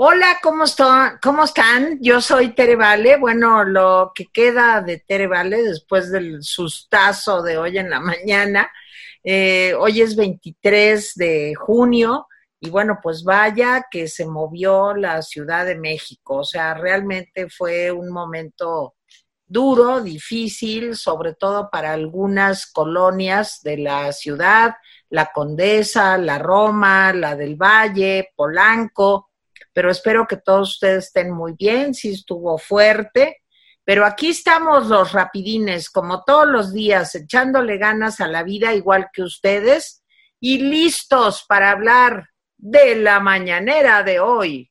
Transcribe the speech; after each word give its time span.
Hola, 0.00 0.38
¿cómo? 0.40 0.62
¿cómo 1.20 1.42
están? 1.42 1.98
Yo 2.00 2.20
soy 2.20 2.54
Tere 2.54 2.76
Vale. 2.76 3.16
Bueno, 3.16 3.64
lo 3.64 4.12
que 4.14 4.26
queda 4.26 4.80
de 4.80 4.98
Tere 5.00 5.26
Vale 5.26 5.60
después 5.60 6.12
del 6.12 6.40
sustazo 6.40 7.42
de 7.42 7.58
hoy 7.58 7.78
en 7.78 7.90
la 7.90 7.98
mañana. 7.98 8.70
Eh, 9.24 9.74
hoy 9.76 10.00
es 10.00 10.14
23 10.14 11.14
de 11.16 11.52
junio 11.56 12.28
y 12.60 12.70
bueno, 12.70 13.00
pues 13.02 13.24
vaya 13.24 13.86
que 13.90 14.06
se 14.06 14.24
movió 14.24 14.94
la 14.94 15.20
Ciudad 15.22 15.66
de 15.66 15.74
México. 15.74 16.36
O 16.36 16.44
sea, 16.44 16.74
realmente 16.74 17.48
fue 17.50 17.90
un 17.90 18.12
momento 18.12 18.94
duro, 19.48 20.00
difícil, 20.00 20.94
sobre 20.94 21.34
todo 21.34 21.70
para 21.72 21.92
algunas 21.92 22.70
colonias 22.70 23.62
de 23.64 23.78
la 23.78 24.12
ciudad, 24.12 24.76
la 25.10 25.32
Condesa, 25.34 26.16
la 26.18 26.38
Roma, 26.38 27.12
la 27.12 27.34
del 27.34 27.56
Valle, 27.56 28.28
Polanco 28.36 29.27
pero 29.78 29.92
espero 29.92 30.26
que 30.26 30.38
todos 30.38 30.70
ustedes 30.70 31.04
estén 31.04 31.30
muy 31.30 31.52
bien, 31.52 31.94
sí 31.94 32.08
estuvo 32.08 32.58
fuerte, 32.58 33.42
pero 33.84 34.04
aquí 34.04 34.30
estamos 34.30 34.88
los 34.88 35.12
rapidines, 35.12 35.88
como 35.88 36.24
todos 36.24 36.48
los 36.48 36.72
días, 36.72 37.14
echándole 37.14 37.78
ganas 37.78 38.20
a 38.20 38.26
la 38.26 38.42
vida 38.42 38.74
igual 38.74 39.06
que 39.12 39.22
ustedes 39.22 40.02
y 40.40 40.58
listos 40.62 41.44
para 41.48 41.70
hablar 41.70 42.28
de 42.56 42.96
la 42.96 43.20
mañanera 43.20 44.02
de 44.02 44.18
hoy. 44.18 44.68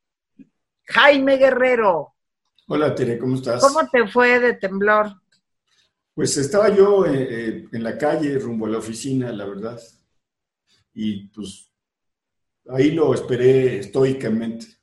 Jaime 0.84 1.38
Guerrero. 1.38 2.14
Hola 2.68 2.94
Tere, 2.94 3.18
¿cómo 3.18 3.36
estás? 3.36 3.62
¿Cómo 3.62 3.88
te 3.90 4.10
fue 4.10 4.42
de 4.42 4.56
temblor? 4.56 5.14
Pues 6.14 6.36
estaba 6.36 6.68
yo 6.68 7.06
eh, 7.06 7.28
eh, 7.30 7.68
en 7.72 7.82
la 7.82 7.98
calle 7.98 8.38
rumbo 8.40 8.66
a 8.66 8.72
la 8.72 8.80
oficina, 8.80 9.32
la 9.32 9.46
verdad. 9.46 9.80
Y 10.94 11.30
pues 11.30 11.72
ahí 12.68 12.92
lo 12.92 13.14
esperé 13.14 13.80
estoicamente. 13.80 14.77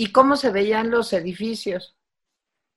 ¿Y 0.00 0.12
cómo 0.12 0.34
se 0.34 0.50
veían 0.50 0.90
los 0.90 1.12
edificios? 1.12 1.94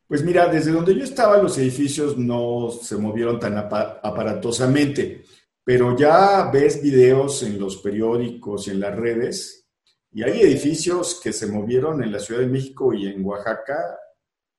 Pues 0.09 0.25
mira, 0.25 0.49
desde 0.49 0.73
donde 0.73 0.93
yo 0.93 1.05
estaba 1.05 1.37
los 1.37 1.57
edificios 1.57 2.17
no 2.17 2.69
se 2.69 2.97
movieron 2.97 3.39
tan 3.39 3.57
aparatosamente, 3.57 5.23
pero 5.63 5.95
ya 5.97 6.49
ves 6.51 6.83
videos 6.83 7.41
en 7.43 7.57
los 7.61 7.77
periódicos 7.77 8.67
y 8.67 8.71
en 8.71 8.81
las 8.81 8.93
redes, 8.93 9.65
y 10.11 10.21
hay 10.21 10.41
edificios 10.41 11.21
que 11.23 11.31
se 11.31 11.47
movieron 11.47 12.03
en 12.03 12.11
la 12.11 12.19
Ciudad 12.19 12.41
de 12.41 12.47
México 12.47 12.93
y 12.93 13.07
en 13.07 13.23
Oaxaca, 13.23 13.97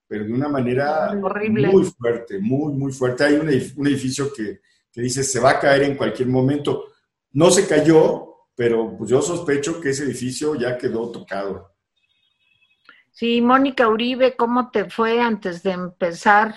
pero 0.08 0.24
de 0.24 0.32
una 0.32 0.48
manera 0.48 1.14
muy 1.14 1.84
fuerte, 1.84 2.38
muy, 2.38 2.72
muy 2.72 2.92
fuerte. 2.94 3.24
Hay 3.24 3.34
un 3.34 3.86
edificio 3.86 4.32
que, 4.32 4.60
que 4.90 5.02
dice 5.02 5.22
se 5.22 5.38
va 5.38 5.50
a 5.50 5.60
caer 5.60 5.82
en 5.82 5.98
cualquier 5.98 6.28
momento. 6.28 6.86
No 7.32 7.50
se 7.50 7.66
cayó, 7.66 8.46
pero 8.54 8.96
pues 8.96 9.10
yo 9.10 9.20
sospecho 9.20 9.82
que 9.82 9.90
ese 9.90 10.04
edificio 10.04 10.54
ya 10.54 10.78
quedó 10.78 11.10
tocado. 11.10 11.73
Sí, 13.14 13.40
Mónica 13.40 13.86
Uribe, 13.86 14.34
¿cómo 14.34 14.72
te 14.72 14.90
fue 14.90 15.20
antes 15.20 15.62
de 15.62 15.70
empezar? 15.70 16.56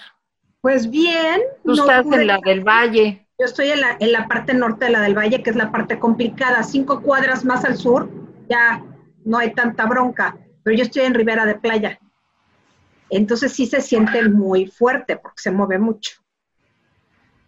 Pues 0.59 0.89
bien. 0.89 1.39
Tú 1.63 1.73
estás 1.73 2.03
en 2.07 2.25
la 2.25 2.39
del 2.43 2.67
Valle. 2.67 3.27
Yo 3.37 3.45
estoy 3.45 3.69
en 3.69 3.81
la, 3.81 3.95
en 3.99 4.11
la 4.11 4.27
parte 4.27 4.55
norte 4.55 4.85
de 4.85 4.91
la 4.91 5.01
del 5.01 5.15
Valle, 5.15 5.43
que 5.43 5.51
es 5.51 5.55
la 5.55 5.71
parte 5.71 5.99
complicada. 5.99 6.63
Cinco 6.63 7.03
cuadras 7.03 7.45
más 7.45 7.63
al 7.63 7.77
sur, 7.77 8.09
ya 8.49 8.83
no 9.23 9.37
hay 9.37 9.53
tanta 9.53 9.85
bronca, 9.85 10.35
pero 10.63 10.75
yo 10.75 10.81
estoy 10.81 11.03
en 11.03 11.13
Ribera 11.13 11.45
de 11.45 11.59
Playa. 11.59 11.99
Entonces 13.11 13.53
sí 13.53 13.67
se 13.67 13.79
siente 13.79 14.27
muy 14.27 14.65
fuerte 14.65 15.15
porque 15.15 15.39
se 15.39 15.51
mueve 15.51 15.77
mucho. 15.77 16.17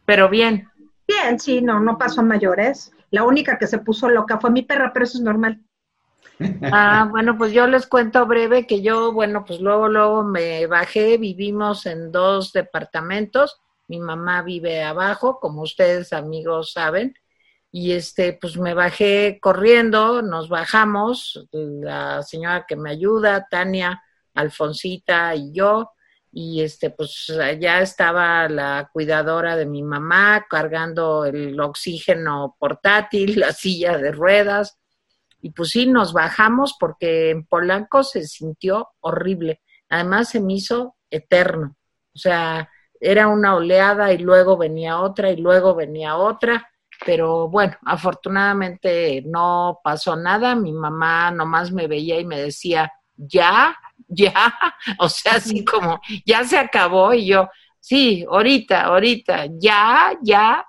Pero 0.06 0.30
bien. 0.30 0.70
Bien, 1.08 1.40
sí, 1.40 1.64
no, 1.64 1.80
no 1.80 1.98
pasó 1.98 2.22
a 2.22 2.26
mayores. 2.26 2.92
La 3.10 3.24
única 3.24 3.58
que 3.58 3.66
se 3.66 3.80
puso 3.80 4.08
loca 4.08 4.40
fue 4.40 4.52
mi 4.52 4.62
perra, 4.62 4.94
pero 4.94 5.06
eso 5.06 5.18
es 5.18 5.24
normal. 5.24 5.60
Ah, 6.62 7.08
bueno, 7.10 7.38
pues 7.38 7.52
yo 7.52 7.68
les 7.68 7.86
cuento 7.88 8.26
breve 8.26 8.66
que 8.66 8.82
yo, 8.82 9.12
bueno, 9.12 9.44
pues 9.46 9.60
luego, 9.60 9.90
luego 9.90 10.24
me 10.24 10.68
bajé, 10.68 11.18
vivimos 11.18 11.86
en 11.86 12.12
dos 12.12 12.54
departamentos, 12.54 13.60
mi 13.88 14.00
mamá 14.00 14.42
vive 14.42 14.84
abajo, 14.84 15.40
como 15.40 15.64
ustedes 15.64 16.14
amigos 16.14 16.72
saben, 16.72 17.14
y 17.72 17.92
este, 17.92 18.34
pues 18.34 18.58
me 18.58 18.74
bajé 18.74 19.40
corriendo, 19.42 20.22
nos 20.22 20.50
bajamos, 20.50 21.48
la 21.52 22.24
señora 22.24 22.66
que 22.68 22.76
me 22.76 22.92
ayuda, 22.92 23.48
Tania, 23.50 24.02
Alfonsita 24.34 25.36
y 25.36 25.52
yo, 25.52 25.92
y 26.32 26.62
este, 26.62 26.90
pues 26.90 27.28
ya 27.60 27.82
estaba 27.82 28.48
la 28.48 28.90
cuidadora 28.94 29.56
de 29.56 29.66
mi 29.66 29.84
mamá 29.84 30.46
cargando 30.50 31.26
el 31.26 31.60
oxígeno 31.60 32.56
portátil, 32.60 33.40
la 33.40 33.52
silla 33.52 33.98
de 33.98 34.12
ruedas, 34.12 34.79
y 35.42 35.52
pues 35.52 35.70
sí, 35.70 35.86
nos 35.86 36.14
bajamos 36.14 36.76
porque 36.80 37.32
en 37.32 37.46
Polanco 37.46 38.04
se 38.04 38.24
sintió 38.26 38.90
horrible. 39.00 39.62
Además 39.90 40.30
se 40.30 40.40
me 40.42 40.54
hizo 40.54 40.96
eterno. 41.10 41.76
O 42.14 42.18
sea, 42.18 42.70
era 43.00 43.28
una 43.28 43.56
oleada 43.56 44.12
y 44.12 44.18
luego 44.18 44.58
venía 44.58 45.00
otra 45.00 45.32
y 45.32 45.38
luego 45.38 45.76
venía 45.76 46.18
otra. 46.18 46.70
Pero 47.06 47.48
bueno, 47.48 47.78
afortunadamente 47.86 49.24
no 49.26 49.80
pasó 49.84 50.16
nada. 50.16 50.56
Mi 50.56 50.74
mamá 50.74 51.32
nomás 51.32 51.72
me 51.72 51.88
veía 51.88 52.20
y 52.20 52.26
me 52.26 52.42
decía, 52.42 52.92
ya, 53.16 53.78
ya. 54.08 54.34
O 55.00 55.08
sea, 55.08 55.36
así 55.36 55.64
como, 55.64 56.02
ya 56.26 56.44
se 56.44 56.58
acabó. 56.58 57.14
Y 57.14 57.28
yo, 57.28 57.50
sí, 57.80 58.26
ahorita, 58.30 58.84
ahorita, 58.84 59.46
ya, 59.58 60.12
ya. 60.22 60.66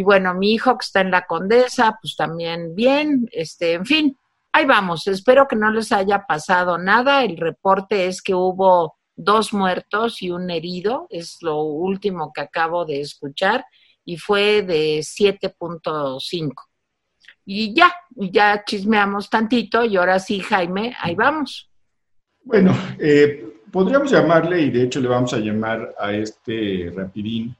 Y 0.00 0.02
bueno, 0.02 0.32
mi 0.32 0.54
hijo 0.54 0.78
que 0.78 0.84
está 0.86 1.02
en 1.02 1.10
la 1.10 1.26
Condesa, 1.26 1.98
pues 2.00 2.16
también 2.16 2.74
bien, 2.74 3.28
este, 3.32 3.74
en 3.74 3.84
fin, 3.84 4.16
ahí 4.50 4.64
vamos. 4.64 5.06
Espero 5.06 5.46
que 5.46 5.56
no 5.56 5.70
les 5.70 5.92
haya 5.92 6.24
pasado 6.26 6.78
nada. 6.78 7.22
El 7.22 7.36
reporte 7.36 8.06
es 8.06 8.22
que 8.22 8.34
hubo 8.34 8.96
dos 9.14 9.52
muertos 9.52 10.22
y 10.22 10.30
un 10.30 10.50
herido, 10.50 11.06
es 11.10 11.36
lo 11.42 11.64
último 11.64 12.32
que 12.34 12.40
acabo 12.40 12.86
de 12.86 13.02
escuchar, 13.02 13.62
y 14.02 14.16
fue 14.16 14.62
de 14.62 15.00
7.5. 15.00 16.50
Y 17.44 17.74
ya, 17.74 17.92
ya 18.16 18.64
chismeamos 18.64 19.28
tantito 19.28 19.84
y 19.84 19.98
ahora 19.98 20.18
sí, 20.18 20.40
Jaime, 20.40 20.96
ahí 20.98 21.14
vamos. 21.14 21.70
Bueno, 22.42 22.74
eh, 22.98 23.52
podríamos 23.70 24.10
llamarle, 24.10 24.62
y 24.62 24.70
de 24.70 24.84
hecho 24.84 24.98
le 24.98 25.08
vamos 25.08 25.34
a 25.34 25.38
llamar 25.40 25.94
a 25.98 26.14
este 26.14 26.90
rapidín, 26.96 27.54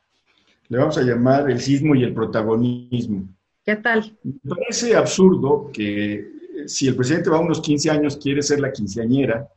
le 0.71 0.79
vamos 0.79 0.97
a 0.97 1.03
llamar 1.03 1.51
el 1.51 1.61
sismo 1.61 1.97
y 1.97 2.05
el 2.05 2.15
protagonismo. 2.15 3.29
¿Qué 3.65 3.75
tal? 3.77 4.17
Me 4.23 4.55
parece 4.55 4.95
absurdo 4.95 5.69
que 5.73 6.25
si 6.67 6.87
el 6.87 6.95
presidente 6.95 7.29
va 7.29 7.39
a 7.39 7.41
unos 7.41 7.61
15 7.61 7.91
años 7.91 8.17
quiere 8.17 8.41
ser 8.41 8.61
la 8.61 8.73
quinceañera, 8.73 9.49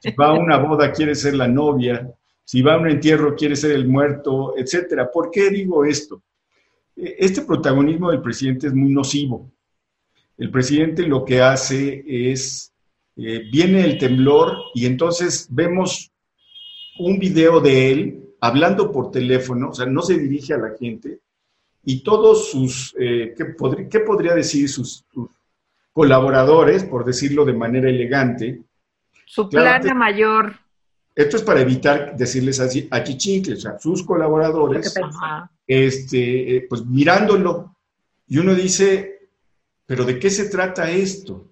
si 0.00 0.10
va 0.12 0.28
a 0.28 0.32
una 0.32 0.56
boda 0.56 0.90
quiere 0.90 1.14
ser 1.14 1.34
la 1.34 1.46
novia, 1.46 2.10
si 2.44 2.62
va 2.62 2.74
a 2.74 2.78
un 2.78 2.88
entierro 2.88 3.36
quiere 3.36 3.54
ser 3.54 3.72
el 3.72 3.86
muerto, 3.86 4.54
etcétera. 4.56 5.10
¿Por 5.10 5.30
qué 5.30 5.50
digo 5.50 5.84
esto? 5.84 6.22
E, 6.96 7.16
este 7.18 7.42
protagonismo 7.42 8.10
del 8.10 8.22
presidente 8.22 8.68
es 8.68 8.74
muy 8.74 8.90
nocivo. 8.90 9.52
El 10.38 10.50
presidente 10.50 11.02
lo 11.02 11.26
que 11.26 11.42
hace 11.42 12.04
es, 12.06 12.72
eh, 13.16 13.42
viene 13.52 13.84
el 13.84 13.98
temblor 13.98 14.56
y 14.74 14.86
entonces 14.86 15.46
vemos 15.50 16.10
un 16.98 17.18
video 17.18 17.60
de 17.60 17.92
él 17.92 18.22
hablando 18.42 18.90
por 18.90 19.12
teléfono, 19.12 19.70
o 19.70 19.74
sea, 19.74 19.86
no 19.86 20.02
se 20.02 20.18
dirige 20.18 20.52
a 20.52 20.58
la 20.58 20.76
gente, 20.76 21.20
y 21.84 22.02
todos 22.02 22.50
sus, 22.50 22.94
eh, 22.98 23.34
¿qué, 23.36 24.00
podría 24.00 24.34
decir? 24.34 24.68
Sus, 24.68 25.04
colaboradores, 25.92 26.84
por 26.84 27.04
decirlo 27.04 27.44
de 27.44 27.52
manera 27.52 27.88
elegante. 27.88 28.62
Su 29.26 29.48
plana 29.48 29.94
mayor. 29.94 30.54
Esto 31.14 31.36
es 31.36 31.42
para 31.42 31.60
evitar 31.60 32.16
decirles 32.16 32.58
así 32.60 32.88
a 32.90 33.04
chichincles, 33.04 33.58
o 33.58 33.60
sea, 33.60 33.78
sus 33.78 34.02
colaboradores, 34.02 34.92
este, 35.66 36.56
eh, 36.56 36.66
pues 36.68 36.84
mirándolo, 36.84 37.76
y 38.26 38.38
uno 38.38 38.54
dice, 38.54 39.28
pero 39.86 40.04
¿de 40.04 40.18
qué 40.18 40.30
se 40.30 40.48
trata 40.48 40.90
esto? 40.90 41.48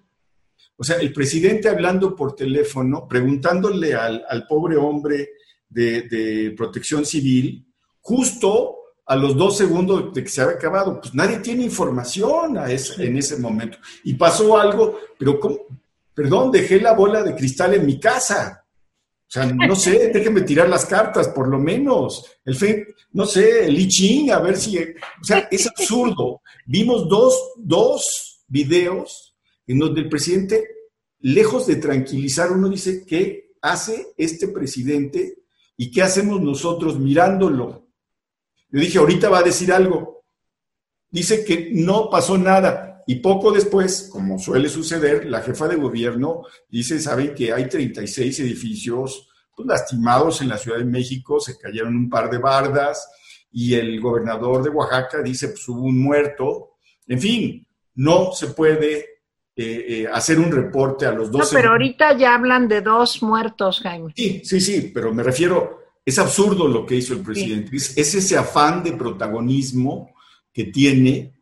O 0.75 0.83
sea, 0.83 0.97
el 0.97 1.13
presidente 1.13 1.69
hablando 1.69 2.15
por 2.15 2.35
teléfono, 2.35 3.07
preguntándole 3.07 3.93
al, 3.93 4.45
pobre 4.49 4.75
hombre 4.77 5.29
de, 5.71 6.53
protección 6.55 7.05
civil, 7.05 7.65
justo 8.01 8.75
a 9.05 9.15
los 9.15 9.35
dos 9.35 9.57
segundos 9.57 10.13
de 10.13 10.23
que 10.23 10.29
se 10.29 10.41
había 10.41 10.55
acabado, 10.55 11.01
pues 11.01 11.13
nadie 11.13 11.39
tiene 11.39 11.63
información 11.63 12.57
a 12.57 12.69
en 12.69 13.17
ese 13.17 13.37
momento. 13.37 13.77
Y 14.03 14.13
pasó 14.13 14.57
algo, 14.57 14.99
pero 15.17 15.39
¿cómo? 15.39 15.57
perdón, 16.13 16.51
dejé 16.51 16.79
la 16.79 16.93
bola 16.93 17.23
de 17.23 17.35
cristal 17.35 17.73
en 17.73 17.85
mi 17.85 17.99
casa. 17.99 18.65
O 19.27 19.31
sea, 19.31 19.45
no 19.45 19.75
sé, 19.75 20.09
déjenme 20.13 20.41
tirar 20.41 20.69
las 20.69 20.85
cartas, 20.85 21.29
por 21.29 21.47
lo 21.47 21.57
menos. 21.57 22.25
El 22.45 22.55
fe, 22.55 22.87
no 23.13 23.25
sé, 23.25 23.65
el 23.65 23.79
I 23.79 23.87
Ching, 23.87 24.31
a 24.31 24.39
ver 24.39 24.57
si. 24.57 24.77
O 24.77 25.23
sea, 25.23 25.47
es 25.49 25.67
absurdo. 25.67 26.41
Vimos 26.65 27.07
dos, 27.07 27.53
dos 27.57 28.43
videos 28.47 29.35
en 29.67 29.79
donde 29.79 30.01
el 30.01 30.09
presidente, 30.09 30.67
lejos 31.19 31.65
de 31.67 31.77
tranquilizar, 31.77 32.51
uno 32.51 32.67
dice, 32.67 33.05
¿qué 33.05 33.51
hace 33.61 34.13
este 34.17 34.47
presidente 34.47 35.40
y 35.81 35.89
qué 35.89 36.03
hacemos 36.03 36.39
nosotros 36.39 36.99
mirándolo? 36.99 37.87
Yo 38.69 38.79
dije, 38.79 38.99
ahorita 38.99 39.29
va 39.29 39.39
a 39.39 39.43
decir 39.43 39.73
algo. 39.73 40.23
Dice 41.09 41.43
que 41.43 41.71
no 41.73 42.07
pasó 42.07 42.37
nada. 42.37 43.03
y 43.07 43.15
poco 43.15 43.51
después, 43.51 44.07
como 44.11 44.37
suele 44.37 44.69
suceder, 44.69 45.25
la 45.25 45.41
jefa 45.41 45.67
de 45.67 45.77
gobierno 45.77 46.43
dice, 46.69 46.99
saben 46.99 47.33
que 47.33 47.51
hay 47.51 47.67
36 47.67 48.41
edificios 48.41 49.27
pues, 49.55 49.67
lastimados 49.67 50.41
en 50.41 50.49
la 50.49 50.59
Ciudad 50.59 50.77
de 50.77 50.85
México, 50.85 51.39
se 51.39 51.57
cayeron 51.57 51.95
un 51.95 52.11
par 52.11 52.29
de 52.29 52.37
bardas, 52.37 53.09
y 53.51 53.73
el 53.73 53.99
gobernador 53.99 54.61
de 54.61 54.69
Oaxaca 54.69 55.23
dice, 55.23 55.47
pues 55.47 55.67
hubo 55.67 55.81
un 55.81 55.99
muerto. 55.99 56.75
En 57.07 57.19
fin, 57.19 57.67
no 57.95 58.33
se 58.33 58.49
puede 58.49 59.10
eh, 59.61 59.85
eh, 59.87 60.07
hacer 60.11 60.39
un 60.39 60.51
reporte 60.51 61.05
a 61.05 61.11
los 61.11 61.31
dos. 61.31 61.51
No, 61.51 61.57
pero 61.57 61.71
ahorita 61.71 62.17
ya 62.17 62.35
hablan 62.35 62.67
de 62.67 62.81
dos 62.81 63.21
muertos, 63.21 63.79
Jaime. 63.81 64.11
Sí, 64.15 64.41
sí, 64.43 64.59
sí, 64.59 64.91
pero 64.93 65.13
me 65.13 65.23
refiero, 65.23 65.81
es 66.03 66.17
absurdo 66.17 66.67
lo 66.67 66.85
que 66.85 66.95
hizo 66.95 67.13
el 67.13 67.21
presidente. 67.21 67.75
Es, 67.75 67.97
ese 67.97 68.37
afán 68.37 68.83
de 68.83 68.93
protagonismo 68.93 70.13
que 70.51 70.65
tiene, 70.65 71.33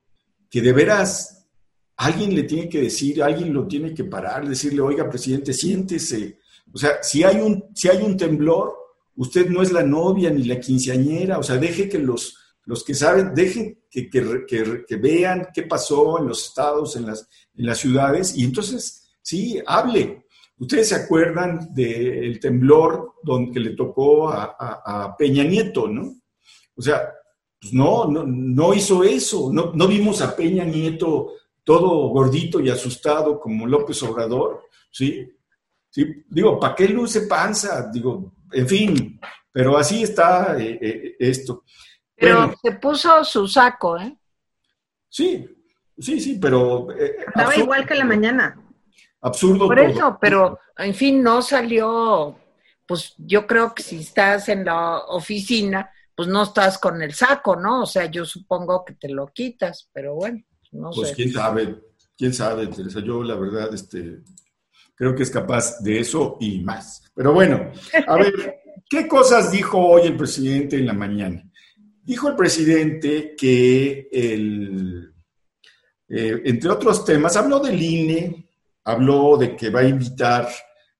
que 0.49 0.61
de 0.61 0.73
veras 0.73 1.47
alguien 1.97 2.33
le 2.35 2.43
tiene 2.43 2.69
que 2.69 2.81
decir, 2.81 3.21
alguien 3.21 3.53
lo 3.53 3.67
tiene 3.67 3.93
que 3.93 4.05
parar, 4.05 4.47
decirle, 4.47 4.81
oiga, 4.81 5.09
presidente, 5.09 5.53
siéntese. 5.53 6.39
O 6.73 6.77
sea, 6.77 7.01
si 7.01 7.23
hay 7.23 7.37
un, 7.37 7.65
si 7.75 7.89
hay 7.89 8.01
un 8.01 8.15
temblor, 8.15 8.73
usted 9.15 9.49
no 9.49 9.61
es 9.61 9.71
la 9.71 9.83
novia 9.83 10.29
ni 10.29 10.43
la 10.43 10.59
quinceañera, 10.59 11.39
o 11.39 11.43
sea, 11.43 11.57
deje 11.57 11.89
que 11.89 11.99
los, 11.99 12.37
los 12.69 12.83
que 12.83 12.93
saben, 12.93 13.33
dejen 13.33 13.79
que, 13.89 14.07
vean 15.01 15.47
qué 15.51 15.63
pasó 15.63 16.19
en 16.19 16.27
los 16.27 16.49
estados, 16.49 16.95
en 16.95 17.07
las, 17.07 17.27
en 17.55 17.65
las 17.65 17.79
ciudades, 17.79 18.37
y 18.37 18.43
entonces, 18.43 19.09
sí, 19.23 19.59
hable. 19.65 20.27
Ustedes 20.55 20.89
se 20.89 20.95
acuerdan 20.95 21.73
del 21.73 22.39
temblor 22.39 23.15
donde, 23.23 23.51
que 23.51 23.59
le 23.59 23.71
tocó 23.71 24.29
a, 24.29 25.15
Peña 25.17 25.43
Nieto, 25.43 25.87
¿no? 25.87 26.13
O 26.75 26.81
sea, 26.83 27.11
pues 27.59 27.73
no, 27.73 28.05
no, 28.05 28.23
no 28.23 28.75
hizo 28.75 29.03
eso, 29.03 29.49
no, 29.51 29.71
no 29.73 29.87
vimos 29.87 30.21
a 30.21 30.35
Peña 30.35 30.63
Nieto 30.63 31.31
todo 31.63 32.09
gordito 32.09 32.59
y 32.59 32.69
asustado 32.69 33.39
como 33.39 33.65
López 33.65 34.03
Obrador, 34.03 34.61
¿sí? 34.91 35.27
¿Sí? 35.89 36.05
Digo, 36.29 36.59
¿para 36.59 36.75
qué 36.75 36.87
luce 36.87 37.21
panza? 37.21 37.89
Digo, 37.91 38.35
en 38.51 38.67
fin, 38.67 39.19
pero 39.51 39.75
así 39.75 40.03
está 40.03 40.55
eh, 40.59 40.77
eh, 40.79 41.15
esto. 41.17 41.63
Pero 42.19 42.53
se 42.61 42.71
puso 42.73 43.23
su 43.23 43.47
saco, 43.47 43.97
¿eh? 43.97 44.17
Sí, 45.07 45.47
sí, 45.97 46.19
sí, 46.19 46.37
pero... 46.39 46.91
Eh, 46.91 47.17
Estaba 47.27 47.55
igual 47.55 47.85
que 47.85 47.95
la 47.95 48.05
mañana. 48.05 48.61
Absurdo. 49.21 49.67
Por 49.67 49.79
eso, 49.79 50.17
pero 50.19 50.59
en 50.77 50.93
fin, 50.93 51.21
no 51.21 51.41
salió, 51.41 52.37
pues 52.85 53.13
yo 53.17 53.45
creo 53.45 53.73
que 53.73 53.83
si 53.83 53.99
estás 53.99 54.49
en 54.49 54.65
la 54.65 54.99
oficina, 54.99 55.91
pues 56.15 56.27
no 56.27 56.43
estás 56.43 56.77
con 56.77 57.01
el 57.01 57.13
saco, 57.13 57.55
¿no? 57.55 57.83
O 57.83 57.85
sea, 57.85 58.05
yo 58.05 58.25
supongo 58.25 58.83
que 58.85 58.93
te 58.93 59.09
lo 59.09 59.27
quitas, 59.27 59.89
pero 59.93 60.15
bueno, 60.15 60.41
no 60.71 60.91
pues, 60.91 61.09
sé. 61.09 61.15
Pues 61.15 61.15
quién 61.15 61.33
sabe, 61.33 61.75
quién 62.17 62.33
sabe, 62.33 62.67
Teresa. 62.67 62.99
Yo 62.99 63.23
la 63.23 63.35
verdad, 63.35 63.73
este, 63.73 64.19
creo 64.95 65.15
que 65.15 65.23
es 65.23 65.31
capaz 65.31 65.79
de 65.81 65.99
eso 65.99 66.37
y 66.39 66.59
más. 66.59 67.09
Pero 67.15 67.33
bueno, 67.33 67.71
a 68.07 68.15
ver, 68.15 68.33
¿qué 68.89 69.07
cosas 69.07 69.51
dijo 69.51 69.79
hoy 69.79 70.03
el 70.03 70.17
presidente 70.17 70.77
en 70.77 70.87
la 70.87 70.93
mañana? 70.93 71.48
Dijo 72.09 72.27
el 72.27 72.35
presidente 72.35 73.35
que, 73.37 74.09
el, 74.11 75.13
eh, 76.07 76.41
entre 76.43 76.71
otros 76.71 77.05
temas, 77.05 77.37
habló 77.37 77.59
del 77.59 77.79
INE, 77.79 78.49
habló 78.85 79.37
de 79.37 79.55
que 79.55 79.69
va 79.69 79.81
a 79.81 79.87
invitar 79.87 80.49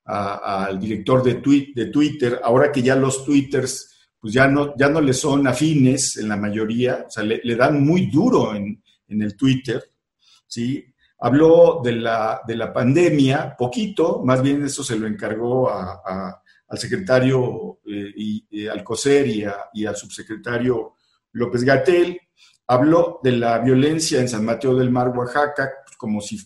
al 0.06 0.79
director 0.79 1.23
de, 1.23 1.41
de, 1.73 1.85
Twitter, 1.88 2.39
ahora 2.44 2.71
que 2.71 2.83
ya 2.83 2.95
los 2.95 3.25
twitters 3.25 4.07
pues 4.19 4.31
ya 4.35 4.47
no, 4.47 4.75
ya 4.77 4.88
no 4.88 5.01
le 5.01 5.13
son 5.13 5.47
afines 5.47 6.17
en 6.17 6.29
la 6.29 6.38
mayoría, 6.38 7.06
o 7.07 7.09
sea, 7.09 7.23
le, 7.23 7.55
dan 7.55 7.83
muy 7.83 8.12
duro 8.12 8.53
en, 8.53 8.79
en 9.07 9.21
el 9.23 9.35
Twitter, 9.35 9.83
¿sí? 10.45 10.94
Habló 11.21 11.81
de 11.83 11.94
la, 11.94 12.41
de 12.45 12.55
la 12.55 12.71
pandemia, 12.71 13.55
poquito, 13.57 14.21
más 14.23 14.44
bien 14.44 14.63
eso 14.63 14.83
se 14.83 14.95
lo 14.95 15.07
encargó 15.07 15.71
al 15.71 16.77
secretario 16.77 17.79
eh, 17.88 18.13
y, 18.15 18.67
Alcocer 18.67 19.25
y, 19.25 19.44
y, 19.73 19.85
al 19.88 19.95
subsecretario 19.95 20.97
López 21.33 21.63
Gatel. 21.63 22.19
Habló 22.67 23.19
de 23.23 23.31
la 23.31 23.59
violencia 23.59 24.19
en 24.19 24.29
San 24.29 24.45
Mateo 24.45 24.75
del 24.75 24.91
Mar, 24.91 25.09
Oaxaca, 25.09 25.71
pues, 25.83 25.97
como 25.97 26.21
si 26.21 26.37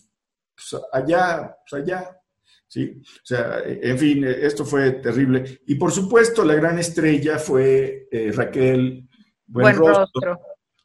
pues, 0.54 0.82
allá, 0.92 1.54
pues 1.68 1.82
allá, 1.82 2.18
¿sí? 2.66 2.98
O 2.98 3.24
sea, 3.26 3.58
en 3.64 3.98
fin, 3.98 4.24
esto 4.24 4.64
fue 4.64 4.92
terrible. 4.92 5.60
Y 5.66 5.74
por 5.74 5.92
supuesto, 5.92 6.44
la 6.44 6.54
gran 6.54 6.78
estrella 6.78 7.38
fue 7.38 8.08
eh, 8.10 8.32
Raquel 8.34 9.08
Buenrostro, 9.46 10.40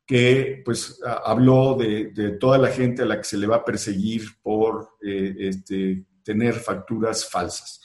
que 0.06 0.62
pues 0.66 1.00
habló 1.04 1.76
de, 1.76 2.38
toda 2.40 2.58
la 2.58 2.70
gente 2.70 3.04
a 3.04 3.06
la 3.06 3.18
que 3.18 3.24
se 3.24 3.38
le 3.38 3.48
va 3.48 3.58
a 3.58 3.66
perseguir 3.66 4.24
por 4.42 4.98
eh, 5.02 5.36
este, 5.40 6.04
tener 6.24 6.56
facturas 6.56 7.30
falsas. 7.30 7.82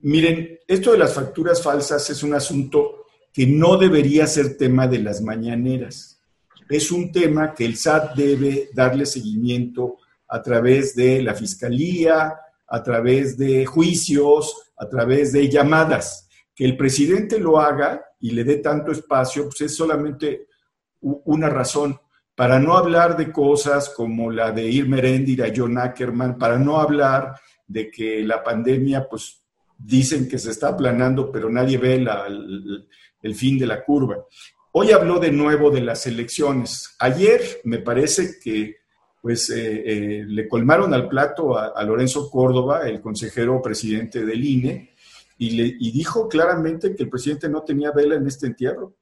Miren, 0.00 0.58
esto 0.66 0.92
de 0.92 0.98
las 0.98 1.14
facturas 1.14 1.62
falsas 1.62 2.08
es 2.10 2.22
un 2.22 2.34
asunto 2.34 3.03
que 3.34 3.48
no 3.48 3.76
debería 3.76 4.28
ser 4.28 4.56
tema 4.56 4.86
de 4.86 5.00
las 5.00 5.20
mañaneras. 5.20 6.22
Es 6.68 6.92
un 6.92 7.10
tema 7.10 7.52
que 7.52 7.64
el 7.64 7.76
SAT 7.76 8.14
debe 8.14 8.70
darle 8.72 9.06
seguimiento 9.06 9.96
a 10.28 10.40
través 10.40 10.94
de 10.94 11.20
la 11.20 11.34
fiscalía, 11.34 12.38
a 12.68 12.82
través 12.82 13.36
de 13.36 13.66
juicios, 13.66 14.72
a 14.76 14.88
través 14.88 15.32
de 15.32 15.48
llamadas. 15.48 16.28
Que 16.54 16.64
el 16.64 16.76
presidente 16.76 17.40
lo 17.40 17.58
haga 17.58 18.04
y 18.20 18.30
le 18.30 18.44
dé 18.44 18.58
tanto 18.58 18.92
espacio, 18.92 19.46
pues 19.46 19.62
es 19.62 19.76
solamente 19.76 20.46
una 21.00 21.50
razón 21.50 21.98
para 22.36 22.60
no 22.60 22.76
hablar 22.76 23.16
de 23.16 23.32
cosas 23.32 23.90
como 23.90 24.30
la 24.30 24.52
de 24.52 24.64
Irma 24.68 24.98
Eréndira, 24.98 25.52
John 25.54 25.76
Ackerman, 25.76 26.38
para 26.38 26.56
no 26.56 26.80
hablar 26.80 27.34
de 27.66 27.90
que 27.90 28.22
la 28.22 28.44
pandemia, 28.44 29.08
pues 29.08 29.42
dicen 29.76 30.28
que 30.28 30.38
se 30.38 30.50
está 30.50 30.68
aplanando, 30.68 31.30
pero 31.30 31.50
nadie 31.50 31.78
ve 31.78 32.04
el, 33.24 33.34
fin 33.34 33.58
de 33.58 33.66
la 33.66 33.84
curva. 33.84 34.24
Hoy 34.72 34.92
habló 34.92 35.18
de 35.18 35.32
nuevo 35.32 35.70
de 35.70 35.80
las 35.80 36.06
elecciones. 36.06 36.94
Ayer 36.98 37.40
me 37.64 37.78
parece 37.78 38.38
que 38.42 38.76
pues 39.20 39.48
eh, 39.48 39.82
eh, 39.86 40.24
le 40.26 40.46
colmaron 40.46 40.92
al 40.92 41.08
plato 41.08 41.56
a, 41.56 41.82
Lorenzo 41.82 42.30
Córdoba, 42.30 42.86
el 42.86 43.00
consejero 43.00 43.62
presidente 43.62 44.24
del 44.24 44.44
INE, 44.44 44.94
y, 45.38 45.50
le, 45.50 45.76
y 45.80 45.92
dijo 45.92 46.28
claramente 46.28 46.94
que 46.94 47.04
el 47.04 47.08
presidente 47.08 47.48
no 47.48 47.62
tenía 47.62 47.90
vela 47.90 48.16
en 48.16 48.26
este 48.26 48.46
entierro. 48.46 48.94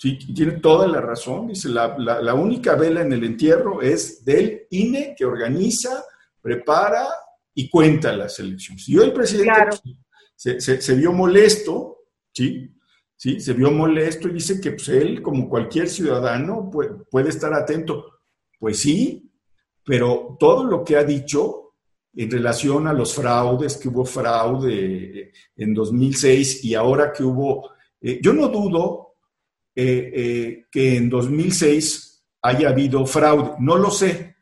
Sí, 0.00 0.16
tiene 0.34 0.52
toda 0.52 0.88
la 0.88 1.02
razón. 1.02 1.48
Dice, 1.48 1.68
la, 1.68 2.34
única 2.34 2.74
vela 2.74 3.02
en 3.02 3.12
el 3.12 3.22
entierro 3.22 3.82
es 3.82 4.24
del 4.24 4.66
INE 4.70 5.14
que 5.14 5.26
organiza, 5.26 6.02
prepara 6.40 7.06
y 7.52 7.68
cuenta 7.68 8.16
las 8.16 8.38
elecciones. 8.38 8.88
Y 8.88 8.96
hoy 8.96 9.08
el 9.08 9.12
presidente 9.12 9.52
pues, 10.42 10.64
se, 10.64 10.94
vio 10.94 11.12
molesto, 11.12 11.98
¿sí? 12.32 12.70
¿Sí? 13.20 13.38
Se 13.38 13.52
vio 13.52 13.70
molesto 13.70 14.28
y 14.28 14.32
dice 14.32 14.58
que 14.60 14.72
pues, 14.72 14.88
él, 14.88 15.20
como 15.20 15.46
cualquier 15.46 15.90
ciudadano, 15.90 16.70
puede, 16.70 17.28
estar 17.28 17.52
atento. 17.52 18.20
Pues 18.58 18.78
sí, 18.78 19.30
pero 19.84 20.38
todo 20.40 20.64
lo 20.64 20.82
que 20.82 20.96
ha 20.96 21.04
dicho 21.04 21.74
en 22.14 22.30
relación 22.30 22.86
a 22.86 22.94
los 22.94 23.14
fraudes, 23.14 23.76
que 23.76 23.88
hubo 23.88 24.06
fraude 24.06 25.32
en 25.54 25.74
2006 25.74 26.64
y 26.64 26.74
ahora 26.74 27.12
que 27.12 27.22
hubo, 27.22 27.70
eh, 28.00 28.20
yo 28.22 28.32
no 28.32 28.48
dudo 28.48 29.16
eh, 29.74 30.12
eh, 30.14 30.64
que 30.70 30.96
en 30.96 31.10
2006 31.10 32.24
haya 32.42 32.70
habido 32.70 33.04
fraude. 33.04 33.52
No 33.60 33.76
lo 33.76 33.90
sé. 33.90 34.36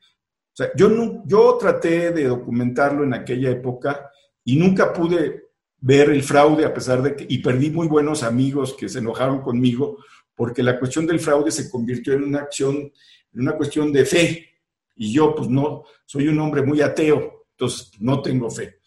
Yo, 0.77 1.23
yo 1.27 1.57
traté 1.59 2.13
de 2.13 2.25
documentarlo 2.25 3.03
en 3.03 3.15
aquella 3.15 3.51
época 3.51 4.09
y 4.45 4.57
nunca 4.57 4.93
pude 4.93 5.48
ver 5.81 6.11
el 6.11 6.23
fraude 6.23 6.65
a 6.65 6.75
pesar 6.75 7.03
de 7.03 7.15
que, 7.15 7.27
y 7.29 7.39
perdí 7.39 7.71
muy 7.71 7.87
buenos 7.87 8.23
amigos 8.23 8.75
que 8.75 8.89
se 8.89 8.99
enojaron 8.99 9.43
conmigo 9.43 9.99
porque 10.35 10.63
la 10.63 10.79
cuestión 10.79 11.07
del 11.07 11.19
fraude 11.19 11.51
se 11.51 11.69
convirtió 11.69 12.13
en 12.13 12.23
una 12.23 12.41
acción, 12.41 12.77
en 12.77 13.41
una 13.41 13.57
cuestión 13.57 13.93
de 13.93 14.05
fe. 14.05 14.49
Y 14.95 15.13
yo, 15.13 15.35
pues 15.35 15.49
no, 15.49 15.85
soy 16.07 16.29
un 16.29 16.39
hombre 16.39 16.63
muy 16.63 16.81
ateo, 16.81 17.47
entonces 17.51 17.91
no 17.99 18.23
tengo 18.23 18.49
fe. 18.49 18.79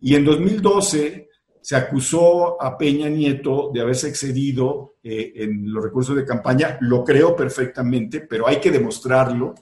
Y 0.00 0.14
en 0.14 0.24
2012 0.24 1.28
se 1.60 1.76
acusó 1.76 2.62
a 2.62 2.76
Peña 2.76 3.08
Nieto 3.08 3.70
de 3.72 3.80
haberse 3.80 4.08
excedido 4.08 4.96
eh, 5.02 5.32
en 5.34 5.72
los 5.72 5.82
recursos 5.82 6.14
de 6.14 6.24
campaña, 6.24 6.76
lo 6.82 7.02
creo 7.02 7.34
perfectamente, 7.34 8.20
pero 8.20 8.46
hay 8.46 8.60
que 8.60 8.70
demostrarlo. 8.70 9.54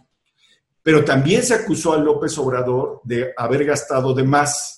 Pero 0.82 1.04
también 1.04 1.42
se 1.42 1.54
acusó 1.54 1.92
a 1.92 1.98
López 1.98 2.36
Obrador 2.38 3.00
de 3.04 3.32
haber 3.36 3.64
gastado 3.64 4.14
de 4.14 4.24
más. 4.24 4.75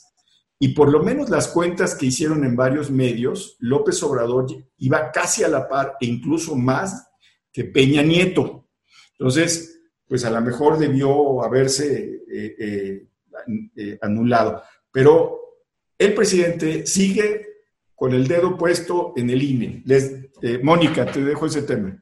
Y 0.58 0.68
por 0.68 0.90
lo 0.90 1.02
menos 1.02 1.30
las 1.30 1.48
cuentas 1.48 1.94
que 1.94 2.06
hicieron 2.06 2.44
en 2.44 2.56
varios 2.56 2.90
medios, 2.90 3.56
López 3.60 4.02
Obrador 4.02 4.46
iba 4.78 5.12
casi 5.12 5.44
a 5.44 5.48
la 5.48 5.68
par 5.68 5.96
e 6.00 6.06
incluso 6.06 6.56
más 6.56 7.08
que 7.52 7.64
Peña 7.64 8.02
Nieto. 8.02 8.68
Entonces, 9.12 9.80
pues 10.06 10.24
a 10.24 10.30
lo 10.30 10.40
mejor 10.40 10.78
debió 10.78 11.42
haberse 11.44 12.22
eh, 12.30 13.06
eh, 13.76 13.98
anulado. 14.02 14.62
Pero 14.90 15.38
el 15.96 16.14
presidente 16.14 16.86
sigue 16.86 17.46
con 17.94 18.12
el 18.14 18.28
dedo 18.28 18.56
puesto 18.56 19.12
en 19.16 19.28
el 19.30 19.42
INE. 19.42 19.82
Les, 19.84 20.12
eh, 20.40 20.60
Mónica, 20.62 21.04
te 21.06 21.24
dejo 21.24 21.46
ese 21.46 21.62
tema. 21.62 22.00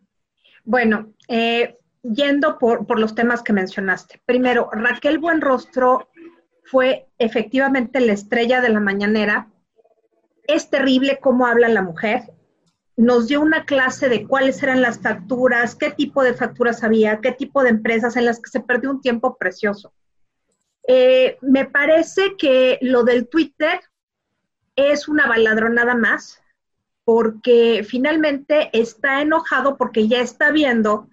Bueno, 0.65 1.15
eh, 1.27 1.79
yendo 2.03 2.59
por, 2.59 2.87
por 2.87 2.99
los 2.99 3.15
temas 3.15 3.43
que 3.43 3.55
mencionaste. 3.55 4.21
Primero, 4.27 4.69
Raquel 4.73 5.19
Buenrostro 5.19 6.11
fue 6.71 7.07
efectivamente 7.19 8.01
la 8.01 8.13
estrella 8.13 8.61
de 8.61 8.69
la 8.71 8.81
mañanera. 8.81 9.49
Es 10.47 10.69
terrible 10.69 11.19
cómo 11.21 11.47
habla 11.47 11.69
la 11.69 11.83
mujer. 11.83 12.33
Nos 12.97 13.29
dio 13.29 13.41
una 13.41 13.65
clase 13.65 14.09
de 14.09 14.27
cuáles 14.27 14.63
eran 14.63 14.83
las 14.83 15.01
facturas, 15.01 15.75
qué 15.75 15.91
tipo 15.91 16.23
de 16.23 16.35
facturas 16.35 16.83
había, 16.83 17.21
qué 17.21 17.33
tipo 17.33 17.63
de 17.63 17.71
empresas 17.71 18.17
en 18.17 18.25
las 18.25 18.41
que 18.41 18.51
se 18.51 18.61
perdió 18.61 18.91
un 18.91 19.01
tiempo 19.01 19.37
precioso. 19.37 19.93
Eh, 20.89 21.39
me 21.41 21.67
parece 21.67 22.37
que 22.37 22.79
lo 22.81 23.05
del 23.05 23.29
Twitter 23.29 23.81
es 24.77 25.09
una 25.09 25.27
baladronada 25.27 25.95
más, 25.95 26.43
porque 27.05 27.87
finalmente 27.89 28.71
está 28.73 29.23
enojado 29.23 29.77
porque 29.77 30.09
ya 30.09 30.21
está 30.21 30.51
viendo 30.51 31.09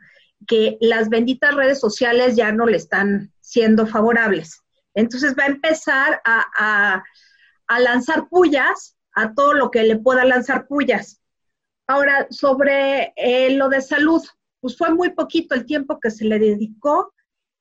que 0.47 0.77
las 0.81 1.09
benditas 1.09 1.53
redes 1.53 1.79
sociales 1.79 2.35
ya 2.35 2.51
no 2.51 2.65
le 2.65 2.77
están 2.77 3.31
siendo 3.39 3.85
favorables. 3.85 4.62
Entonces 4.93 5.35
va 5.37 5.43
a 5.43 5.47
empezar 5.47 6.21
a, 6.25 7.03
lanzar 7.79 8.27
pullas 8.29 8.95
a 9.13 9.33
todo 9.33 9.53
lo 9.53 9.71
que 9.71 9.83
le 9.83 9.97
pueda 9.97 10.25
lanzar 10.25 10.67
pullas. 10.67 11.21
Ahora, 11.87 12.27
sobre 12.29 13.13
eh, 13.15 13.55
lo 13.55 13.67
de 13.69 13.81
salud, 13.81 14.21
pues 14.59 14.77
fue 14.77 14.91
muy 14.91 15.09
poquito 15.09 15.55
el 15.55 15.65
tiempo 15.65 15.99
que 15.99 16.11
se 16.11 16.25
le 16.25 16.39
dedicó 16.39 17.13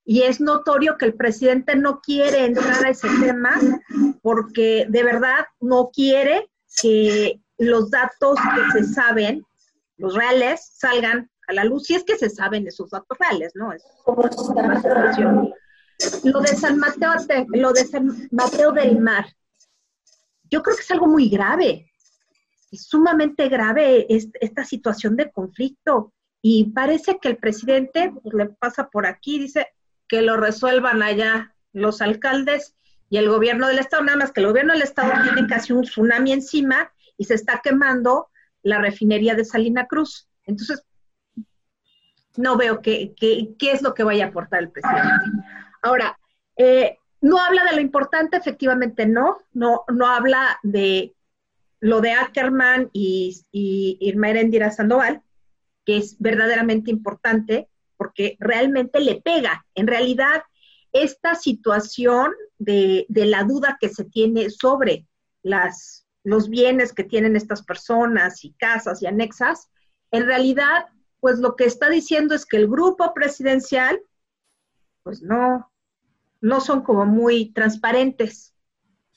y 0.05 0.23
es 0.23 0.41
notorio 0.41 0.99
que 0.99 1.07
el 1.07 1.15
presidente 1.15 1.77
no 1.77 2.01
quiere 2.01 2.45
entrar 2.45 2.85
a 2.85 2.91
ese 2.91 3.09
tema 3.21 3.59
porque 4.23 4.87
de 4.89 5.03
verdad 5.03 5.47
no 5.61 5.91
quiere 5.93 6.51
que 6.81 7.41
los 7.59 7.91
datos 7.91 8.39
que 8.55 8.81
se 8.81 8.93
saben, 8.93 9.45
los 9.97 10.15
reales, 10.15 10.73
salgan 10.75 11.31
a 11.49 11.53
la 11.53 11.65
luz, 11.65 11.85
si 11.87 11.95
es 11.95 12.05
que 12.05 12.17
se 12.17 12.31
saben 12.31 12.67
esos 12.67 12.91
datos 12.91 13.17
reales, 13.19 13.53
¿no? 13.55 13.73
Es 13.73 13.85
Lo 16.25 16.41
de 16.41 16.49
San 16.49 16.79
Mateo, 16.79 17.13
lo 17.49 17.73
de 17.73 17.85
San 17.85 18.29
Mateo 18.31 18.73
del 18.73 19.01
Mar, 19.01 19.27
yo 20.51 20.63
creo 20.63 20.77
que 20.77 20.83
es 20.83 20.91
algo 20.91 21.07
muy 21.07 21.29
grave, 21.29 21.91
sumamente 22.73 23.49
grave 23.49 24.07
esta 24.09 24.65
situación 24.65 25.17
de 25.17 25.31
conflicto. 25.31 26.13
Y 26.41 26.73
parece 26.73 27.19
que 27.21 27.29
el 27.29 27.37
presidente 27.37 28.13
pues, 28.23 28.35
le 28.35 28.47
pasa 28.47 28.89
por 28.89 29.07
aquí, 29.07 29.39
dice 29.39 29.69
que 30.09 30.23
lo 30.23 30.37
resuelvan 30.37 31.03
allá 31.03 31.55
los 31.73 32.03
alcaldes 32.03 32.75
y 33.09 33.19
el 33.19 33.29
gobierno 33.29 33.69
del 33.69 33.79
estado, 33.79 34.03
nada 34.03 34.19
más 34.19 34.33
que 34.33 34.41
el 34.41 34.47
gobierno 34.47 34.73
del 34.73 34.83
estado 34.83 35.13
tiene 35.23 35.47
casi 35.47 35.73
un 35.73 35.83
tsunami 35.83 36.33
encima 36.33 36.93
y 37.17 37.25
se 37.25 37.35
está 37.35 37.61
quemando 37.63 38.29
la 38.63 38.79
refinería 38.79 39.35
de 39.35 39.45
Salina 39.45 39.87
Cruz. 39.87 40.29
Entonces, 40.45 40.83
no 42.37 42.57
veo 42.57 42.81
qué, 42.81 43.15
es 43.61 43.83
lo 43.83 43.95
que 43.95 44.05
vaya 44.05 44.27
a 44.27 44.29
aportar 44.29 44.63
el 44.63 44.71
presidente. 44.71 45.27
Ahora, 45.83 46.19
eh, 46.57 46.99
no 47.21 47.39
habla 47.39 47.65
de 47.65 47.77
lo 47.77 47.81
importante, 47.81 48.37
efectivamente 48.37 49.07
no, 49.07 49.39
no, 49.53 49.85
no 49.93 50.07
habla 50.07 50.59
de 50.63 51.15
lo 51.81 52.01
de 52.01 52.13
Ackerman 52.13 52.91
y, 52.93 53.45
Irma 54.01 54.31
Erendira 54.31 54.71
Sandoval, 54.71 55.23
que 55.85 55.97
es 55.99 56.17
verdaderamente 56.19 56.91
importante 56.91 57.69
porque 57.97 58.37
realmente 58.41 59.01
le 59.01 59.21
pega. 59.21 59.67
En 59.75 59.87
realidad, 59.87 60.43
esta 60.93 61.35
situación 61.35 62.33
de, 62.59 63.07
de 63.09 63.27
la 63.27 63.45
duda 63.45 63.79
que 63.81 63.89
se 63.89 64.05
tiene 64.05 64.51
sobre 64.51 65.07
las, 65.43 66.07
los 66.25 66.49
bienes 66.49 66.93
que 66.93 67.05
tienen 67.05 67.37
estas 67.37 67.63
personas 67.63 68.45
y 68.45 68.53
casas 68.53 69.03
y 69.03 69.07
anexas, 69.07 69.69
en 70.13 70.27
realidad 70.27 70.87
pues 71.23 71.39
lo 71.39 71.55
que 71.55 71.65
está 71.65 71.89
diciendo 71.89 72.35
es 72.35 72.45
que 72.45 72.57
el 72.57 72.67
grupo 72.67 73.15
presidencial, 73.15 74.03
pues 75.05 75.23
no, 75.23 75.72
no 76.43 76.61
son 76.61 76.83
como 76.83 77.07
muy 77.07 77.47
transparentes. 77.53 78.53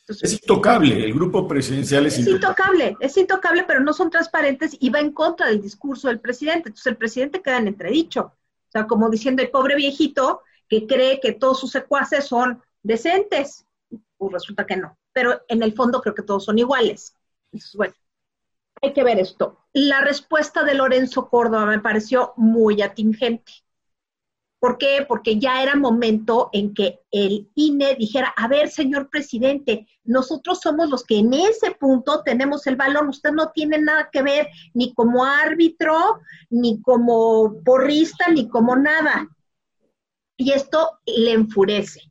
es 0.08 0.34
intocable, 0.34 1.04
el 1.04 1.14
grupo 1.14 1.48
presidencial 1.48 2.06
es, 2.06 2.20
es 2.20 2.28
intocable. 2.28 2.96
Es 3.02 3.18
intocable, 3.18 3.66
pero 3.68 3.82
no 3.82 3.92
son 3.92 4.10
transparentes 4.10 4.78
y 4.80 4.90
va 4.90 5.00
en 5.00 5.12
contra 5.12 5.48
del 5.48 5.62
discurso 5.62 6.08
del 6.08 6.22
presidente. 6.22 6.70
Entonces 6.70 6.88
el 6.88 6.98
presidente 6.98 7.42
queda 7.42 7.58
en 7.58 7.68
entredicho. 7.68 8.32
O 8.68 8.72
sea, 8.72 8.88
como 8.88 9.10
diciendo 9.10 9.42
el 9.42 9.50
pobre 9.50 9.76
viejito 9.76 10.42
que 10.70 10.88
cree 10.88 11.20
que 11.20 11.34
todos 11.34 11.60
sus 11.60 11.72
secuaces 11.72 12.26
son 12.26 12.62
decentes. 12.84 13.66
Pues 14.18 14.32
resulta 14.32 14.66
que 14.66 14.78
no. 14.78 14.98
Pero 15.12 15.42
en 15.48 15.64
el 15.64 15.74
fondo 15.74 16.02
creo 16.02 16.16
que 16.16 16.24
todos 16.24 16.46
son 16.46 16.60
iguales. 16.60 17.16
Entonces, 17.52 17.76
bueno, 17.76 17.94
hay 18.82 18.94
que 18.94 19.04
ver 19.04 19.18
esto. 19.20 19.66
La 19.74 20.02
respuesta 20.02 20.64
de 20.64 20.76
Lorenzo 20.76 21.28
Córdoba 21.30 21.66
me 21.66 21.80
pareció 21.80 22.34
muy 22.38 22.82
atingente. 22.82 23.52
¿Por 24.60 24.78
qué? 24.78 25.06
Porque 25.08 25.38
ya 25.38 25.62
era 25.62 25.76
momento 25.76 26.50
en 26.54 26.74
que 26.74 27.02
el 27.12 27.50
INE 27.56 27.96
dijera, 27.96 28.34
a 28.36 28.48
ver, 28.48 28.70
señor 28.70 29.10
presidente, 29.10 29.88
nosotros 30.04 30.60
somos 30.62 30.90
los 30.90 31.04
que 31.04 31.20
en 31.20 31.34
ese 31.34 31.72
punto 31.72 32.24
tenemos 32.24 32.66
el 32.68 32.76
valor, 32.76 33.08
usted 33.08 33.32
no 33.32 33.52
tiene 33.52 33.78
nada 33.80 34.10
que 34.12 34.24
ver 34.24 34.48
ni 34.74 34.94
como 34.94 35.26
árbitro, 35.26 36.20
ni 36.50 36.82
como 36.82 37.62
porrista, 37.64 38.30
ni 38.30 38.48
como 38.48 38.76
nada. 38.76 39.28
Y 40.38 40.52
esto 40.52 41.00
le 41.06 41.34
enfurece. 41.34 42.02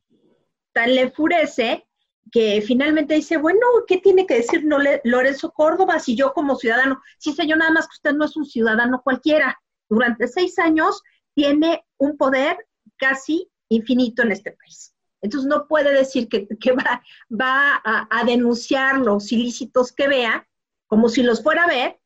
Tan 0.73 0.93
le 0.93 1.01
enfurece 1.01 1.85
que 2.31 2.61
finalmente 2.61 3.15
dice, 3.15 3.37
bueno, 3.37 3.65
¿qué 3.87 3.97
tiene 3.97 4.25
que 4.25 4.35
decir 4.35 4.63
Lorenzo 5.03 5.51
Córdoba 5.51 5.99
si 5.99 6.15
yo 6.15 6.33
como 6.33 6.55
ciudadano? 6.55 7.01
Sí, 7.17 7.33
señor, 7.33 7.59
nada 7.59 7.71
más 7.71 7.87
que 7.87 7.95
usted 7.95 8.13
no 8.13 8.25
es 8.25 8.35
un 8.35 8.45
ciudadano 8.45 9.01
cualquiera. 9.03 9.59
Durante 9.87 10.27
seis 10.27 10.57
años 10.57 11.01
tiene 11.35 11.85
un 11.97 12.17
poder 12.17 12.57
casi 12.97 13.51
infinito 13.69 14.23
en 14.23 14.31
este 14.31 14.51
país. 14.51 14.95
Entonces 15.21 15.47
no 15.47 15.67
puede 15.67 15.91
decir 15.93 16.29
que, 16.29 16.47
va, 16.71 17.03
va 17.29 17.81
a, 17.83 18.23
denunciar 18.25 18.99
los 18.99 19.31
ilícitos 19.31 19.91
que 19.91 20.07
vea, 20.07 20.47
como 20.87 21.09
si 21.09 21.23
los 21.23 21.43
fuera 21.43 21.63
a 21.63 21.67
ver, 21.67 21.99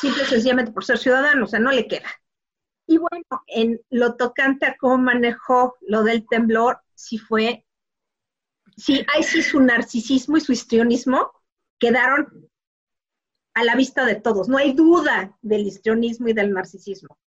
simple 0.00 0.22
y 0.22 0.26
sencillamente 0.26 0.72
por 0.72 0.84
ser 0.84 0.98
ciudadano, 0.98 1.44
o 1.44 1.48
sea, 1.48 1.60
no 1.60 1.70
le 1.70 1.86
queda. 1.86 2.08
Y 2.86 2.96
bueno, 2.96 3.44
en 3.46 3.80
lo 3.90 4.16
tocante 4.16 4.66
a 4.66 4.76
cómo 4.76 4.98
manejó 4.98 5.76
lo 5.82 6.02
del 6.02 6.26
temblor, 6.26 6.80
sí 6.94 7.18
fue 7.18 7.66
sí, 8.78 9.04
ahí 9.14 9.22
sí 9.22 9.42
su 9.42 9.60
narcisismo 9.60 10.36
y 10.36 10.40
su 10.40 10.52
histrionismo 10.52 11.32
quedaron 11.78 12.48
a 13.54 13.64
la 13.64 13.74
vista 13.74 14.06
de 14.06 14.14
todos. 14.14 14.48
No 14.48 14.56
hay 14.56 14.72
duda 14.72 15.36
del 15.42 15.66
histrionismo 15.66 16.28
y 16.28 16.32
del 16.32 16.52
narcisismo. 16.52 17.18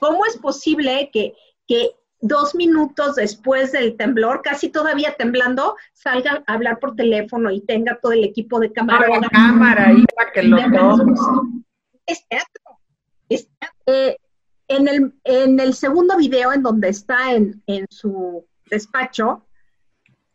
¿Cómo 0.00 0.26
es 0.26 0.36
posible 0.38 1.10
que, 1.12 1.34
que 1.68 1.90
dos 2.20 2.54
minutos 2.54 3.16
después 3.16 3.72
del 3.72 3.96
temblor, 3.96 4.42
casi 4.42 4.68
todavía 4.68 5.14
temblando, 5.16 5.76
salga 5.92 6.42
a 6.46 6.52
hablar 6.54 6.78
por 6.78 6.96
teléfono 6.96 7.50
y 7.50 7.60
tenga 7.60 7.98
todo 8.00 8.12
el 8.12 8.24
equipo 8.24 8.58
de 8.58 8.72
cámara? 8.72 9.06
la 9.08 9.28
cámara 9.28 9.88
ahí 9.88 10.04
para 10.16 10.32
que 10.32 10.42
lo 10.42 10.56
Es 12.06 12.26
teatro. 12.28 12.78
Es 13.28 13.48
eh, 13.86 14.16
en, 14.68 14.88
el, 14.88 15.14
en 15.24 15.60
el 15.60 15.74
segundo 15.74 16.16
video, 16.16 16.52
en 16.52 16.62
donde 16.62 16.88
está 16.88 17.32
en, 17.32 17.62
en 17.66 17.86
su 17.90 18.44
despacho, 18.70 19.44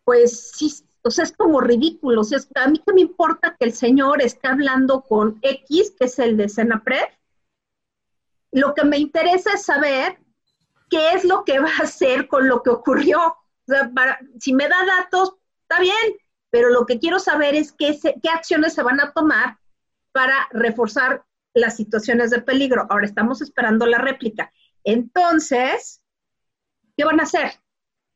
pues 0.04 0.52
sí, 0.56 0.72
o 1.02 1.12
sea, 1.12 1.24
es 1.24 1.34
como 1.34 1.62
ridículo. 1.62 2.22
O 2.22 2.24
sea, 2.24 2.40
a 2.56 2.68
mí 2.68 2.82
que 2.86 2.94
me 2.94 3.02
importa 3.02 3.56
que 3.60 3.66
el 3.66 3.74
señor 3.74 4.22
esté 4.22 4.48
hablando 4.48 5.02
con 5.02 5.40
X, 5.42 5.94
que 5.98 6.06
es 6.06 6.20
el 6.20 6.38
de 6.38 6.50
Senapred. 6.50 7.06
Lo 8.56 8.74
que 8.74 8.86
me 8.86 8.98
interesa 8.98 9.52
es 9.56 9.64
saber 9.64 10.18
qué 10.90 11.12
es 11.12 11.26
lo 11.26 11.44
que 11.44 11.60
va 11.60 11.70
a 11.70 11.84
hacer 11.84 12.30
con 12.30 12.48
lo 12.48 12.64
que 12.64 12.70
ocurrió. 12.70 13.20
O 13.28 13.38
sea, 13.68 13.92
si 14.40 14.54
me 14.54 14.70
da 14.70 14.78
datos, 14.86 15.34
está 15.64 15.82
bien, 15.82 16.18
pero 16.50 16.70
lo 16.70 16.86
que 16.86 16.98
quiero 16.98 17.20
saber 17.20 17.54
es 17.54 17.74
qué, 17.74 18.00
qué 18.02 18.30
acciones 18.30 18.74
se 18.74 18.82
van 18.82 19.02
a 19.02 19.12
tomar 19.12 19.58
para 20.14 20.48
reforzar 20.52 21.26
las 21.54 21.76
situaciones 21.76 22.32
de 22.32 22.42
peligro. 22.42 22.88
Ahora 22.90 23.06
estamos 23.06 23.42
esperando 23.42 23.86
la 23.86 23.98
réplica. 23.98 24.54
Entonces, 24.86 26.02
¿qué 26.96 27.04
van 27.04 27.20
a 27.20 27.24
hacer? 27.24 27.60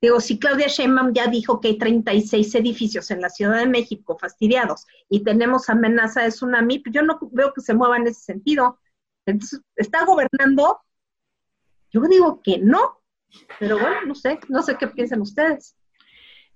Digo, 0.01 0.22
si 0.22 0.39
Claudia 0.39 0.67
Sheinbaum 0.67 1.12
ya 1.12 1.27
dijo 1.27 1.60
que 1.60 1.67
hay 1.67 1.77
36 1.77 2.55
edificios 2.55 3.12
en 3.12 3.19
la 3.19 3.29
Ciudad 3.29 3.58
de 3.58 3.67
México 3.67 4.17
fastidiados 4.17 4.88
y 5.10 5.25
tenemos 5.25 5.69
amenaza 5.69 6.22
de 6.22 6.29
tsunami, 6.29 6.79
pues 6.79 6.96
yo 6.96 7.01
no 7.01 7.19
veo 7.34 7.53
que 7.53 7.60
se 7.60 7.74
mueva 7.74 7.98
en 7.98 8.08
ese 8.08 8.22
sentido. 8.22 8.79
Entonces, 9.26 9.62
¿está 9.76 10.06
gobernando? 10.06 10.80
Yo 11.92 12.02
digo 12.02 12.42
que 12.42 12.60
no, 12.60 13.02
pero 13.60 13.80
bueno, 13.80 14.02
no 14.06 14.16
sé, 14.16 14.40
no 14.48 14.62
sé 14.62 14.76
qué 14.78 14.88
piensan 14.88 15.22
ustedes. 15.22 15.76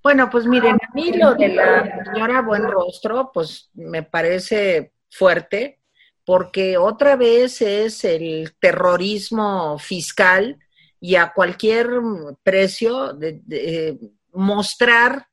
Bueno, 0.03 0.29
pues 0.29 0.45
miren, 0.45 0.75
a 0.75 0.93
mí 0.93 1.13
lo 1.13 1.33
de 1.33 1.49
la 1.49 2.03
señora 2.03 2.41
Buenrostro, 2.41 3.31
pues 3.33 3.69
me 3.73 4.03
parece 4.03 4.93
fuerte, 5.09 5.79
porque 6.25 6.77
otra 6.77 7.15
vez 7.15 7.61
es 7.61 8.03
el 8.03 8.53
terrorismo 8.59 9.77
fiscal 9.79 10.59
y 10.99 11.15
a 11.15 11.31
cualquier 11.33 11.89
precio 12.43 13.13
de, 13.13 13.97
mostrar 14.33 15.27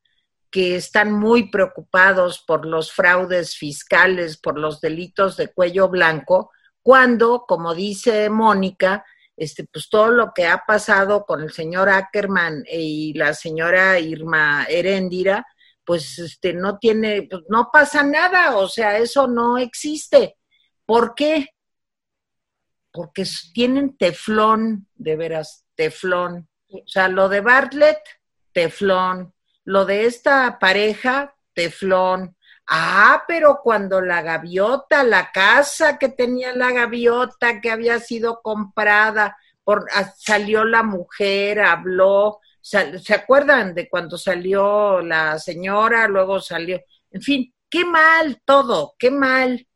que 0.50 0.76
están 0.76 1.12
muy 1.12 1.50
preocupados 1.50 2.42
por 2.46 2.66
los 2.66 2.92
fraudes 2.92 3.56
fiscales, 3.56 4.36
por 4.36 4.58
los 4.58 4.80
delitos 4.80 5.36
de 5.36 5.48
cuello 5.48 5.88
blanco, 5.88 6.50
cuando, 6.82 7.44
como 7.46 7.74
dice 7.74 8.30
Mónica, 8.30 9.04
este, 9.36 9.64
pues 9.64 9.88
todo 9.88 10.10
lo 10.10 10.32
que 10.34 10.46
ha 10.46 10.64
pasado 10.66 11.24
con 11.24 11.40
el 11.40 11.50
señor 11.50 11.88
Ackerman 11.88 12.64
y 12.70 13.14
la 13.14 13.32
señora 13.32 13.98
Irma 13.98 14.66
Heréndira, 14.68 15.46
pues 15.84 16.18
este, 16.18 16.52
no 16.52 16.78
tiene, 16.78 17.22
pues 17.22 17.44
no 17.48 17.70
pasa 17.72 18.02
nada, 18.02 18.56
o 18.56 18.68
sea, 18.68 18.98
eso 18.98 19.26
no 19.26 19.56
existe. 19.56 20.36
¿Por 20.84 21.14
qué? 21.14 21.48
Porque 22.92 23.24
tienen 23.54 23.96
teflón, 23.96 24.88
de 24.94 25.16
veras, 25.16 25.64
teflón. 25.74 26.48
O 26.68 26.82
sea, 26.86 27.08
lo 27.08 27.28
de 27.28 27.40
Bartlett, 27.40 28.00
teflón. 28.52 29.34
Lo 29.64 29.84
de 29.84 30.04
esta 30.04 30.58
pareja, 30.58 31.34
teflón. 31.54 32.36
Ah, 32.72 33.24
pero 33.26 33.60
cuando 33.62 34.00
la 34.00 34.22
gaviota, 34.22 35.02
la 35.02 35.32
casa 35.32 35.98
que 35.98 36.08
tenía 36.08 36.54
la 36.54 36.70
gaviota 36.70 37.60
que 37.60 37.68
había 37.68 37.98
sido 37.98 38.40
comprada, 38.42 39.36
por, 39.64 39.86
ah, 39.92 40.12
salió 40.16 40.64
la 40.64 40.84
mujer, 40.84 41.60
habló, 41.60 42.38
¿se 42.60 43.14
acuerdan 43.14 43.74
de 43.74 43.88
cuando 43.88 44.16
salió 44.16 45.00
la 45.00 45.38
señora, 45.40 46.06
luego 46.06 46.40
salió, 46.40 46.80
en 47.10 47.22
fin, 47.22 47.54
qué 47.68 47.84
mal 47.84 48.40
todo, 48.44 48.94
qué 48.98 49.10
mal, 49.10 49.66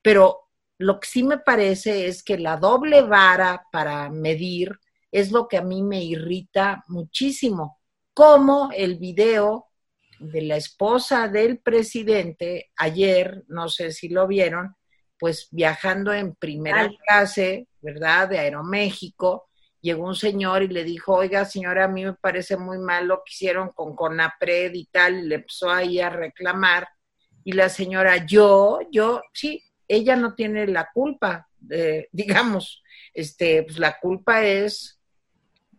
pero 0.00 0.48
lo 0.78 1.00
que 1.00 1.08
sí 1.08 1.24
me 1.24 1.38
parece 1.38 2.06
es 2.06 2.22
que 2.22 2.38
la 2.38 2.56
doble 2.56 3.02
vara 3.02 3.64
para 3.72 4.08
medir 4.10 4.78
es 5.10 5.32
lo 5.32 5.48
que 5.48 5.56
a 5.58 5.62
mí 5.62 5.82
me 5.82 6.04
irrita 6.04 6.84
muchísimo, 6.86 7.80
como 8.12 8.70
el 8.72 8.96
video 8.98 9.66
de 10.30 10.42
la 10.42 10.56
esposa 10.56 11.28
del 11.28 11.58
presidente 11.58 12.70
ayer, 12.76 13.44
no 13.48 13.68
sé 13.68 13.92
si 13.92 14.08
lo 14.08 14.26
vieron, 14.26 14.76
pues 15.18 15.48
viajando 15.50 16.12
en 16.12 16.34
primera 16.34 16.90
clase, 17.06 17.68
¿verdad? 17.80 18.28
De 18.28 18.38
Aeroméxico, 18.38 19.48
llegó 19.80 20.06
un 20.06 20.14
señor 20.14 20.62
y 20.62 20.68
le 20.68 20.84
dijo, 20.84 21.14
oiga 21.14 21.44
señora, 21.44 21.84
a 21.84 21.88
mí 21.88 22.04
me 22.04 22.14
parece 22.14 22.56
muy 22.56 22.78
mal 22.78 23.06
lo 23.06 23.18
que 23.18 23.32
hicieron 23.32 23.70
con 23.70 23.94
Conapred 23.94 24.72
y 24.74 24.86
tal, 24.86 25.18
y 25.18 25.22
le 25.22 25.34
empezó 25.36 25.70
ahí 25.70 26.00
a 26.00 26.10
reclamar. 26.10 26.88
Y 27.44 27.52
la 27.52 27.68
señora, 27.68 28.24
yo, 28.24 28.80
yo, 28.90 29.22
sí, 29.32 29.62
ella 29.86 30.16
no 30.16 30.34
tiene 30.34 30.66
la 30.66 30.88
culpa, 30.92 31.48
digamos, 32.12 32.82
este, 33.12 33.62
pues 33.62 33.78
la 33.78 33.98
culpa 33.98 34.44
es 34.44 35.00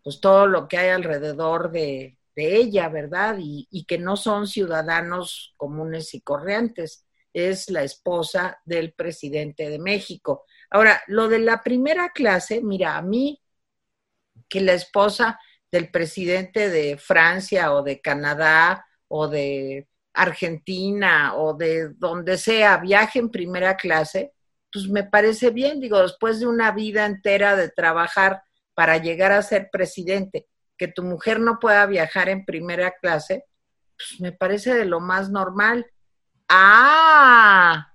pues 0.04 0.20
todo 0.20 0.46
lo 0.46 0.68
que 0.68 0.78
hay 0.78 0.90
alrededor 0.90 1.72
de, 1.72 2.20
de 2.36 2.58
ella, 2.58 2.90
¿verdad? 2.90 3.38
Y, 3.40 3.68
y, 3.72 3.86
que 3.86 3.98
no 3.98 4.18
son 4.18 4.48
ciudadanos 4.48 5.54
comunes 5.58 6.14
y 6.14 6.22
corrientes, 6.22 7.06
es 7.34 7.70
la 7.70 7.84
esposa 7.84 8.60
del 8.66 8.94
presidente 8.94 9.70
de 9.70 9.80
México. 9.80 10.46
Ahora, 10.70 11.02
lo 11.08 11.28
de 11.28 11.40
la 11.40 11.64
primera 11.64 12.10
clase, 12.10 12.62
mira, 12.62 12.98
a 12.98 13.02
mí, 13.02 13.42
que 14.50 14.62
la 14.62 14.74
esposa 14.74 15.40
del 15.72 15.92
presidente 15.92 16.70
de 16.70 16.98
Francia 16.98 17.74
o 17.74 17.84
de 17.84 18.02
Canadá 18.02 18.86
o 19.08 19.28
de 19.28 19.88
Argentina 20.14 21.36
o 21.36 21.54
de 21.54 21.90
donde 21.96 22.38
sea 22.38 22.78
viaje 22.78 23.20
en 23.20 23.30
primera 23.30 23.76
clase, 23.76 24.34
pues 24.72 24.88
me 24.88 25.04
parece 25.04 25.50
bien, 25.52 25.80
digo, 25.80 26.02
después 26.02 26.40
de 26.40 26.48
una 26.48 26.72
vida 26.72 27.06
entera 27.06 27.56
de 27.56 27.70
trabajar 27.70 28.44
para 28.74 28.98
llegar 28.98 29.32
a 29.32 29.42
ser 29.42 29.70
presidente 29.72 30.48
que 30.78 30.88
tu 30.88 31.04
mujer 31.04 31.40
no 31.40 31.60
pueda 31.60 31.86
viajar 31.86 32.30
en 32.30 32.46
primera 32.46 32.92
clase, 33.02 33.46
pues 33.98 34.20
me 34.20 34.32
parece 34.32 34.74
de 34.74 34.86
lo 34.86 35.00
más 35.00 35.30
normal. 35.30 35.86
Ah, 36.50 37.92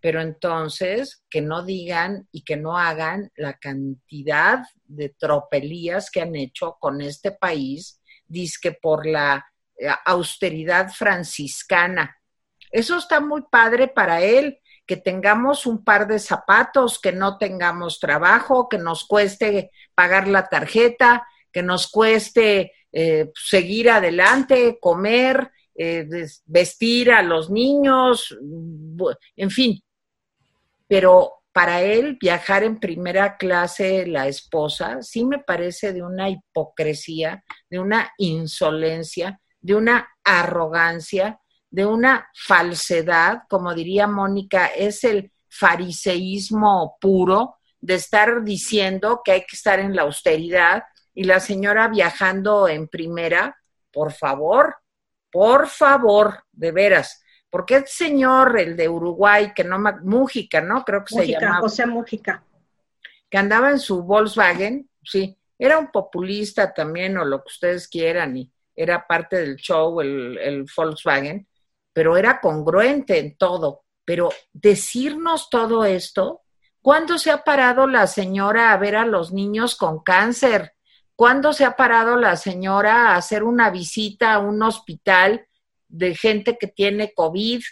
pero 0.00 0.20
entonces 0.20 1.24
que 1.28 1.40
no 1.40 1.64
digan 1.64 2.28
y 2.30 2.44
que 2.44 2.56
no 2.56 2.78
hagan 2.78 3.30
la 3.36 3.54
cantidad 3.54 4.64
de 4.84 5.10
tropelías 5.10 6.10
que 6.10 6.20
han 6.22 6.36
hecho 6.36 6.76
con 6.78 7.00
este 7.00 7.32
país, 7.32 8.00
que 8.60 8.72
por 8.72 9.06
la 9.06 9.46
eh, 9.78 9.88
austeridad 10.04 10.90
franciscana. 10.90 12.16
Eso 12.70 12.96
está 12.98 13.20
muy 13.20 13.42
padre 13.50 13.88
para 13.88 14.20
él, 14.20 14.60
que 14.86 14.96
tengamos 14.96 15.66
un 15.66 15.84
par 15.84 16.06
de 16.06 16.18
zapatos, 16.18 17.00
que 17.00 17.12
no 17.12 17.38
tengamos 17.38 17.98
trabajo, 17.98 18.68
que 18.68 18.78
nos 18.78 19.04
cueste 19.04 19.70
pagar 19.94 20.28
la 20.28 20.48
tarjeta, 20.48 21.26
que 21.52 21.62
nos 21.62 21.88
cueste 21.88 22.72
eh, 22.92 23.30
seguir 23.34 23.90
adelante, 23.90 24.78
comer, 24.80 25.50
eh, 25.74 26.06
vestir 26.46 27.12
a 27.12 27.22
los 27.22 27.50
niños, 27.50 28.36
en 29.36 29.50
fin. 29.50 29.82
Pero 30.88 31.36
para 31.52 31.82
él 31.82 32.18
viajar 32.20 32.64
en 32.64 32.78
primera 32.78 33.36
clase 33.36 34.06
la 34.06 34.28
esposa 34.28 34.98
sí 35.00 35.24
me 35.24 35.38
parece 35.38 35.92
de 35.92 36.02
una 36.02 36.28
hipocresía, 36.28 37.42
de 37.70 37.78
una 37.78 38.12
insolencia, 38.18 39.40
de 39.60 39.74
una 39.74 40.08
arrogancia, 40.22 41.40
de 41.70 41.86
una 41.86 42.28
falsedad, 42.34 43.44
como 43.48 43.74
diría 43.74 44.06
Mónica, 44.06 44.66
es 44.66 45.02
el 45.04 45.32
fariseísmo 45.48 46.96
puro 47.00 47.56
de 47.80 47.94
estar 47.94 48.44
diciendo 48.44 49.22
que 49.24 49.32
hay 49.32 49.40
que 49.40 49.56
estar 49.56 49.78
en 49.80 49.96
la 49.96 50.02
austeridad, 50.02 50.82
y 51.16 51.24
la 51.24 51.40
señora 51.40 51.88
viajando 51.88 52.68
en 52.68 52.88
primera, 52.88 53.58
por 53.90 54.12
favor, 54.12 54.76
por 55.32 55.66
favor, 55.66 56.44
de 56.52 56.72
veras. 56.72 57.22
Porque 57.48 57.76
el 57.76 57.86
señor, 57.86 58.60
el 58.60 58.76
de 58.76 58.86
Uruguay, 58.86 59.54
que 59.54 59.64
no, 59.64 59.78
Mújica, 60.02 60.60
¿no? 60.60 60.84
Creo 60.84 61.02
que 61.04 61.14
se 61.14 61.26
llama. 61.26 61.60
José 61.60 61.86
Mújica. 61.86 62.44
Que 63.30 63.38
andaba 63.38 63.70
en 63.70 63.78
su 63.78 64.02
Volkswagen, 64.02 64.90
sí, 65.02 65.38
era 65.58 65.78
un 65.78 65.90
populista 65.90 66.74
también, 66.74 67.16
o 67.16 67.24
lo 67.24 67.38
que 67.42 67.48
ustedes 67.48 67.88
quieran, 67.88 68.36
y 68.36 68.52
era 68.74 69.06
parte 69.06 69.36
del 69.36 69.56
show, 69.56 70.02
el, 70.02 70.36
el 70.36 70.66
Volkswagen, 70.76 71.48
pero 71.94 72.18
era 72.18 72.42
congruente 72.42 73.18
en 73.18 73.38
todo. 73.38 73.84
Pero 74.04 74.28
decirnos 74.52 75.48
todo 75.48 75.86
esto, 75.86 76.42
¿cuándo 76.82 77.16
se 77.16 77.30
ha 77.30 77.42
parado 77.42 77.86
la 77.86 78.06
señora 78.06 78.72
a 78.72 78.76
ver 78.76 78.96
a 78.96 79.06
los 79.06 79.32
niños 79.32 79.76
con 79.76 80.02
cáncer? 80.02 80.75
¿Cuándo 81.16 81.54
se 81.54 81.64
ha 81.64 81.76
parado 81.76 82.16
la 82.16 82.36
señora 82.36 83.08
a 83.08 83.16
hacer 83.16 83.42
una 83.42 83.70
visita 83.70 84.34
a 84.34 84.38
un 84.38 84.62
hospital 84.62 85.46
de 85.88 86.14
gente 86.14 86.58
que 86.58 86.66
tiene 86.66 87.14
COVID? 87.14 87.62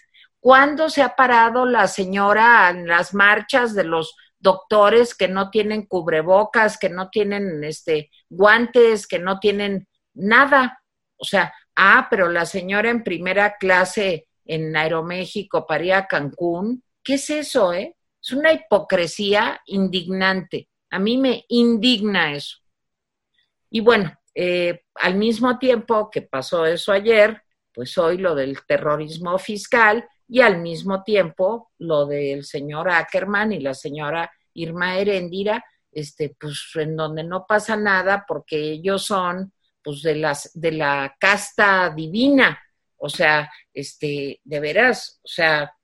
¿Cuándo 0.41 0.89
se 0.89 1.03
ha 1.03 1.15
parado 1.15 1.67
la 1.67 1.87
señora 1.87 2.71
en 2.71 2.87
las 2.87 3.13
marchas 3.13 3.75
de 3.75 3.85
los 3.85 4.17
doctores 4.39 5.15
que 5.15 5.29
no 5.29 5.51
tienen 5.51 5.87
cubrebocas, 5.87 6.79
que 6.79 6.89
no 6.89 7.11
tienen 7.11 7.63
este 7.65 8.11
guantes, 8.31 9.07
que 9.07 9.19
no 9.19 9.39
tienen 9.39 9.89
nada? 10.15 10.83
O 11.17 11.25
sea, 11.25 11.53
ah, 11.77 12.07
pero 12.09 12.31
la 12.31 12.47
señora 12.47 12.89
en 12.89 13.05
primera 13.05 13.57
clase 13.59 14.27
en 14.47 14.75
Aeroméxico 14.75 15.67
para 15.67 15.85
ir 15.85 15.93
a 15.93 16.07
Cancún, 16.07 16.83
¿qué 17.03 17.15
es 17.15 17.29
eso, 17.29 17.75
eh? 17.75 17.95
Es 18.23 18.33
una 18.33 18.55
hipocresía 18.55 19.61
indignante. 19.67 20.69
A 20.91 20.99
mí 20.99 21.19
me 21.19 21.45
indigna 21.49 22.33
eso. 22.33 22.64
Y 23.75 23.81
bueno, 23.81 24.17
eh, 24.37 24.85
al 24.95 25.17
mismo 25.17 25.59
tiempo 25.59 26.09
que 26.09 26.23
pasó 26.23 26.65
eso 26.65 26.93
ayer, 26.93 27.43
pues 27.73 27.99
hoy 27.99 28.19
lo 28.19 28.37
del 28.37 28.65
terrorismo 28.65 29.37
fiscal 29.37 30.09
y 30.29 30.43
al 30.43 30.61
mismo 30.61 31.03
tiempo 31.03 31.73
lo 31.79 32.07
del 32.07 32.45
señor 32.45 32.89
Ackerman 32.89 33.51
y 33.53 33.59
la 33.59 33.75
señora 33.75 34.31
Irma 34.53 34.97
Heréndira, 34.97 35.65
este, 35.91 36.37
pues 36.39 36.71
en 36.77 36.95
donde 36.95 37.25
no 37.25 37.47
pasa 37.49 37.77
nada 37.77 38.25
porque 38.29 38.57
ellos 38.59 39.07
son 39.07 39.53
pues 39.83 40.03
de 40.03 40.15
las 40.15 40.53
de 40.55 40.71
la 40.71 41.17
casta 41.19 41.91
divina, 41.91 42.57
o 42.97 43.09
sea, 43.09 43.51
este, 43.73 44.41
de 44.45 44.61
veras, 44.61 45.19
o 45.25 45.29
sea, 45.29 45.75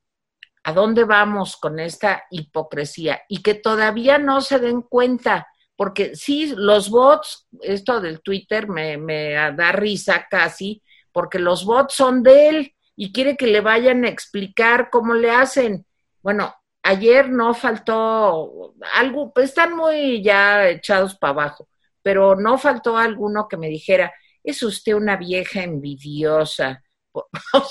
¿a 0.63 0.73
dónde 0.73 1.03
vamos 1.03 1.57
con 1.57 1.81
esta 1.81 2.23
hipocresía? 2.31 3.23
Y 3.29 3.43
que 3.43 3.55
todavía 3.55 4.19
no 4.19 4.43
se 4.43 4.61
den 4.61 4.83
cuenta 4.83 5.49
porque 5.81 6.15
sí, 6.15 6.53
los 6.55 6.91
bots, 6.91 7.49
esto 7.63 8.03
del 8.03 8.21
Twitter 8.21 8.69
me, 8.69 9.33
da 9.33 9.73
risa 9.73 10.27
casi, 10.31 10.83
porque 11.11 11.39
los 11.39 11.65
bots 11.65 11.95
son 11.95 12.23
de 12.23 12.49
él 12.51 12.75
y 12.97 13.15
quiere 13.15 13.35
que 13.35 13.47
le 13.47 13.63
vayan 13.63 14.05
a 14.05 14.11
explicar 14.11 14.91
cómo 14.91 15.15
le 15.15 15.31
hacen. 15.31 15.87
Bueno, 16.21 16.55
ayer 16.83 17.31
no 17.31 17.55
faltó 17.55 18.75
algo, 18.93 19.33
pues 19.33 19.49
están 19.49 19.75
muy 19.75 20.23
ya 20.23 20.69
echados 20.69 21.17
para 21.17 21.31
abajo, 21.31 21.67
pero 22.03 22.37
no 22.37 22.59
faltó 22.59 22.99
alguno 22.99 23.49
que 23.49 23.57
me 23.57 23.69
dijera, 23.69 24.13
es 24.45 24.63
usted 24.63 24.93
una 24.93 25.17
vieja 25.17 25.63
envidiosa. 25.63 26.85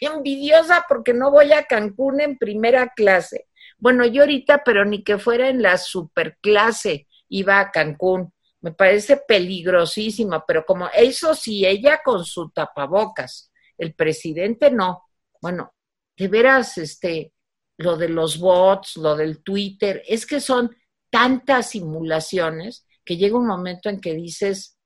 Envidiosa 0.00 0.86
porque 0.88 1.12
no 1.12 1.32
voy 1.32 1.52
a 1.52 1.64
Cancún 1.64 2.20
en 2.20 2.38
primera 2.38 2.92
clase. 2.94 3.48
Bueno, 3.78 4.06
yo 4.06 4.22
ahorita, 4.22 4.62
pero 4.62 4.84
ni 4.84 5.02
que 5.02 5.18
fuera 5.18 5.48
en 5.48 5.60
la 5.60 5.76
superclase 5.76 7.07
iba 7.28 7.60
a 7.60 7.70
Cancún. 7.70 8.32
Me 8.60 8.72
parece 8.72 9.18
peligrosísimo, 9.28 10.44
pero 10.46 10.64
como 10.64 10.88
eso 10.92 11.34
sí, 11.34 11.64
ella 11.64 12.00
con 12.04 12.24
su 12.24 12.50
tapabocas, 12.50 13.52
el 13.76 13.94
presidente 13.94 14.70
no. 14.70 15.04
Bueno, 15.40 15.72
de 16.16 16.28
veras, 16.28 16.78
este, 16.78 17.32
lo 17.76 17.96
de 17.96 18.08
los 18.08 18.38
bots, 18.38 18.96
lo 18.96 19.16
del 19.16 19.42
Twitter, 19.42 20.02
es 20.06 20.26
que 20.26 20.40
son 20.40 20.76
tantas 21.10 21.70
simulaciones 21.70 22.86
que 23.04 23.16
llega 23.16 23.38
un 23.38 23.46
momento 23.46 23.88
en 23.88 24.00
que 24.00 24.14
dices, 24.14 24.76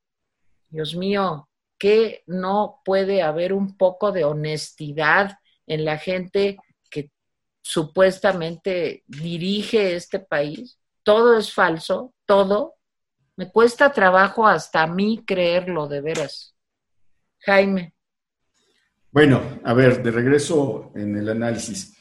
Dios 0.68 0.94
mío, 0.94 1.48
que 1.78 2.22
no 2.26 2.80
puede 2.84 3.22
haber 3.22 3.52
un 3.52 3.76
poco 3.76 4.12
de 4.12 4.24
honestidad 4.24 5.38
en 5.66 5.84
la 5.84 5.98
gente 5.98 6.58
que 6.90 7.10
supuestamente 7.62 9.02
dirige 9.06 9.96
este 9.96 10.20
país? 10.20 10.78
Todo 11.02 11.36
es 11.36 11.52
falso, 11.52 12.14
todo. 12.32 12.76
Me 13.36 13.52
cuesta 13.52 13.92
trabajo 13.92 14.46
hasta 14.46 14.82
a 14.82 14.86
mí 14.86 15.22
creerlo, 15.26 15.86
de 15.86 16.00
veras. 16.00 16.56
Jaime. 17.40 17.94
Bueno, 19.10 19.60
a 19.62 19.74
ver, 19.74 20.02
de 20.02 20.10
regreso 20.10 20.92
en 20.94 21.14
el 21.18 21.28
análisis. 21.28 21.94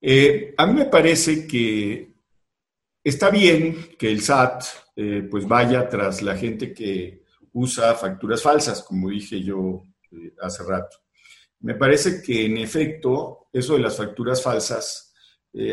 Eh, 0.00 0.54
a 0.56 0.66
mí 0.66 0.72
me 0.72 0.86
parece 0.86 1.46
que 1.46 2.16
está 3.04 3.30
bien 3.30 3.90
que 3.96 4.10
el 4.10 4.22
SAT 4.22 4.64
eh, 4.96 5.28
pues 5.30 5.46
vaya 5.46 5.88
tras 5.88 6.20
la 6.20 6.36
gente 6.36 6.74
que 6.74 7.22
usa 7.52 7.94
facturas 7.94 8.42
falsas, 8.42 8.82
como 8.82 9.10
dije 9.10 9.40
yo 9.40 9.84
eh, 10.10 10.34
hace 10.42 10.64
rato. 10.64 10.96
Me 11.60 11.76
parece 11.76 12.20
que 12.20 12.46
en 12.46 12.56
efecto 12.56 13.50
eso 13.52 13.74
de 13.74 13.80
las 13.80 13.96
facturas 13.96 14.42
falsas, 14.42 15.14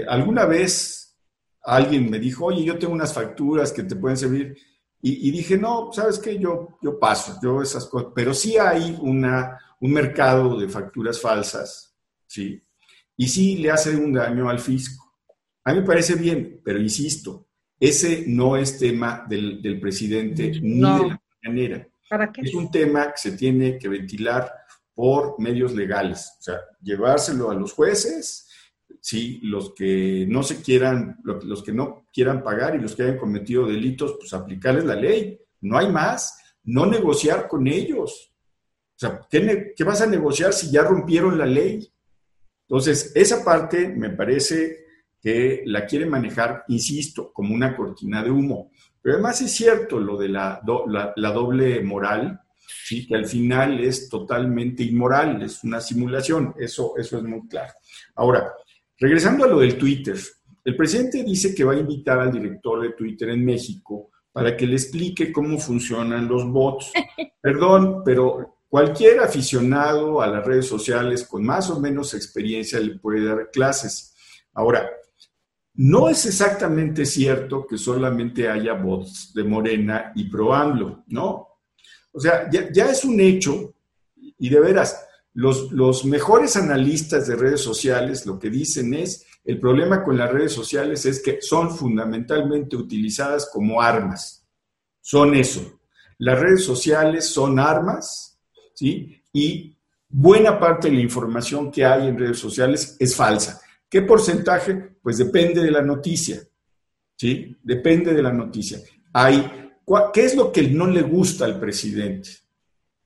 alguna 0.07 0.45
vez 0.45 1.02
alguien 1.63 2.09
me 2.09 2.19
dijo, 2.19 2.45
oye, 2.45 2.63
yo 2.63 2.77
tengo 2.77 2.93
unas 2.93 3.13
facturas 3.13 3.71
que 3.71 3.83
te 3.83 3.95
pueden 3.95 4.17
servir, 4.17 4.57
y, 5.05 5.31
dije, 5.31 5.57
no, 5.57 5.91
sabes 5.91 6.17
qué, 6.17 6.39
yo, 6.39 6.77
yo 6.81 6.97
paso, 6.97 7.37
yo 7.43 7.61
esas 7.61 7.87
cosas, 7.87 8.13
pero 8.15 8.33
sí 8.33 8.57
hay 8.57 8.97
una, 9.01 9.59
un 9.81 9.91
mercado 9.91 10.57
de 10.57 10.69
facturas 10.69 11.19
falsas, 11.19 11.93
¿sí? 12.25 12.63
Y 13.17 13.27
sí 13.27 13.57
le 13.57 13.69
hace 13.69 13.97
un 13.97 14.13
daño 14.13 14.49
al 14.49 14.59
fisco. 14.59 15.13
A 15.65 15.73
mí 15.73 15.81
me 15.81 15.85
parece 15.85 16.15
bien, 16.15 16.61
pero 16.63 16.79
insisto, 16.79 17.49
ese 17.77 18.23
no 18.27 18.55
es 18.55 18.79
tema 18.79 19.25
del, 19.27 19.77
presidente 19.81 20.53
ni 20.61 20.75
de 20.75 21.07
la 21.09 21.21
manera. 21.43 21.87
¿Para 22.09 22.31
qué? 22.31 22.39
Es 22.39 22.53
un 22.53 22.71
tema 22.71 23.07
que 23.07 23.17
se 23.17 23.33
tiene 23.33 23.77
que 23.77 23.89
ventilar 23.89 24.53
por 24.93 25.37
medios 25.37 25.73
legales, 25.73 26.31
o 26.39 26.43
sea, 26.43 26.61
llevárselo 26.81 27.51
a 27.51 27.55
los 27.55 27.73
jueces, 27.73 28.47
sí, 29.03 29.41
los 29.43 29.73
que 29.73 30.25
no 30.29 30.43
se 30.43 30.61
quieran, 30.61 31.17
los 31.25 31.61
que 31.61 31.73
no 31.73 32.07
quieran 32.13 32.41
pagar 32.41 32.73
y 32.73 32.79
los 32.79 32.95
que 32.95 33.03
hayan 33.03 33.17
cometido 33.17 33.67
delitos, 33.67 34.15
pues 34.17 34.33
aplicarles 34.33 34.85
la 34.85 34.95
ley. 34.95 35.37
No 35.59 35.77
hay 35.77 35.91
más, 35.91 36.39
no 36.63 36.85
negociar 36.85 37.49
con 37.49 37.67
ellos. 37.67 38.31
O 38.95 38.99
sea, 38.99 39.19
¿qué, 39.29 39.73
¿qué 39.75 39.83
vas 39.83 40.01
a 40.01 40.05
negociar 40.05 40.53
si 40.53 40.71
ya 40.71 40.83
rompieron 40.83 41.37
la 41.37 41.45
ley? 41.45 41.85
Entonces, 42.61 43.11
esa 43.13 43.43
parte 43.43 43.89
me 43.89 44.11
parece 44.11 44.85
que 45.21 45.63
la 45.65 45.85
quiere 45.85 46.05
manejar, 46.05 46.63
insisto, 46.69 47.33
como 47.33 47.53
una 47.53 47.75
cortina 47.75 48.23
de 48.23 48.31
humo. 48.31 48.71
Pero 49.01 49.15
además 49.15 49.41
es 49.41 49.51
cierto 49.51 49.99
lo 49.99 50.17
de 50.17 50.29
la, 50.29 50.61
la, 51.17 51.31
doble 51.33 51.83
moral, 51.83 52.39
¿sí? 52.85 53.05
que 53.05 53.15
al 53.15 53.25
final 53.25 53.83
es 53.83 54.07
totalmente 54.07 54.81
inmoral, 54.81 55.41
es 55.41 55.61
una 55.65 55.81
simulación, 55.81 56.55
eso, 56.57 56.93
eso 56.95 57.17
es 57.17 57.23
muy 57.23 57.45
claro. 57.49 57.73
Ahora, 58.15 58.53
regresando 59.03 59.45
a 59.45 59.47
lo 59.47 59.59
del 59.59 59.77
Twitter, 59.77 60.17
el 60.63 60.75
presidente 60.75 61.23
dice 61.23 61.53
que 61.53 61.63
va 61.63 61.73
a 61.73 61.79
invitar 61.79 62.19
al 62.19 62.31
director 62.31 62.81
de 62.81 62.93
Twitter 62.93 63.29
en 63.29 63.43
México 63.43 64.11
para 64.31 64.55
que 64.57 64.65
le 64.65 64.73
explique 64.73 65.31
cómo 65.31 65.59
funcionan 65.59 66.27
los 66.27 66.49
bots. 66.49 66.91
Perdón, 67.41 68.01
pero 68.03 68.53
Cualquier 68.73 69.19
aficionado 69.19 70.19
a 70.19 70.25
las 70.25 70.43
redes 70.43 70.65
sociales 70.65 71.27
con 71.27 71.43
más 71.43 71.69
o 71.69 71.79
menos 71.79 72.15
experiencia 72.15 72.79
le 72.79 72.97
puede 72.97 73.23
dar 73.23 73.51
clases. 73.51 74.15
Ahora, 74.51 74.89
no 75.75 76.09
es 76.09 76.25
exactamente 76.25 77.05
cierto 77.05 77.67
que 77.67 77.77
solamente 77.77 78.49
haya 78.49 78.73
bots 78.73 79.31
de 79.35 79.43
Morena 79.43 80.11
y 80.15 80.23
ProAMLO, 80.23 81.03
¿no? 81.09 81.49
O 82.13 82.19
sea, 82.19 82.49
ya, 82.49 82.89
es 82.89 83.05
un 83.05 83.19
hecho, 83.19 83.75
y 84.15 84.49
de 84.49 84.59
veras, 84.59 85.05
los, 85.33 85.71
los 85.71 86.05
mejores 86.05 86.55
analistas 86.55 87.27
de 87.27 87.35
redes 87.35 87.61
sociales 87.61 88.25
lo 88.25 88.37
que 88.39 88.49
dicen 88.49 88.93
es, 88.93 89.25
el 89.43 89.59
problema 89.59 90.03
con 90.03 90.17
las 90.17 90.31
redes 90.31 90.53
sociales 90.53 91.05
es 91.05 91.21
que 91.21 91.41
son 91.41 91.75
fundamentalmente 91.75 92.75
utilizadas 92.75 93.49
como 93.51 93.81
armas. 93.81 94.45
Son 95.01 95.35
eso. 95.35 95.79
Las 96.17 96.39
redes 96.39 96.63
sociales 96.63 97.25
son 97.27 97.59
armas 97.59 98.33
¿sí? 98.73 99.21
Y 99.31 99.75
buena 100.09 100.59
parte 100.59 100.89
de 100.89 100.95
la 100.95 101.01
información 101.01 101.71
que 101.71 101.85
hay 101.85 102.07
en 102.07 102.17
redes 102.17 102.39
sociales 102.39 102.95
es 102.99 103.15
falsa. 103.15 103.61
¿Qué 103.89 104.01
porcentaje? 104.01 104.95
Pues 105.01 105.17
depende 105.17 105.61
de 105.61 105.71
la 105.71 105.81
noticia, 105.81 106.41
¿sí? 107.15 107.57
Depende 107.61 108.13
de 108.13 108.21
la 108.21 108.33
noticia. 108.33 108.79
Hay, 109.13 109.71
¿Qué 110.13 110.25
es 110.25 110.35
lo 110.35 110.51
que 110.51 110.63
no 110.63 110.87
le 110.87 111.01
gusta 111.01 111.45
al 111.45 111.59
presidente 111.59 112.29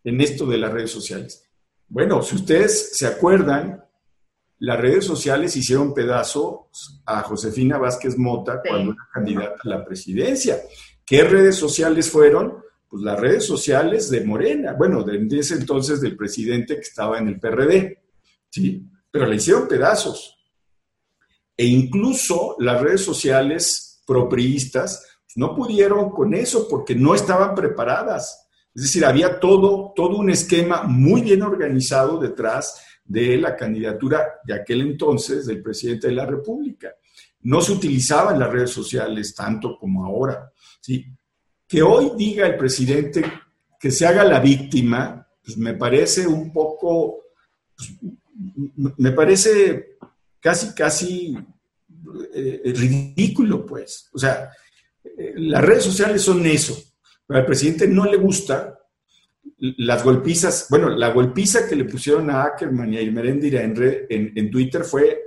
en 0.04 0.22
esto 0.22 0.46
de 0.46 0.58
las 0.58 0.72
redes 0.72 0.92
sociales? 0.92 1.47
Bueno, 1.88 2.22
si 2.22 2.36
ustedes 2.36 2.92
se 2.94 3.08
acuerdan, 3.08 3.84
las 4.60 4.80
redes 4.80 5.06
sociales 5.06 5.56
hicieron 5.56 5.94
pedazos 5.94 7.02
a 7.06 7.22
Josefina 7.22 7.78
Vázquez 7.78 8.18
Mota 8.18 8.62
cuando 8.68 8.92
era 8.92 9.08
candidata 9.14 9.62
a 9.64 9.70
la 9.70 9.86
presidencia. 9.86 10.58
¿Qué 11.06 11.24
redes 11.24 11.56
sociales 11.56 12.10
fueron? 12.10 12.68
pues 12.90 13.04
las 13.04 13.20
redes 13.20 13.46
sociales 13.46 14.10
de 14.10 14.24
Morena, 14.24 14.74
bueno, 14.74 15.04
de 15.04 15.40
ese 15.40 15.56
entonces 15.56 16.00
del 16.00 16.16
presidente 16.16 16.76
que 16.76 16.82
estaba 16.82 17.18
en 17.18 17.28
el 17.28 17.40
PRD, 17.40 18.02
¿sí? 18.50 18.86
Pero 19.12 19.26
le 19.26 19.36
hicieron 19.36 19.68
pedazos. 19.68 20.38
E 21.56 21.66
incluso 21.66 22.56
las 22.60 22.82
redes 22.82 23.02
sociales 23.02 24.02
propriistas 24.06 25.04
pues, 25.26 25.36
no 25.36 25.56
pudieron 25.56 26.12
con 26.12 26.34
eso 26.34 26.68
porque 26.70 26.96
no 26.96 27.14
estaban 27.14 27.56
preparadas. 27.56 28.47
Es 28.78 28.84
decir, 28.84 29.06
había 29.06 29.40
todo, 29.40 29.92
todo 29.96 30.18
un 30.18 30.30
esquema 30.30 30.84
muy 30.84 31.22
bien 31.22 31.42
organizado 31.42 32.20
detrás 32.20 32.80
de 33.04 33.36
la 33.38 33.56
candidatura 33.56 34.40
de 34.44 34.54
aquel 34.54 34.82
entonces 34.82 35.48
del 35.48 35.64
presidente 35.64 36.06
de 36.06 36.14
la 36.14 36.28
República. 36.28 36.94
No 37.42 37.60
se 37.60 37.72
utilizaban 37.72 38.38
las 38.38 38.52
redes 38.52 38.70
sociales 38.70 39.34
tanto 39.34 39.80
como 39.80 40.06
ahora. 40.06 40.54
¿sí? 40.80 41.08
Que 41.68 41.82
hoy 41.82 42.12
diga 42.16 42.46
el 42.46 42.56
presidente 42.56 43.24
que 43.80 43.90
se 43.90 44.06
haga 44.06 44.24
la 44.24 44.40
víctima, 44.40 45.28
pues 45.44 45.58
me 45.58 45.74
parece 45.74 46.28
un 46.28 46.54
poco, 46.54 47.24
pues, 47.76 47.94
me 48.96 49.12
parece 49.12 49.98
casi, 50.40 50.76
casi 50.76 51.36
eh, 52.32 52.62
ridículo, 52.76 53.66
pues. 53.66 54.08
O 54.14 54.20
sea, 54.20 54.52
eh, 55.04 55.34
las 55.36 55.64
redes 55.64 55.84
sociales 55.84 56.22
son 56.22 56.46
eso. 56.46 56.78
Pero 57.28 57.40
al 57.42 57.46
presidente 57.46 57.88
no 57.88 58.06
le 58.06 58.18
gusta 58.18 58.80
las 59.60 60.04
golpizas, 60.04 60.68
bueno, 60.70 60.90
la 60.90 61.10
golpiza 61.10 61.68
que 61.68 61.76
le 61.76 61.86
pusieron 61.86 62.30
a 62.30 62.44
Ackerman 62.44 62.94
y 62.94 62.98
a 62.98 63.02
Irmerendira 63.02 63.62
en, 63.62 63.76
en, 64.10 64.34
en 64.36 64.52
Twitter 64.52 64.84
fue 64.84 65.20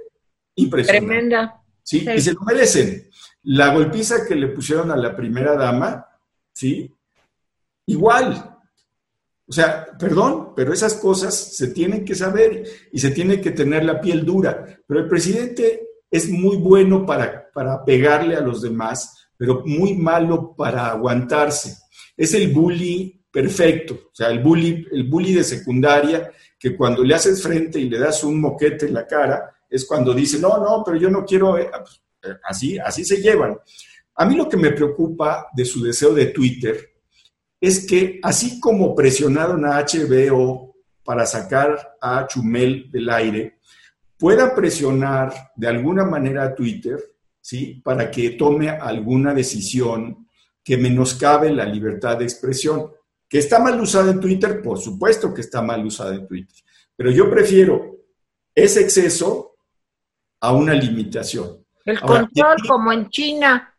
impresionante. 0.54 1.06
Tremenda. 1.06 1.62
¿sí? 1.82 2.06
Y 2.14 2.20
se 2.20 2.32
lo 2.32 2.40
merecen. 2.42 3.08
La 3.44 3.74
golpiza 3.74 4.26
que 4.26 4.34
le 4.34 4.48
pusieron 4.48 4.90
a 4.90 4.96
la 4.96 5.16
primera 5.16 5.56
dama, 5.56 6.06
¿sí? 6.52 6.94
Igual. 7.86 8.58
O 9.46 9.52
sea, 9.52 9.86
perdón, 9.98 10.52
pero 10.54 10.72
esas 10.72 10.94
cosas 10.94 11.34
se 11.34 11.68
tienen 11.68 12.04
que 12.04 12.14
saber 12.14 12.62
y 12.92 12.98
se 13.00 13.10
tiene 13.10 13.40
que 13.40 13.50
tener 13.50 13.84
la 13.84 14.00
piel 14.00 14.24
dura. 14.24 14.64
Pero 14.86 15.00
el 15.00 15.08
presidente 15.08 15.88
es 16.08 16.28
muy 16.28 16.56
bueno 16.56 17.04
para, 17.04 17.50
para 17.52 17.84
pegarle 17.84 18.36
a 18.36 18.42
los 18.42 18.62
demás, 18.62 19.28
pero 19.36 19.62
muy 19.64 19.94
malo 19.94 20.54
para 20.54 20.90
aguantarse. 20.90 21.76
Es 22.20 22.34
el 22.34 22.52
bully 22.52 23.18
perfecto, 23.32 23.94
o 24.12 24.14
sea, 24.14 24.28
el 24.28 24.40
bully, 24.40 24.86
el 24.92 25.08
de 25.08 25.42
secundaria, 25.42 26.30
que 26.58 26.76
cuando 26.76 27.02
le 27.02 27.14
haces 27.14 27.42
frente 27.42 27.80
y 27.80 27.88
le 27.88 27.98
das 27.98 28.22
un 28.24 28.38
moquete 28.38 28.84
en 28.84 28.92
la 28.92 29.06
cara, 29.06 29.50
es 29.70 29.86
cuando 29.86 30.12
dice, 30.12 30.38
no, 30.38 30.58
no, 30.58 30.82
pero 30.84 30.98
yo 30.98 31.08
no 31.08 31.24
quiero, 31.24 31.56
eh, 31.56 31.70
pues, 31.72 32.02
eh, 32.24 32.36
así, 32.44 32.78
así 32.78 33.06
se 33.06 33.22
llevan. 33.22 33.56
A 34.16 34.26
mí 34.26 34.36
lo 34.36 34.50
que 34.50 34.58
me 34.58 34.72
preocupa 34.72 35.46
de 35.56 35.64
su 35.64 35.82
deseo 35.82 36.12
de 36.12 36.26
Twitter 36.26 36.90
es 37.58 37.86
que 37.86 38.20
así 38.22 38.60
como 38.60 38.94
presionaron 38.94 39.64
a 39.64 39.80
HBO 39.80 40.74
para 41.02 41.24
sacar 41.24 41.96
a 42.02 42.26
Chumel 42.26 42.90
del 42.90 43.08
aire, 43.08 43.60
pueda 44.18 44.54
presionar 44.54 45.52
de 45.56 45.68
alguna 45.68 46.04
manera 46.04 46.44
a 46.44 46.54
Twitter, 46.54 46.98
¿sí? 47.40 47.80
Para 47.82 48.10
que 48.10 48.32
tome 48.32 48.68
alguna 48.68 49.32
decisión 49.32 50.26
que 50.62 50.76
menoscabe 50.76 51.50
la 51.50 51.64
libertad 51.64 52.18
de 52.18 52.24
expresión. 52.24 52.90
¿Que 53.28 53.38
está 53.38 53.58
mal 53.58 53.80
usada 53.80 54.10
en 54.10 54.20
Twitter? 54.20 54.60
Por 54.60 54.78
supuesto 54.78 55.32
que 55.32 55.40
está 55.40 55.62
mal 55.62 55.84
usada 55.84 56.14
en 56.14 56.26
Twitter. 56.26 56.58
Pero 56.96 57.10
yo 57.10 57.30
prefiero 57.30 57.96
ese 58.54 58.80
exceso 58.80 59.56
a 60.40 60.52
una 60.52 60.74
limitación. 60.74 61.64
El 61.84 62.00
control, 62.00 62.56
como 62.66 62.92
en 62.92 63.08
China. 63.08 63.74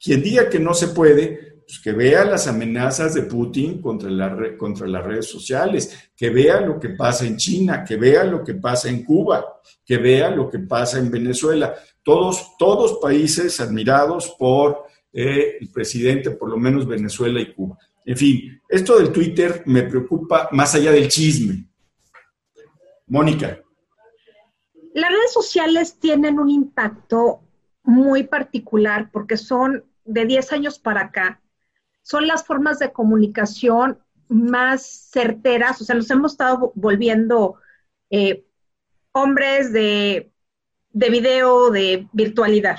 Quien 0.00 0.22
diga 0.22 0.48
que 0.48 0.58
no 0.58 0.74
se 0.74 0.88
puede, 0.88 1.62
pues 1.66 1.80
que 1.80 1.92
vea 1.92 2.24
las 2.24 2.46
amenazas 2.46 3.14
de 3.14 3.22
Putin 3.22 3.80
contra, 3.80 4.10
la, 4.10 4.56
contra 4.56 4.86
las 4.86 5.04
redes 5.04 5.28
sociales, 5.28 6.10
que 6.16 6.30
vea 6.30 6.60
lo 6.60 6.78
que 6.78 6.90
pasa 6.90 7.24
en 7.26 7.36
China, 7.36 7.84
que 7.84 7.96
vea 7.96 8.24
lo 8.24 8.44
que 8.44 8.54
pasa 8.54 8.88
en 8.88 9.04
Cuba, 9.04 9.60
que 9.84 9.98
vea 9.98 10.30
lo 10.30 10.50
que 10.50 10.58
pasa 10.60 10.98
en 10.98 11.10
Venezuela. 11.10 11.74
Todos, 12.02 12.56
todos 12.58 12.98
países 13.00 13.60
admirados 13.60 14.34
por 14.38 14.84
eh, 15.16 15.58
el 15.60 15.70
presidente, 15.70 16.32
por 16.32 16.50
lo 16.50 16.56
menos 16.56 16.88
Venezuela 16.88 17.40
y 17.40 17.54
Cuba. 17.54 17.78
En 18.04 18.16
fin, 18.16 18.60
esto 18.68 18.98
del 18.98 19.12
Twitter 19.12 19.62
me 19.64 19.84
preocupa 19.84 20.48
más 20.50 20.74
allá 20.74 20.90
del 20.90 21.06
chisme. 21.08 21.68
Mónica. 23.06 23.60
Las 24.92 25.10
redes 25.10 25.32
sociales 25.32 25.98
tienen 26.00 26.40
un 26.40 26.50
impacto 26.50 27.42
muy 27.84 28.24
particular 28.24 29.10
porque 29.12 29.36
son 29.36 29.84
de 30.04 30.26
10 30.26 30.52
años 30.52 30.78
para 30.80 31.02
acá, 31.02 31.40
son 32.02 32.26
las 32.26 32.44
formas 32.44 32.80
de 32.80 32.92
comunicación 32.92 34.00
más 34.28 35.10
certeras, 35.12 35.80
o 35.80 35.84
sea, 35.84 35.94
nos 35.94 36.10
hemos 36.10 36.32
estado 36.32 36.72
volviendo 36.74 37.56
eh, 38.10 38.44
hombres 39.12 39.72
de, 39.72 40.32
de 40.90 41.10
video, 41.10 41.70
de 41.70 42.08
virtualidad. 42.12 42.78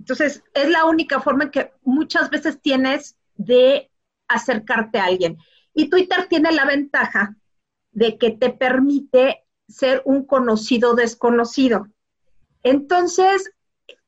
Entonces, 0.00 0.42
es 0.54 0.70
la 0.70 0.86
única 0.86 1.20
forma 1.20 1.50
que 1.50 1.72
muchas 1.82 2.30
veces 2.30 2.58
tienes 2.62 3.18
de 3.36 3.90
acercarte 4.28 4.98
a 4.98 5.04
alguien. 5.04 5.36
Y 5.74 5.90
Twitter 5.90 6.26
tiene 6.26 6.52
la 6.52 6.64
ventaja 6.64 7.36
de 7.92 8.16
que 8.16 8.30
te 8.30 8.48
permite 8.48 9.44
ser 9.68 10.00
un 10.06 10.24
conocido 10.24 10.94
desconocido. 10.94 11.86
Entonces, 12.62 13.52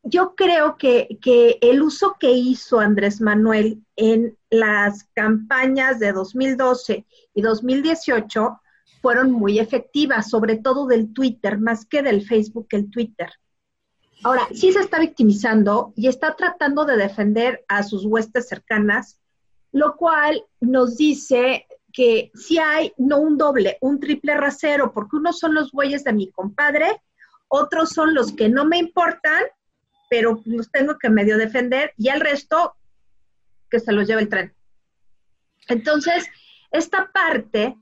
yo 0.03 0.35
creo 0.35 0.79
que, 0.79 1.19
que, 1.21 1.59
el 1.61 1.83
uso 1.83 2.17
que 2.19 2.31
hizo 2.33 2.81
Andrés 2.81 3.21
Manuel 3.21 3.85
en 3.95 4.39
las 4.49 5.05
campañas 5.13 5.99
de 5.99 6.13
2012 6.13 7.07
y 7.35 7.43
2018 7.43 8.61
fueron 9.03 9.31
muy 9.31 9.59
efectivas, 9.59 10.31
sobre 10.31 10.57
todo 10.57 10.87
del 10.87 11.13
Twitter, 11.13 11.59
más 11.59 11.85
que 11.85 12.03
del 12.03 12.27
Facebook, 12.27 12.69
el 12.71 12.91
Twitter. 12.91 13.31
Ahora, 14.25 14.47
sí 14.55 14.73
se 14.73 14.81
está 14.81 15.01
victimizando 15.01 15.93
y 15.97 16.09
está 16.09 16.37
tratando 16.37 16.85
de 16.85 16.97
defender 16.97 17.65
a 17.69 17.83
sus 17.83 18.05
huestes 18.05 18.49
cercanas, 18.49 19.19
lo 19.73 19.97
cual 19.97 20.45
nos 20.61 20.97
dice 20.97 21.67
que 21.93 22.31
si 22.35 22.59
hay 22.59 22.93
no 22.97 23.19
un 23.19 23.37
doble, 23.37 23.79
un 23.81 24.01
triple 24.01 24.37
rasero, 24.37 24.93
porque 24.93 25.17
unos 25.17 25.39
son 25.39 25.55
los 25.55 25.73
bueyes 25.73 26.05
de 26.05 26.13
mi 26.13 26.31
compadre, 26.31 27.03
otros 27.49 27.91
son 27.91 28.15
los 28.15 28.33
que 28.33 28.49
no 28.49 28.65
me 28.65 28.79
importan, 28.79 29.45
pero 30.09 30.41
los 30.45 30.71
tengo 30.71 30.99
que 30.99 31.11
medio 31.11 31.37
defender, 31.37 31.93
y 31.97 32.09
el 32.09 32.21
resto 32.21 32.77
que 33.71 33.81
se 33.81 33.93
los 33.93 34.07
lleve 34.07 34.23
el 34.23 34.29
tren. 34.29 34.55
Entonces, 35.69 36.27
esta 36.71 37.11
parte 37.13 37.77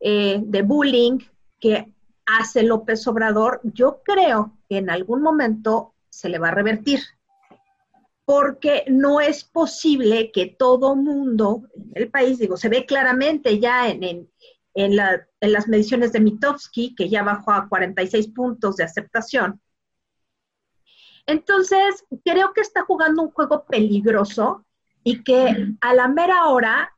eh, 0.00 0.40
de 0.42 0.62
bullying 0.62 1.18
que 1.60 1.92
hace 2.26 2.62
López 2.62 3.06
Obrador, 3.06 3.60
yo 3.62 4.02
creo 4.04 4.52
que 4.68 4.78
en 4.78 4.90
algún 4.90 5.22
momento 5.22 5.94
se 6.08 6.28
le 6.28 6.38
va 6.38 6.48
a 6.48 6.54
revertir, 6.54 7.00
porque 8.24 8.84
no 8.88 9.20
es 9.20 9.44
posible 9.44 10.32
que 10.32 10.46
todo 10.46 10.96
mundo 10.96 11.62
en 11.74 11.92
el 11.94 12.10
país, 12.10 12.38
digo, 12.38 12.56
se 12.56 12.68
ve 12.68 12.84
claramente 12.84 13.60
ya 13.60 13.88
en, 13.88 14.28
en, 14.74 14.96
las 14.96 15.68
mediciones 15.68 16.12
de 16.12 16.20
Mitofsky, 16.20 16.94
que 16.94 17.08
ya 17.08 17.22
bajó 17.22 17.52
a 17.52 17.68
46 17.68 18.28
puntos 18.28 18.76
de 18.76 18.84
aceptación. 18.84 19.60
Entonces, 21.26 22.04
creo 22.24 22.52
que 22.52 22.60
está 22.60 22.82
jugando 22.82 23.22
un 23.22 23.30
juego 23.30 23.64
peligroso 23.64 24.64
y 25.04 25.22
que 25.22 25.74
a 25.80 25.94
la 25.94 26.08
mera 26.08 26.46
hora 26.46 26.96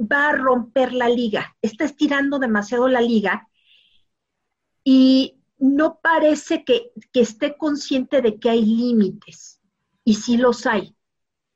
va 0.00 0.30
a 0.30 0.32
romper 0.32 0.92
la 0.92 1.08
liga, 1.08 1.56
está 1.62 1.84
estirando 1.84 2.38
demasiado 2.38 2.88
la 2.88 3.00
liga 3.00 3.48
y 4.84 5.40
no 5.58 6.00
parece 6.02 6.64
que, 6.64 6.92
esté 7.12 7.56
consciente 7.56 8.22
de 8.22 8.38
que 8.38 8.50
hay 8.50 8.64
límites, 8.64 9.60
y 10.04 10.14
sí 10.14 10.36
los 10.36 10.66
hay. 10.66 10.96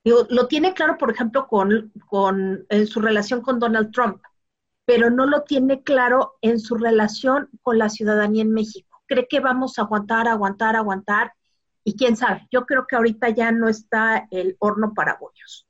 lo 0.04 0.46
tiene 0.46 0.74
claro, 0.74 0.98
por 0.98 1.10
ejemplo, 1.10 1.46
con, 1.48 1.92
con, 2.06 2.66
en 2.68 2.86
su 2.86 3.00
relación 3.00 3.40
con 3.40 3.58
Donald 3.58 3.90
Trump, 3.92 4.22
pero 4.84 5.10
no 5.10 5.26
lo 5.26 5.42
tiene 5.42 5.82
claro 5.82 6.34
en 6.42 6.60
su 6.60 6.74
relación 6.74 7.48
con 7.62 7.78
la 7.78 7.88
ciudadanía 7.88 8.42
en 8.42 8.52
México. 8.52 9.02
Cree 9.06 9.26
que 9.26 9.40
vamos 9.40 9.78
a 9.78 9.82
aguantar, 9.82 10.28
aguantar, 10.28 10.76
aguantar, 10.76 11.32
y 11.84 11.96
quién 11.96 12.16
sabe, 12.16 12.48
yo 12.50 12.64
creo 12.64 12.86
que 12.86 12.96
ahorita 12.96 13.28
ya 13.28 13.52
no 13.52 13.68
está 13.68 14.26
el 14.30 14.56
horno 14.58 14.94
para 14.94 15.16
bollos. 15.16 15.66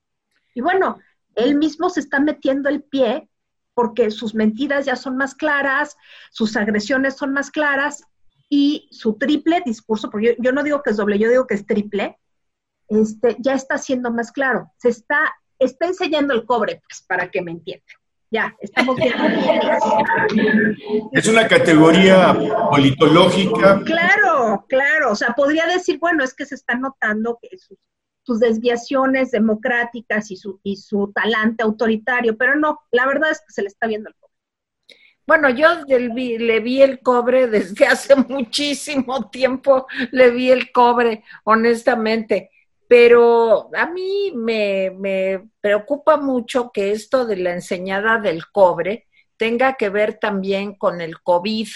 Y 0.54 0.60
bueno, 0.60 0.98
él 1.34 1.56
mismo 1.56 1.90
se 1.90 2.00
está 2.00 2.20
metiendo 2.20 2.68
el 2.68 2.82
pie 2.84 3.28
porque 3.74 4.10
sus 4.10 4.34
mentiras 4.34 4.86
ya 4.86 4.96
son 4.96 5.16
más 5.16 5.34
claras, 5.34 5.96
sus 6.30 6.56
agresiones 6.56 7.16
son 7.16 7.32
más 7.32 7.50
claras 7.50 8.04
y 8.48 8.88
su 8.90 9.14
triple 9.14 9.62
discurso, 9.64 10.10
porque 10.10 10.36
yo, 10.38 10.52
no 10.52 10.62
digo 10.62 10.82
que 10.82 10.90
es 10.90 10.96
doble, 10.96 11.18
yo 11.18 11.28
digo 11.28 11.46
que 11.46 11.54
es 11.54 11.66
triple, 11.66 12.18
este, 12.88 13.36
ya 13.40 13.54
está 13.54 13.78
siendo 13.78 14.12
más 14.12 14.30
claro. 14.30 14.70
Se 14.78 14.90
está, 14.90 15.34
está 15.58 15.86
enseñando 15.86 16.34
el 16.34 16.44
cobre, 16.44 16.80
pues, 16.88 17.02
para 17.02 17.30
que 17.30 17.42
me 17.42 17.52
entiendan. 17.52 17.96
Ya, 18.30 18.54
estamos 18.60 18.96
viendo. 18.96 19.24
es 21.12 21.28
una 21.28 21.46
categoría 21.46 22.36
politológica. 22.68 23.80
Claro, 23.84 24.64
claro. 24.68 25.12
O 25.12 25.14
sea, 25.14 25.34
podría 25.34 25.66
decir, 25.66 25.98
bueno, 26.00 26.24
es 26.24 26.34
que 26.34 26.44
se 26.44 26.56
está 26.56 26.74
notando 26.74 27.38
que 27.40 27.56
sus 27.56 27.78
sus 28.24 28.40
desviaciones 28.40 29.30
democráticas 29.30 30.30
y 30.30 30.36
su, 30.36 30.58
y 30.62 30.76
su 30.76 31.12
talante 31.14 31.62
autoritario, 31.62 32.36
pero 32.36 32.56
no, 32.56 32.80
la 32.90 33.06
verdad 33.06 33.30
es 33.30 33.40
que 33.40 33.52
se 33.52 33.62
le 33.62 33.68
está 33.68 33.86
viendo 33.86 34.08
el 34.08 34.14
cobre. 34.16 34.34
Bueno, 35.26 35.48
yo 35.50 35.68
le 35.86 36.60
vi 36.60 36.82
el 36.82 37.00
cobre 37.00 37.46
desde 37.46 37.86
hace 37.86 38.16
muchísimo 38.16 39.30
tiempo, 39.30 39.86
le 40.10 40.30
vi 40.30 40.50
el 40.50 40.72
cobre, 40.72 41.22
honestamente, 41.44 42.50
pero 42.88 43.70
a 43.74 43.86
mí 43.86 44.32
me, 44.34 44.90
me 44.90 45.48
preocupa 45.60 46.16
mucho 46.16 46.70
que 46.72 46.92
esto 46.92 47.24
de 47.26 47.36
la 47.36 47.52
enseñada 47.52 48.18
del 48.18 48.46
cobre 48.50 49.06
tenga 49.36 49.74
que 49.74 49.88
ver 49.88 50.18
también 50.18 50.74
con 50.74 51.00
el 51.00 51.20
COVID. 51.20 51.68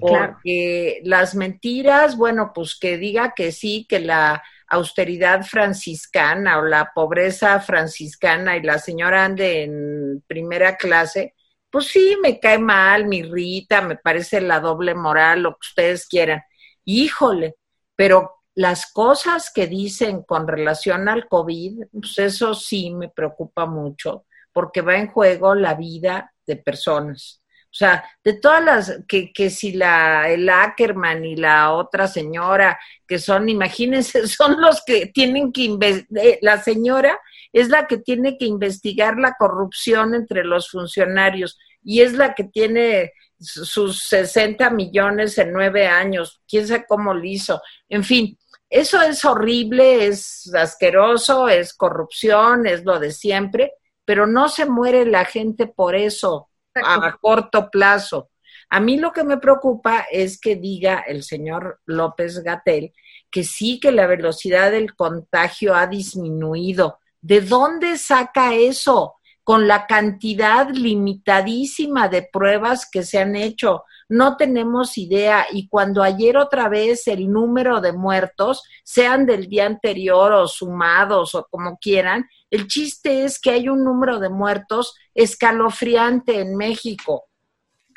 porque 0.00 1.00
las 1.04 1.34
mentiras, 1.34 2.16
bueno, 2.16 2.52
pues 2.54 2.78
que 2.78 2.98
diga 2.98 3.32
que 3.34 3.50
sí, 3.50 3.86
que 3.88 4.00
la 4.00 4.42
austeridad 4.68 5.44
franciscana 5.44 6.58
o 6.58 6.64
la 6.64 6.92
pobreza 6.94 7.60
franciscana 7.60 8.56
y 8.56 8.62
la 8.62 8.78
señora 8.78 9.24
ande 9.24 9.62
en 9.64 10.24
primera 10.26 10.76
clase, 10.76 11.34
pues 11.70 11.86
sí, 11.86 12.16
me 12.22 12.40
cae 12.40 12.58
mal, 12.58 13.06
me 13.06 13.16
irrita, 13.16 13.82
me 13.82 13.96
parece 13.96 14.40
la 14.40 14.60
doble 14.60 14.94
moral, 14.94 15.42
lo 15.42 15.52
que 15.52 15.68
ustedes 15.68 16.06
quieran. 16.06 16.42
Híjole, 16.84 17.56
pero 17.94 18.36
las 18.54 18.90
cosas 18.90 19.50
que 19.52 19.66
dicen 19.66 20.22
con 20.22 20.48
relación 20.48 21.08
al 21.08 21.28
COVID, 21.28 21.84
pues 21.92 22.18
eso 22.18 22.54
sí 22.54 22.90
me 22.90 23.10
preocupa 23.10 23.66
mucho, 23.66 24.24
porque 24.52 24.80
va 24.80 24.96
en 24.96 25.08
juego 25.08 25.54
la 25.54 25.74
vida 25.74 26.32
de 26.46 26.56
personas. 26.56 27.42
O 27.76 27.78
sea, 27.78 28.08
de 28.24 28.32
todas 28.32 28.64
las, 28.64 29.00
que, 29.06 29.34
que 29.34 29.50
si 29.50 29.72
la, 29.72 30.30
el 30.30 30.48
Ackerman 30.48 31.26
y 31.26 31.36
la 31.36 31.74
otra 31.74 32.08
señora, 32.08 32.80
que 33.06 33.18
son, 33.18 33.50
imagínense, 33.50 34.26
son 34.28 34.58
los 34.62 34.82
que 34.82 35.08
tienen 35.08 35.52
que 35.52 35.64
investigar, 35.64 36.24
eh, 36.24 36.38
la 36.40 36.62
señora 36.62 37.20
es 37.52 37.68
la 37.68 37.86
que 37.86 37.98
tiene 37.98 38.38
que 38.38 38.46
investigar 38.46 39.18
la 39.18 39.34
corrupción 39.38 40.14
entre 40.14 40.42
los 40.42 40.70
funcionarios 40.70 41.58
y 41.84 42.00
es 42.00 42.14
la 42.14 42.34
que 42.34 42.44
tiene 42.44 43.12
sus 43.38 44.04
60 44.04 44.70
millones 44.70 45.36
en 45.36 45.52
nueve 45.52 45.86
años, 45.86 46.40
quién 46.48 46.66
sabe 46.66 46.86
cómo 46.88 47.12
lo 47.12 47.24
hizo. 47.24 47.60
En 47.90 48.04
fin, 48.04 48.38
eso 48.70 49.02
es 49.02 49.22
horrible, 49.22 50.06
es 50.06 50.50
asqueroso, 50.54 51.46
es 51.46 51.74
corrupción, 51.74 52.66
es 52.66 52.86
lo 52.86 52.98
de 52.98 53.12
siempre, 53.12 53.72
pero 54.06 54.26
no 54.26 54.48
se 54.48 54.64
muere 54.64 55.04
la 55.04 55.26
gente 55.26 55.66
por 55.66 55.94
eso 55.94 56.48
a 56.84 57.16
corto 57.20 57.70
plazo. 57.70 58.30
A 58.68 58.80
mí 58.80 58.98
lo 58.98 59.12
que 59.12 59.24
me 59.24 59.38
preocupa 59.38 60.06
es 60.10 60.40
que 60.40 60.56
diga 60.56 61.04
el 61.06 61.22
señor 61.22 61.80
López 61.86 62.42
Gatel 62.42 62.92
que 63.30 63.44
sí 63.44 63.80
que 63.80 63.92
la 63.92 64.06
velocidad 64.06 64.70
del 64.70 64.94
contagio 64.94 65.74
ha 65.74 65.86
disminuido. 65.86 66.98
¿De 67.20 67.40
dónde 67.40 67.98
saca 67.98 68.54
eso? 68.54 69.16
Con 69.42 69.68
la 69.68 69.86
cantidad 69.86 70.70
limitadísima 70.70 72.08
de 72.08 72.28
pruebas 72.32 72.88
que 72.90 73.02
se 73.02 73.18
han 73.18 73.36
hecho. 73.36 73.84
No 74.08 74.36
tenemos 74.36 74.96
idea. 74.98 75.46
Y 75.52 75.68
cuando 75.68 76.02
ayer 76.02 76.36
otra 76.36 76.68
vez 76.68 77.06
el 77.08 77.30
número 77.30 77.80
de 77.80 77.92
muertos, 77.92 78.62
sean 78.82 79.26
del 79.26 79.48
día 79.48 79.66
anterior 79.66 80.32
o 80.32 80.48
sumados 80.48 81.34
o 81.34 81.46
como 81.50 81.76
quieran, 81.78 82.26
el 82.50 82.66
chiste 82.66 83.24
es 83.24 83.38
que 83.38 83.50
hay 83.50 83.68
un 83.68 83.84
número 83.84 84.18
de 84.18 84.30
muertos 84.30 84.94
escalofriante 85.16 86.40
en 86.40 86.56
México. 86.56 87.24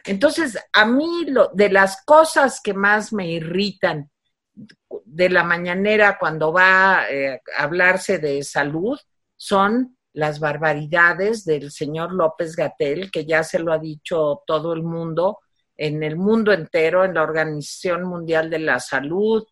Entonces, 0.06 0.58
a 0.72 0.86
mí 0.86 1.26
lo, 1.28 1.50
de 1.50 1.70
las 1.70 2.04
cosas 2.06 2.62
que 2.64 2.74
más 2.74 3.12
me 3.12 3.28
irritan 3.28 4.10
de 5.06 5.30
la 5.30 5.44
mañanera 5.44 6.18
cuando 6.18 6.54
va 6.54 7.06
eh, 7.10 7.42
a 7.58 7.64
hablarse 7.64 8.20
de 8.20 8.42
salud 8.44 8.98
son 9.36 9.98
las 10.14 10.40
barbaridades 10.40 11.44
del 11.44 11.72
señor 11.72 12.14
López 12.14 12.56
Gatel, 12.56 13.12
que 13.12 13.26
ya 13.26 13.44
se 13.44 13.60
lo 13.60 13.74
ha 13.74 13.78
dicho 13.78 14.42
todo 14.48 14.74
el 14.74 14.84
mundo, 14.84 15.40
en 15.76 16.04
el 16.04 16.16
mundo 16.16 16.52
entero, 16.52 17.04
en 17.04 17.14
la 17.14 17.24
Organización 17.24 18.04
Mundial 18.04 18.50
de 18.50 18.60
la 18.60 18.80
Salud, 18.80 19.46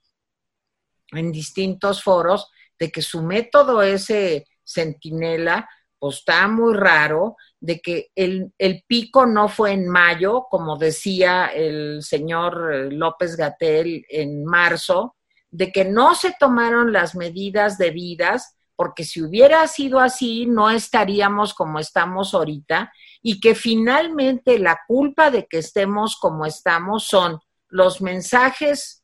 en 1.12 1.32
distintos 1.32 2.02
foros, 2.02 2.50
de 2.80 2.92
que 2.92 3.02
su 3.02 3.22
método 3.22 3.82
ese 3.82 4.46
centinela, 4.66 5.70
pues 6.00 6.18
está 6.18 6.48
muy 6.48 6.74
raro, 6.74 7.38
de 7.60 7.80
que 7.80 8.12
el, 8.16 8.54
el 8.58 8.84
pico 8.88 9.26
no 9.26 9.48
fue 9.50 9.72
en 9.72 9.88
mayo, 9.88 10.46
como 10.50 10.78
decía 10.78 11.48
el 11.48 12.04
señor 12.04 12.94
López 12.94 13.36
Gatel 13.36 14.06
en 14.10 14.46
marzo, 14.46 15.16
de 15.50 15.72
que 15.72 15.86
no 15.86 16.14
se 16.14 16.36
tomaron 16.40 16.94
las 16.94 17.16
medidas 17.16 17.78
debidas, 17.78 18.56
porque 18.76 19.04
si 19.04 19.24
hubiera 19.24 19.68
sido 19.68 20.00
así, 20.00 20.46
no 20.46 20.70
estaríamos 20.70 21.54
como 21.54 21.80
estamos 21.80 22.34
ahorita, 22.34 22.92
y 23.24 23.40
que 23.40 23.56
finalmente 23.56 24.60
la 24.60 24.80
culpa 24.88 25.32
de 25.32 25.48
que 25.48 25.60
estemos 25.60 26.16
como 26.18 26.46
estamos 26.46 27.06
son 27.06 27.40
los 27.70 28.02
mensajes 28.02 29.04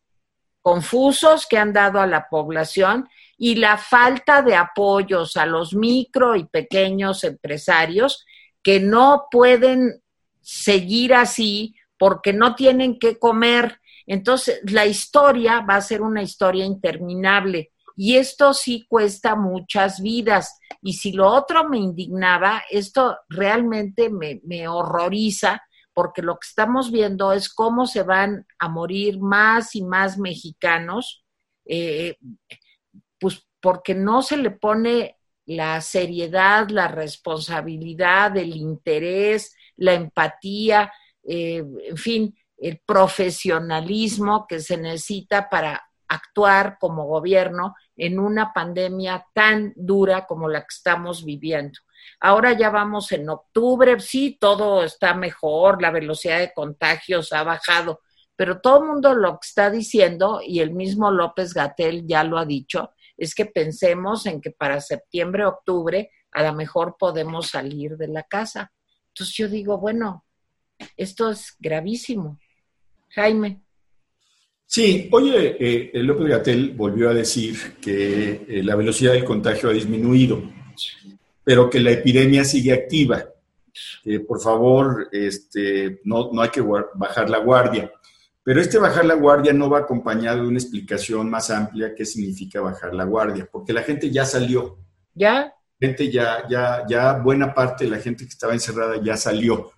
confusos 0.62 1.46
que 1.46 1.58
han 1.58 1.74
dado 1.74 2.00
a 2.00 2.08
la 2.08 2.30
población 2.30 3.10
y 3.38 3.56
la 3.56 3.78
falta 3.78 4.42
de 4.42 4.56
apoyos 4.56 5.36
a 5.36 5.46
los 5.46 5.74
micro 5.74 6.36
y 6.36 6.46
pequeños 6.46 7.24
empresarios 7.26 8.26
que 8.64 8.80
no 8.80 9.26
pueden 9.30 10.02
seguir 10.42 11.14
así 11.14 11.76
porque 11.98 12.34
no 12.34 12.56
tienen 12.56 12.98
que 12.98 13.20
comer. 13.20 13.80
Entonces, 14.08 14.60
la 14.64 14.86
historia 14.86 15.62
va 15.62 15.76
a 15.76 15.82
ser 15.82 16.02
una 16.02 16.22
historia 16.22 16.66
interminable 16.66 17.72
y 17.96 18.16
esto 18.16 18.54
sí 18.54 18.86
cuesta 18.88 19.36
muchas 19.36 20.02
vidas. 20.02 20.60
Y 20.82 20.94
si 20.94 21.12
lo 21.12 21.28
otro 21.32 21.70
me 21.70 21.78
indignaba, 21.78 22.64
esto 22.70 23.18
realmente 23.30 24.10
me, 24.10 24.42
me 24.44 24.68
horroriza 24.68 25.62
porque 25.94 26.22
lo 26.22 26.34
que 26.36 26.48
estamos 26.48 26.92
viendo 26.92 27.32
es 27.34 27.54
cómo 27.54 27.86
se 27.86 28.04
van 28.04 28.48
a 28.58 28.68
morir 28.68 29.20
más 29.20 29.76
y 29.76 29.84
más 29.84 30.18
mexicanos, 30.18 31.24
eh, 31.66 32.18
pues 33.20 33.46
porque 33.62 33.94
no 33.94 34.24
se 34.24 34.38
le 34.38 34.52
pone 34.52 35.18
la 35.46 35.82
seriedad, 35.82 36.70
la 36.70 36.88
responsabilidad, 36.88 38.36
el 38.38 38.56
interés, 38.56 39.56
la 39.78 39.94
empatía, 39.94 40.92
eh, 41.24 41.64
en 41.88 41.98
fin, 41.98 42.38
el 42.58 42.80
profesionalismo 42.86 44.46
que 44.48 44.60
se 44.60 44.78
necesita 44.78 45.50
para 45.50 45.84
actuar 46.08 46.78
como 46.80 47.06
gobierno 47.06 47.76
en 47.98 48.20
una 48.20 48.54
pandemia 48.54 49.26
tan 49.34 49.74
dura 49.76 50.26
como 50.26 50.48
la 50.48 50.62
que 50.62 50.68
estamos 50.70 51.26
viviendo. 51.26 51.80
Ahora 52.20 52.54
ya 52.54 52.70
vamos 52.70 53.12
en 53.12 53.30
octubre, 53.30 54.00
sí, 54.00 54.38
todo 54.40 54.84
está 54.84 55.14
mejor, 55.14 55.82
la 55.82 55.92
velocidad 55.92 56.40
de 56.40 56.54
contagios 56.54 57.34
ha 57.34 57.44
bajado, 57.44 58.02
pero 58.36 58.62
todo 58.62 58.82
el 58.82 58.88
mundo 58.88 59.14
lo 59.14 59.40
está 59.42 59.70
diciendo, 59.70 60.40
y 60.46 60.60
el 60.60 60.72
mismo 60.72 61.12
López 61.12 61.54
Gatel 61.54 62.06
ya 62.06 62.24
lo 62.24 62.38
ha 62.38 62.46
dicho, 62.46 62.92
es 63.24 63.36
que 63.36 63.46
pensemos 63.46 64.26
en 64.26 64.42
que 64.42 64.52
para 64.52 64.82
septiembre, 64.82 65.46
octubre, 65.46 66.10
a 66.32 66.44
lo 66.44 66.54
mejor 66.54 66.96
podemos 67.00 67.50
salir 67.50 67.98
de 67.98 68.08
la 68.08 68.24
casa. 68.24 68.72
Entonces 69.10 69.36
yo 69.36 69.48
digo, 69.48 69.78
bueno, 69.78 70.26
esto 70.98 71.30
es 71.30 71.56
gravísimo. 71.60 72.40
Jaime. 73.10 73.62
Sí, 74.66 75.08
oye, 75.12 75.58
eh, 75.60 75.92
López 76.02 76.28
Gatel 76.28 76.72
volvió 76.72 77.10
a 77.10 77.14
decir 77.14 77.76
que 77.80 78.46
eh, 78.48 78.64
la 78.64 78.76
velocidad 78.76 79.14
del 79.14 79.24
contagio 79.24 79.70
ha 79.70 79.74
disminuido 79.74 80.42
pero 81.44 81.70
que 81.70 81.80
la 81.80 81.92
epidemia 81.92 82.44
sigue 82.44 82.74
activa. 82.74 83.26
por 84.28 84.42
favor, 84.42 85.10
este, 85.12 86.02
no, 86.04 86.32
no 86.32 86.42
hay 86.42 86.50
que 86.50 86.62
bajar 86.62 87.30
la 87.30 87.40
guardia. 87.40 87.92
Pero 88.44 88.60
este 88.60 88.78
bajar 88.78 89.06
la 89.06 89.16
guardia 89.16 89.54
no 89.54 89.70
va 89.70 89.80
acompañado 89.80 90.42
de 90.42 90.48
una 90.48 90.60
explicación 90.60 91.30
más 91.30 91.50
amplia 91.50 91.96
qué 91.96 92.06
significa 92.06 92.62
bajar 92.62 92.94
la 92.94 93.06
guardia, 93.06 93.48
porque 93.50 93.74
la 93.74 93.84
gente 93.84 94.12
ya 94.12 94.26
salió. 94.26 94.78
¿Ya? 95.16 95.54
gente 95.80 96.10
ya, 96.10 96.48
ya, 96.50 96.86
ya, 96.88 97.14
buena 97.14 97.54
parte 97.54 97.84
de 97.84 97.92
la 97.92 98.00
gente 98.00 98.24
que 98.24 98.30
estaba 98.30 98.54
encerrada 98.54 99.02
ya 99.04 99.18
salió. 99.18 99.72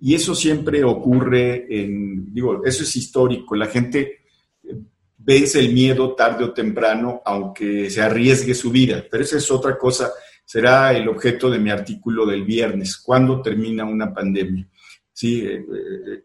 Y 0.00 0.14
eso 0.14 0.34
siempre 0.34 0.82
ocurre 0.82 1.66
en, 1.68 2.32
digo, 2.34 2.64
eso 2.64 2.82
es 2.82 2.96
histórico. 2.96 3.54
La 3.54 3.66
gente 3.66 4.22
vence 5.18 5.60
el 5.60 5.72
miedo 5.72 6.14
tarde 6.16 6.42
o 6.42 6.52
temprano, 6.52 7.22
aunque 7.24 7.88
se 7.90 8.02
arriesgue 8.02 8.54
su 8.54 8.70
vida. 8.70 9.04
Pero 9.08 9.22
esa 9.22 9.36
es 9.36 9.48
otra 9.50 9.78
cosa 9.78 10.10
será 10.46 10.92
el 10.92 11.08
objeto 11.08 11.50
de 11.50 11.58
mi 11.58 11.70
artículo 11.70 12.24
del 12.24 12.44
viernes, 12.44 12.96
¿cuándo 12.96 13.42
termina 13.42 13.84
una 13.84 14.14
pandemia? 14.14 14.66
Sí, 15.16 15.46
eh, 15.46 15.64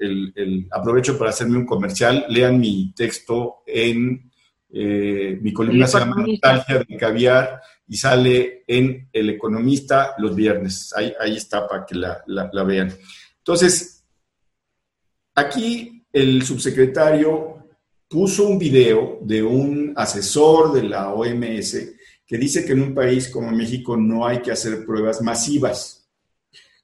eh, 0.01 0.33
el, 0.35 0.67
aprovecho 0.69 1.17
para 1.17 1.29
hacerme 1.29 1.57
un 1.57 1.65
comercial, 1.65 2.25
lean 2.27 2.59
mi 2.59 2.93
texto 2.93 3.63
en 3.65 4.29
eh, 4.69 5.39
mi 5.41 5.53
columna 5.53 5.87
se 5.87 5.99
llama 5.99 6.25
Nostalgia 6.27 6.79
de 6.79 6.97
Caviar 6.97 7.61
y 7.87 7.95
sale 7.95 8.65
en 8.67 9.07
El 9.13 9.29
Economista 9.29 10.15
los 10.17 10.35
viernes. 10.35 10.93
Ahí, 10.93 11.13
ahí 11.21 11.37
está 11.37 11.65
para 11.69 11.85
que 11.85 11.95
la, 11.95 12.21
la 12.27 12.63
vean. 12.65 12.93
Entonces, 13.37 14.03
aquí 15.35 16.05
el 16.11 16.43
subsecretario 16.43 17.69
puso 18.09 18.45
un 18.45 18.59
video 18.59 19.19
de 19.21 19.41
un 19.41 19.93
asesor 19.95 20.73
de 20.73 20.83
la 20.83 21.13
OMS 21.13 21.77
que 22.25 22.37
dice 22.37 22.65
que 22.65 22.73
en 22.73 22.81
un 22.81 22.93
país 22.93 23.29
como 23.29 23.51
México 23.51 23.95
no 23.95 24.27
hay 24.27 24.41
que 24.41 24.51
hacer 24.51 24.85
pruebas 24.85 25.21
masivas. 25.21 26.00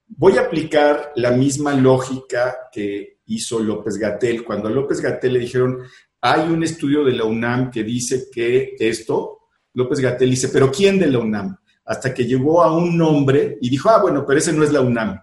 Voy 0.08 0.38
a 0.38 0.42
aplicar 0.42 1.12
la 1.16 1.32
misma 1.32 1.74
lógica 1.74 2.70
que 2.72 3.20
hizo 3.26 3.60
López 3.60 3.98
Gatel. 3.98 4.44
Cuando 4.44 4.70
a 4.70 4.72
López 4.72 5.02
Gatel 5.02 5.34
le 5.34 5.40
dijeron, 5.40 5.84
hay 6.22 6.50
un 6.50 6.64
estudio 6.64 7.04
de 7.04 7.14
la 7.14 7.26
UNAM 7.26 7.72
que 7.72 7.84
dice 7.84 8.28
que 8.32 8.76
esto, 8.80 9.50
López 9.74 10.00
Gatel 10.00 10.30
dice, 10.30 10.50
pero 10.50 10.72
¿quién 10.72 10.98
de 10.98 11.08
la 11.08 11.20
UNAM? 11.20 11.58
Hasta 11.86 12.14
que 12.14 12.26
llegó 12.26 12.64
a 12.64 12.76
un 12.76 12.98
nombre 12.98 13.58
y 13.62 13.70
dijo, 13.70 13.90
ah, 13.90 14.02
bueno, 14.02 14.26
pero 14.26 14.40
ese 14.40 14.54
no 14.54 14.64
es 14.64 14.72
la 14.72 14.82
UNAM. 14.82 15.22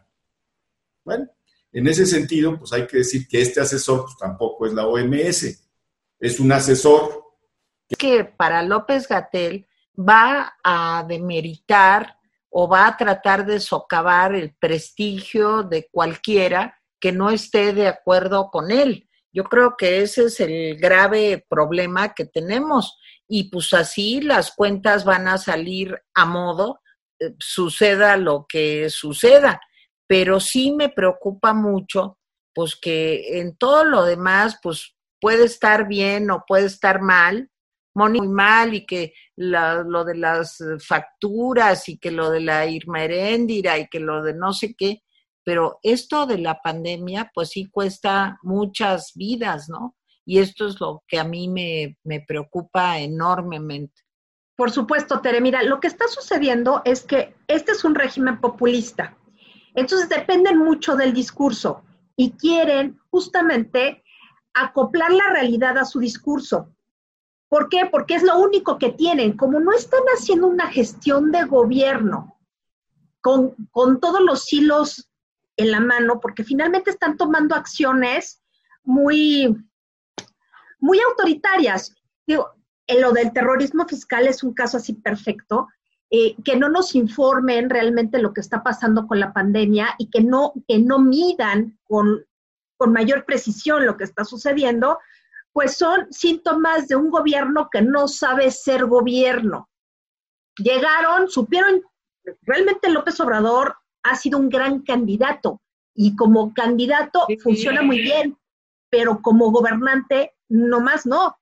Bueno, 1.05 1.27
en 1.73 1.89
ese 1.89 2.07
sentido, 2.07 2.59
pues 2.59 2.73
hay 2.73 2.87
que 2.87 2.99
decir 2.99 3.27
que 3.27 3.43
este 3.43 3.61
asesor 3.61 4.03
pues, 4.05 4.17
tampoco 4.17 4.67
es 4.67 4.73
la 4.73 4.87
OMS, 4.87 5.69
es 6.21 6.41
un 6.41 6.53
asesor. 6.53 7.25
Que 7.99 8.25
para 8.25 8.63
López 8.63 9.09
Gatel, 9.09 9.67
va 9.99 10.55
a 10.63 11.05
demeritar 11.07 12.17
o 12.57 12.69
va 12.69 12.87
a 12.87 12.97
tratar 12.97 13.45
de 13.45 13.59
socavar 13.59 14.33
el 14.33 14.55
prestigio 14.55 15.65
de 15.65 15.89
cualquiera 15.91 16.79
que 17.01 17.11
no 17.11 17.31
esté 17.31 17.73
de 17.73 17.89
acuerdo 17.89 18.49
con 18.53 18.71
él. 18.71 19.09
Yo 19.33 19.43
creo 19.43 19.75
que 19.77 20.03
ese 20.03 20.27
es 20.27 20.39
el 20.39 20.77
grave 20.77 21.45
problema 21.49 22.15
que 22.15 22.27
tenemos 22.27 22.97
y 23.27 23.51
pues 23.51 23.73
así 23.73 24.21
las 24.21 24.53
cuentas 24.53 25.05
van 25.05 25.27
a 25.27 25.37
salir 25.37 26.01
a 26.15 26.27
modo, 26.27 26.81
eh, 27.19 27.35
suceda 27.41 28.17
lo 28.17 28.47
que 28.49 28.89
suceda. 28.89 29.61
Pero 30.07 30.39
sí 30.39 30.71
me 30.71 30.89
preocupa 30.91 31.55
mucho, 31.55 32.21
pues 32.55 32.77
que 32.77 33.41
en 33.41 33.57
todo 33.57 33.85
lo 33.85 34.05
demás, 34.05 34.61
pues 34.63 34.95
puede 35.21 35.47
estar 35.47 35.89
bien 35.89 36.31
o 36.31 36.45
puede 36.47 36.67
estar 36.67 37.01
mal, 37.01 37.51
muy 37.95 38.29
mal 38.29 38.75
y 38.75 38.85
que 38.85 39.15
lo 39.37 40.05
de 40.05 40.17
las 40.17 40.59
facturas 40.87 41.89
y 41.89 41.99
que 41.99 42.11
lo 42.11 42.31
de 42.31 42.41
la 42.41 42.67
Irma 42.67 43.05
y 43.05 43.89
que 43.89 44.01
lo 44.01 44.23
de 44.23 44.35
no 44.35 44.53
sé 44.53 44.75
qué, 44.77 45.03
pero 45.45 45.79
esto 45.83 46.27
de 46.27 46.39
la 46.39 46.61
pandemia 46.61 47.31
pues 47.35 47.51
sí 47.51 47.67
cuesta 47.71 48.39
muchas 48.43 49.13
vidas, 49.15 49.69
¿no? 49.69 49.97
Y 50.27 50.39
esto 50.39 50.67
es 50.67 50.81
lo 50.81 51.03
que 51.07 51.19
a 51.19 51.25
mí 51.25 51.49
me, 51.49 51.99
me 52.03 52.21
preocupa 52.21 52.99
enormemente. 52.99 54.03
Por 54.57 54.71
supuesto, 54.71 55.21
Tere, 55.21 55.41
mira, 55.41 55.63
lo 55.63 55.81
que 55.81 55.89
está 55.89 56.09
sucediendo 56.09 56.81
es 56.85 57.03
que 57.03 57.35
este 57.49 57.73
es 57.73 57.85
un 57.85 57.95
régimen 57.95 58.41
populista. 58.41 59.17
Entonces 59.75 60.09
dependen 60.09 60.59
mucho 60.59 60.97
del 60.97 61.13
discurso 61.13 61.83
y 62.17 62.33
quieren 62.33 62.99
justamente 63.11 64.03
acoplar 64.55 65.11
la 65.11 65.31
realidad 65.33 65.77
a 65.77 65.85
su 65.85 65.99
discurso. 65.99 66.75
¿Por 67.55 67.69
qué? 67.69 67.87
Porque 67.89 68.17
es 68.17 68.25
lo 68.25 68.37
único 68.37 68.81
que 68.81 68.91
tienen. 68.91 69.37
Como 69.37 69.61
no 69.61 69.71
están 69.71 70.01
haciendo 70.13 70.49
una 70.49 70.67
gestión 70.67 71.31
de 71.31 71.45
gobierno 71.45 72.37
con, 73.21 73.55
todos 74.01 74.21
los 74.23 74.53
hilos 74.53 75.09
en 75.57 75.71
la 75.71 75.79
mano, 75.79 76.19
porque 76.19 76.43
finalmente 76.43 76.91
están 76.91 77.17
tomando 77.17 77.55
acciones 77.55 78.43
muy, 78.83 79.57
muy 80.81 80.99
autoritarias. 81.09 81.95
Digo, 82.27 82.51
en 82.89 83.01
lo 83.01 83.13
del 83.13 83.33
terrorismo 83.33 83.87
fiscal 83.87 84.27
es 84.27 84.43
un 84.43 84.53
caso 84.53 84.79
así 84.79 84.95
perfecto, 84.95 85.69
eh, 86.11 86.35
que 86.43 86.57
no 86.57 86.69
nos 86.69 86.97
informen 86.97 87.71
realmente 87.71 88.19
lo 88.19 88.35
que 88.35 88.41
está 88.41 88.65
pasando 88.65 89.07
con 89.07 89.21
la 89.21 89.33
pandemia 89.33 89.95
y 89.99 90.11
que 90.11 90.25
no, 90.25 90.55
que 90.67 90.81
no 90.81 90.99
midan 90.99 91.79
con, 91.85 92.27
con 92.77 92.93
mayor 92.93 93.25
precisión 93.25 93.87
lo 93.87 93.97
que 93.97 94.03
está 94.03 94.25
sucediendo, 94.25 94.99
pues 95.55 95.77
son 95.77 96.13
síntomas 96.13 96.89
de 96.89 96.97
un 96.97 97.11
gobierno 97.11 97.71
que 97.71 97.81
no 97.81 98.09
sabe 98.09 98.51
ser 98.51 98.87
gobierno. 98.87 99.71
Llegaron, 100.59 101.31
supieron, 101.31 101.81
realmente 102.43 102.91
López 102.91 103.21
Obrador 103.21 103.77
ha 104.03 104.17
sido 104.17 104.39
un 104.41 104.49
gran 104.49 104.83
candidato 104.83 105.63
y 105.95 106.17
como 106.17 106.53
candidato 106.53 107.27
funciona 107.41 107.83
muy 107.83 108.01
bien, 108.03 108.37
pero 108.91 109.23
como 109.23 109.53
gobernante 109.53 110.35
no 110.49 110.81
más 110.81 111.07
no. 111.07 111.37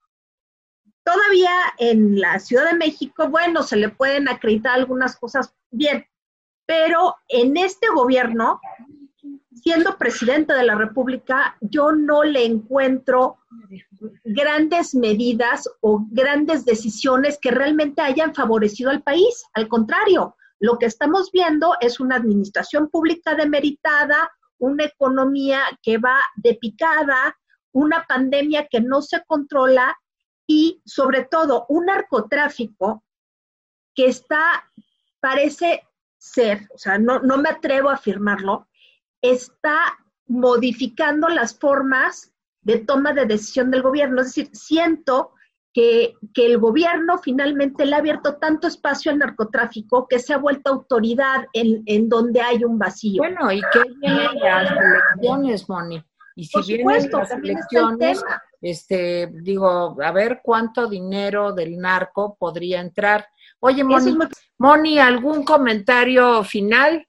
todavía 1.03 1.51
en 1.79 2.21
la 2.21 2.39
Ciudad 2.39 2.71
de 2.71 2.77
México, 2.77 3.29
bueno, 3.29 3.63
se 3.63 3.77
le 3.77 3.89
pueden 3.89 4.29
acreditar 4.29 4.75
algunas 4.75 5.17
cosas 5.17 5.55
bien, 5.71 6.07
pero 6.67 7.17
en 7.29 7.57
este 7.57 7.89
gobierno, 7.89 8.61
siendo 9.55 9.97
presidente 9.97 10.53
de 10.53 10.65
la 10.65 10.75
República, 10.75 11.57
yo 11.63 11.93
no 11.93 12.25
le 12.25 12.45
encuentro 12.45 13.39
grandes 14.25 14.95
medidas 14.95 15.69
o 15.81 16.05
grandes 16.11 16.65
decisiones 16.65 17.39
que 17.41 17.51
realmente 17.51 18.03
hayan 18.03 18.35
favorecido 18.35 18.91
al 18.91 19.03
país. 19.03 19.45
Al 19.55 19.69
contrario, 19.69 20.37
lo 20.61 20.79
que 20.79 20.87
estamos 20.87 21.31
viendo 21.33 21.75
es 21.81 22.01
una 22.01 22.17
administración 22.17 22.89
pública 22.89 23.35
demeritada, 23.35 24.31
una 24.59 24.85
economía 24.85 25.63
que 25.83 25.99
va 25.99 26.21
de 26.37 26.55
picada, 26.55 27.37
una 27.73 28.05
pandemia 28.07 28.69
que 28.71 28.81
no 28.81 29.03
se 29.03 29.25
controla 29.25 29.97
y 30.47 30.81
sobre 30.85 31.25
todo 31.25 31.67
un 31.69 31.87
narcotráfico 31.87 33.03
que 33.95 34.07
está, 34.07 34.65
parece 35.21 35.83
ser, 36.19 36.69
o 36.75 36.79
sea, 36.79 36.99
no, 36.99 37.21
no 37.21 37.39
me 37.39 37.49
atrevo 37.49 37.91
a 37.91 37.95
afirmarlo, 37.95 38.69
está 39.21 39.99
modificando 40.27 41.29
las 41.29 41.59
formas 41.59 42.32
de 42.63 42.79
toma 42.79 43.13
de 43.13 43.27
decisión 43.27 43.71
del 43.71 43.83
gobierno. 43.83 44.21
Es 44.21 44.29
decir, 44.29 44.51
siento 44.53 45.33
que, 45.73 46.15
el 46.35 46.59
gobierno 46.59 47.19
finalmente 47.19 47.87
le 47.87 47.95
ha 47.95 47.99
abierto 47.99 48.37
tanto 48.37 48.67
espacio 48.67 49.11
al 49.11 49.19
narcotráfico 49.19 50.07
que 50.09 50.19
se 50.19 50.35
ha 50.35 50.39
vuelto 50.39 50.71
autoridad 50.71 51.47
en, 51.53 51.83
en 51.87 52.09
donde 52.09 52.41
hay 52.41 52.65
un 52.65 52.79
vacío. 52.79 53.23
Bueno, 53.23 53.51
y 53.53 53.61
que 53.73 53.83
vienen 54.01 54.39
las 54.41 54.71
elecciones, 54.71 55.69
Moni. 55.69 56.05
Y 56.35 56.45
si 56.47 56.63
vienen 56.63 57.11
las 57.11 57.31
elecciones, 57.31 58.23
este, 58.61 59.31
digo, 59.43 59.97
a 60.03 60.13
ver 60.13 60.41
cuánto 60.43 60.89
dinero 60.89 61.53
del 61.53 61.79
narco 61.79 62.37
podría 62.39 62.81
entrar. 62.81 63.27
Oye, 63.61 63.85
Moni, 63.85 64.17
Moni, 64.59 64.99
¿algún 64.99 65.45
comentario 65.45 66.43
final? 66.45 67.07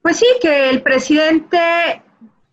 Pues 0.00 0.16
sí, 0.16 0.26
que 0.40 0.70
el 0.70 0.82
presidente 0.82 2.02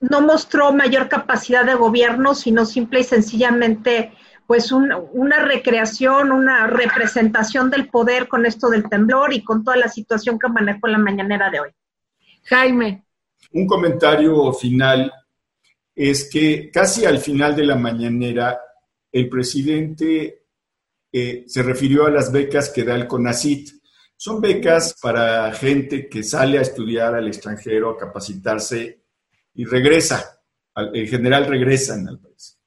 no 0.01 0.21
mostró 0.21 0.71
mayor 0.71 1.09
capacidad 1.09 1.65
de 1.65 1.75
gobierno, 1.75 2.33
sino 2.35 2.65
simple 2.65 3.01
y 3.01 3.03
sencillamente 3.03 4.13
pues 4.47 4.71
una 4.71 5.45
recreación, 5.45 6.31
una 6.31 6.65
representación 6.65 7.69
del 7.69 7.87
poder 7.87 8.27
con 8.27 8.47
esto 8.47 8.67
del 8.67 8.89
temblor 8.89 9.31
y 9.31 9.43
con 9.43 9.63
toda 9.63 9.77
la 9.77 9.89
situación 9.89 10.39
que 10.39 10.49
manejó 10.49 10.87
la 10.87 10.97
mañanera 10.97 11.51
de 11.51 11.59
hoy. 11.59 11.69
Jaime. 12.45 13.05
Un 13.51 13.67
comentario 13.67 14.51
final 14.53 15.13
es 15.93 16.27
que 16.31 16.71
casi 16.71 17.05
al 17.05 17.19
final 17.19 17.55
de 17.55 17.65
la 17.65 17.75
mañanera 17.75 18.59
el 19.11 19.29
presidente 19.29 20.45
eh, 21.11 21.43
se 21.45 21.61
refirió 21.61 22.07
a 22.07 22.11
las 22.11 22.31
becas 22.31 22.69
que 22.69 22.83
da 22.83 22.95
el 22.95 23.05
CONACIT. 23.05 23.69
Son 24.17 24.41
becas 24.41 24.95
para 24.99 25.53
gente 25.53 26.09
que 26.09 26.23
sale 26.23 26.57
a 26.57 26.61
estudiar 26.61 27.13
al 27.13 27.27
extranjero, 27.27 27.91
a 27.91 27.97
capacitarse 27.97 29.03
y 29.59 29.65
regresa, 29.65 30.41
en 30.73 31.05
general 31.05 31.45
regresan 31.45 32.07
al 32.07 32.17
país. 32.17 32.57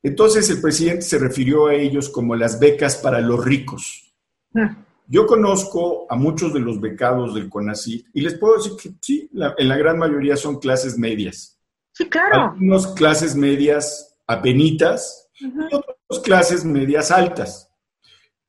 Entonces 0.00 0.48
el 0.48 0.60
presidente 0.60 1.02
se 1.02 1.18
refirió 1.18 1.66
a 1.66 1.74
ellos 1.74 2.08
como 2.08 2.36
las 2.36 2.60
becas 2.60 2.98
para 2.98 3.20
los 3.20 3.44
ricos. 3.44 4.14
Ah. 4.54 4.76
Yo 5.08 5.26
conozco 5.26 6.06
a 6.08 6.14
muchos 6.14 6.54
de 6.54 6.60
los 6.60 6.80
becados 6.80 7.34
del 7.34 7.48
CONACYT 7.48 8.06
y 8.14 8.20
les 8.20 8.38
puedo 8.38 8.58
decir 8.58 8.74
que 8.80 8.92
sí, 9.00 9.28
en 9.32 9.68
la 9.68 9.76
gran 9.76 9.98
mayoría 9.98 10.36
son 10.36 10.60
clases 10.60 10.96
medias. 10.96 11.58
Sí, 11.90 12.08
claro. 12.08 12.52
Algunos 12.52 12.86
clases 12.94 13.34
medias 13.34 14.16
apenitas 14.28 15.28
y 15.40 15.74
otras 15.74 16.20
clases 16.22 16.64
medias 16.64 17.10
altas. 17.10 17.74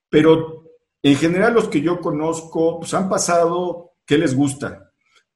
Pero 0.08 0.66
en 1.02 1.16
general 1.16 1.56
los 1.56 1.68
que 1.68 1.82
yo 1.82 2.00
conozco 2.00 2.80
pues 2.80 2.94
han 2.94 3.10
pasado, 3.10 3.96
¿qué 4.06 4.20
les 4.20 4.36
gusta? 4.36 4.91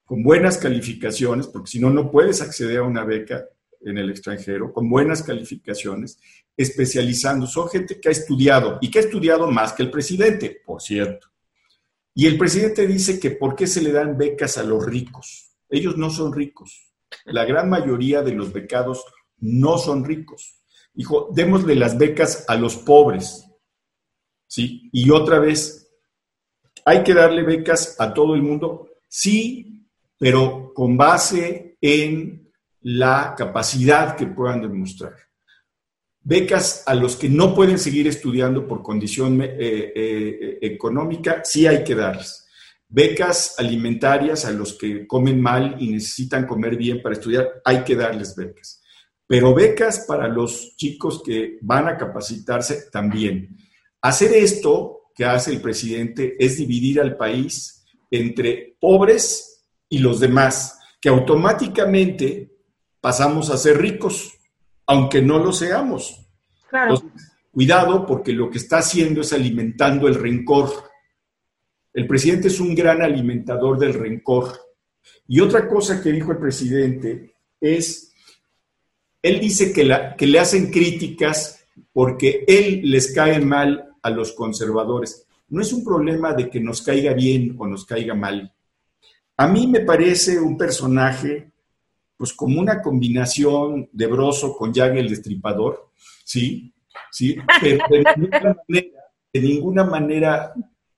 Con 0.06 0.24
buenas 0.24 0.58
calificaciones, 0.58 1.48
porque 1.48 1.72
si 1.72 1.80
no, 1.80 1.90
no 1.90 2.12
puedes 2.12 2.42
acceder 2.42 2.78
a 2.78 2.84
una 2.84 3.04
beca 3.04 3.46
en 3.82 3.98
el 3.98 4.10
extranjero, 4.10 4.72
con 4.72 4.90
buenas 4.90 5.24
calificaciones, 5.24 6.20
especializando. 6.56 7.48
Son 7.48 7.70
gente 7.70 8.00
que 8.00 8.10
ha 8.10 8.12
estudiado 8.12 8.78
y 8.82 8.90
que 8.90 9.00
ha 9.00 9.04
estudiado 9.04 9.50
más 9.52 9.74
que 9.74 9.84
el 9.84 9.92
presidente, 9.92 10.62
por 10.66 10.82
cierto. 10.82 11.28
Y 12.14 12.28
el 12.28 12.38
presidente 12.38 12.88
dice 12.88 13.20
que 13.20 13.32
por 13.32 13.56
qué 13.56 13.68
se 13.68 13.82
le 13.82 13.92
dan 13.92 14.18
becas 14.18 14.58
a 14.58 14.64
los 14.64 14.86
ricos. 14.86 15.52
Ellos 15.70 15.98
no 15.98 16.10
son 16.10 16.34
ricos. 16.34 16.94
La 17.26 17.46
gran 17.46 17.70
mayoría 17.70 18.22
de 18.22 18.32
los 18.32 18.54
becados 18.54 19.04
no 19.40 19.78
son 19.78 20.06
ricos. 20.06 20.62
Dijo, 20.94 21.30
démosle 21.34 21.76
las 21.76 21.98
becas 21.98 22.46
a 22.48 22.56
los 22.56 22.78
pobres. 22.78 23.46
¿Sí? 24.48 24.90
Y 24.94 25.10
otra 25.10 25.40
vez, 25.40 25.92
¿hay 26.86 27.04
que 27.04 27.14
darle 27.14 27.44
becas 27.44 27.96
a 28.00 28.14
todo 28.14 28.36
el 28.36 28.42
mundo? 28.42 28.88
Sí, 29.10 29.75
pero 30.18 30.72
con 30.74 30.98
base 30.98 31.78
en 31.82 32.52
la 32.82 33.34
capacidad 33.38 34.16
que 34.16 34.28
puedan 34.28 34.62
demostrar. 34.62 35.14
Becas 36.22 36.84
a 36.88 36.96
los 36.96 37.16
que 37.16 37.30
no 37.30 37.54
pueden 37.54 37.78
seguir 37.78 38.08
estudiando 38.08 38.68
por 38.68 38.82
condición 38.82 39.42
eh, 39.42 39.54
eh, 39.96 40.58
económica, 40.62 41.42
sí 41.44 41.68
hay 41.68 41.84
que 41.84 41.96
darles. 41.96 42.48
Becas 42.88 43.56
alimentarias 43.58 44.46
a 44.46 44.52
los 44.52 44.74
que 44.74 45.06
comen 45.06 45.42
mal 45.42 45.76
y 45.80 45.92
necesitan 45.92 46.48
comer 46.48 46.78
bien 46.78 47.02
para 47.02 47.14
estudiar, 47.14 47.62
hay 47.64 47.84
que 47.84 47.96
darles 47.96 48.36
becas. 48.36 48.82
Pero 49.28 49.54
becas 49.54 50.06
para 50.08 50.28
los 50.28 50.76
chicos 50.78 51.22
que 51.24 51.58
van 51.62 51.88
a 51.88 51.98
capacitarse 51.98 52.90
también. 52.92 53.58
Hacer 54.02 54.34
esto 54.34 55.10
que 55.16 55.26
hace 55.26 55.52
el 55.52 55.62
presidente 55.62 56.36
es 56.40 56.58
dividir 56.58 57.02
al 57.02 57.18
país 57.18 57.84
entre 58.12 58.78
pobres 58.80 59.55
y 59.96 60.00
los 60.00 60.20
demás, 60.20 60.78
que 61.00 61.08
automáticamente 61.08 62.52
pasamos 63.00 63.50
a 63.50 63.56
ser 63.58 63.78
ricos, 63.78 64.34
aunque 64.86 65.22
no 65.22 65.40
lo 65.40 65.54
seamos. 65.54 66.20
Claro. 66.70 67.02
cuidado 67.50 68.06
porque 68.06 68.34
lo 68.34 68.50
que 68.50 68.58
está 68.58 68.80
haciendo 68.80 69.22
es 69.22 69.32
alimentando 69.32 70.10
el 70.10 70.16
rencor. 70.16 70.70
El 71.94 72.08
presidente 72.08 72.50
es 72.50 72.60
un 72.60 72.76
gran 72.76 73.02
alimentador 73.02 73.80
del 73.80 73.94
rencor. 73.94 74.60
Y 75.30 75.40
otra 75.40 75.66
cosa 75.70 76.02
que 76.04 76.12
dijo 76.12 76.34
el 76.34 76.40
presidente 76.40 77.38
es, 77.62 78.12
él 79.22 79.40
dice 79.40 79.72
que, 79.72 79.86
la, 79.86 80.18
que 80.18 80.28
le 80.28 80.40
hacen 80.40 80.72
críticas 80.72 81.66
porque 81.94 82.44
él 82.50 82.82
les 82.84 83.14
cae 83.14 83.40
mal 83.40 83.94
a 84.02 84.10
los 84.10 84.34
conservadores. 84.34 85.26
No 85.48 85.62
es 85.62 85.72
un 85.72 85.86
problema 85.86 86.34
de 86.34 86.50
que 86.50 86.60
nos 86.60 86.82
caiga 86.82 87.14
bien 87.14 87.56
o 87.58 87.66
nos 87.66 87.86
caiga 87.86 88.14
mal. 88.14 88.55
A 89.38 89.48
mí 89.48 89.68
me 89.68 89.82
parece 89.82 90.40
un 90.40 90.58
personaje, 90.58 91.52
pues 92.16 92.34
como 92.34 92.60
una 92.60 92.82
combinación 92.82 93.90
de 93.92 94.08
Broso 94.08 94.56
con 94.56 94.74
Jack 94.74 94.96
el 94.96 95.10
Destripador, 95.10 95.92
¿sí? 96.24 96.74
¿Sí? 97.12 97.38
Pero 97.62 97.84
de 99.34 99.42
ninguna, 99.42 99.84
manera, 99.84 100.54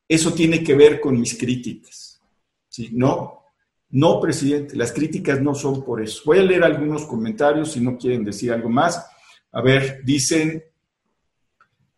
eso 0.08 0.34
tiene 0.34 0.64
que 0.64 0.76
ver 0.76 1.00
con 1.00 1.20
mis 1.20 1.36
críticas, 1.36 2.22
¿sí? 2.70 2.90
No, 2.94 3.44
no, 3.90 4.20
presidente, 4.20 4.76
las 4.76 4.92
críticas 4.92 5.42
no 5.42 5.56
son 5.56 5.84
por 5.84 6.04
eso. 6.04 6.22
Voy 6.26 6.38
a 6.38 6.44
leer 6.44 6.64
algunos 6.64 7.06
comentarios 7.06 7.72
si 7.72 7.82
no 7.82 7.98
quieren 7.98 8.24
decir 8.24 8.52
algo 8.52 8.70
más. 8.70 9.04
A 9.52 9.62
ver, 9.62 10.02
dicen, 10.04 10.64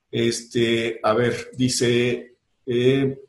este, 0.09 0.99
a 1.03 1.13
ver, 1.13 1.49
dice... 1.57 2.37
Eh, 2.65 3.19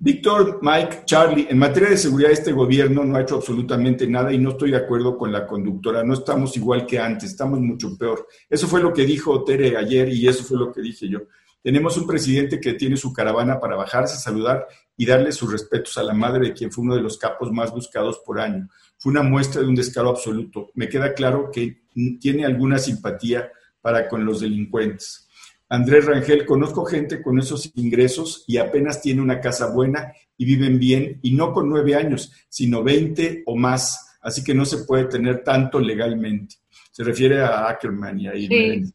Víctor, 0.00 0.60
Mike, 0.62 1.02
Charlie, 1.06 1.48
en 1.50 1.58
materia 1.58 1.90
de 1.90 1.96
seguridad 1.96 2.30
este 2.30 2.52
gobierno 2.52 3.02
no 3.02 3.16
ha 3.16 3.22
hecho 3.22 3.34
absolutamente 3.34 4.06
nada 4.06 4.32
y 4.32 4.38
no 4.38 4.50
estoy 4.50 4.70
de 4.70 4.76
acuerdo 4.76 5.18
con 5.18 5.32
la 5.32 5.44
conductora. 5.44 6.04
No 6.04 6.14
estamos 6.14 6.56
igual 6.56 6.86
que 6.86 7.00
antes, 7.00 7.30
estamos 7.30 7.58
mucho 7.58 7.98
peor. 7.98 8.28
Eso 8.48 8.68
fue 8.68 8.80
lo 8.80 8.92
que 8.92 9.04
dijo 9.04 9.42
Tere 9.42 9.76
ayer 9.76 10.08
y 10.10 10.28
eso 10.28 10.44
fue 10.44 10.56
lo 10.56 10.72
que 10.72 10.82
dije 10.82 11.08
yo. 11.08 11.22
Tenemos 11.60 11.96
un 11.96 12.06
presidente 12.06 12.60
que 12.60 12.74
tiene 12.74 12.96
su 12.96 13.12
caravana 13.12 13.58
para 13.58 13.74
bajarse, 13.74 14.18
saludar 14.18 14.68
y 14.96 15.04
darle 15.04 15.32
sus 15.32 15.50
respetos 15.50 15.98
a 15.98 16.04
la 16.04 16.14
madre 16.14 16.46
de 16.46 16.52
quien 16.52 16.70
fue 16.70 16.84
uno 16.84 16.94
de 16.94 17.02
los 17.02 17.18
capos 17.18 17.50
más 17.50 17.72
buscados 17.72 18.20
por 18.24 18.38
año. 18.38 18.68
Fue 18.98 19.10
una 19.10 19.24
muestra 19.24 19.62
de 19.62 19.66
un 19.66 19.74
descaro 19.74 20.10
absoluto. 20.10 20.70
Me 20.74 20.88
queda 20.88 21.12
claro 21.12 21.50
que 21.52 21.82
tiene 22.20 22.44
alguna 22.44 22.78
simpatía 22.78 23.50
para 23.80 24.08
con 24.08 24.24
los 24.24 24.40
delincuentes. 24.40 25.27
Andrés 25.70 26.06
Rangel, 26.06 26.46
conozco 26.46 26.84
gente 26.84 27.20
con 27.22 27.38
esos 27.38 27.70
ingresos 27.74 28.44
y 28.46 28.56
apenas 28.56 29.02
tiene 29.02 29.20
una 29.20 29.40
casa 29.40 29.68
buena 29.68 30.12
y 30.36 30.44
viven 30.44 30.78
bien, 30.78 31.18
y 31.22 31.32
no 31.34 31.52
con 31.52 31.68
nueve 31.68 31.94
años, 31.94 32.32
sino 32.48 32.82
veinte 32.82 33.42
o 33.46 33.56
más, 33.56 34.18
así 34.22 34.42
que 34.42 34.54
no 34.54 34.64
se 34.64 34.78
puede 34.84 35.04
tener 35.06 35.42
tanto 35.42 35.80
legalmente. 35.80 36.56
Se 36.90 37.04
refiere 37.04 37.40
a 37.40 37.68
Ackerman 37.68 38.20
y 38.20 38.28
a 38.28 38.34
Irene. 38.34 38.90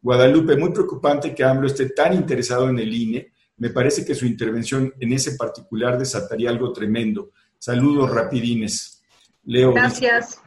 Guadalupe, 0.00 0.56
muy 0.56 0.70
preocupante 0.70 1.34
que 1.34 1.44
AMLO 1.44 1.68
esté 1.68 1.90
tan 1.90 2.12
interesado 2.12 2.68
en 2.68 2.78
el 2.78 2.92
INE. 2.92 3.32
Me 3.58 3.70
parece 3.70 4.04
que 4.04 4.14
su 4.14 4.26
intervención 4.26 4.92
en 4.98 5.12
ese 5.12 5.36
particular 5.36 5.96
desataría 5.98 6.50
algo 6.50 6.72
tremendo. 6.72 7.30
Saludos 7.58 8.10
rapidines. 8.10 9.02
Leo. 9.44 9.72
Gracias. 9.72 10.41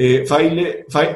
Eh, 0.00 0.24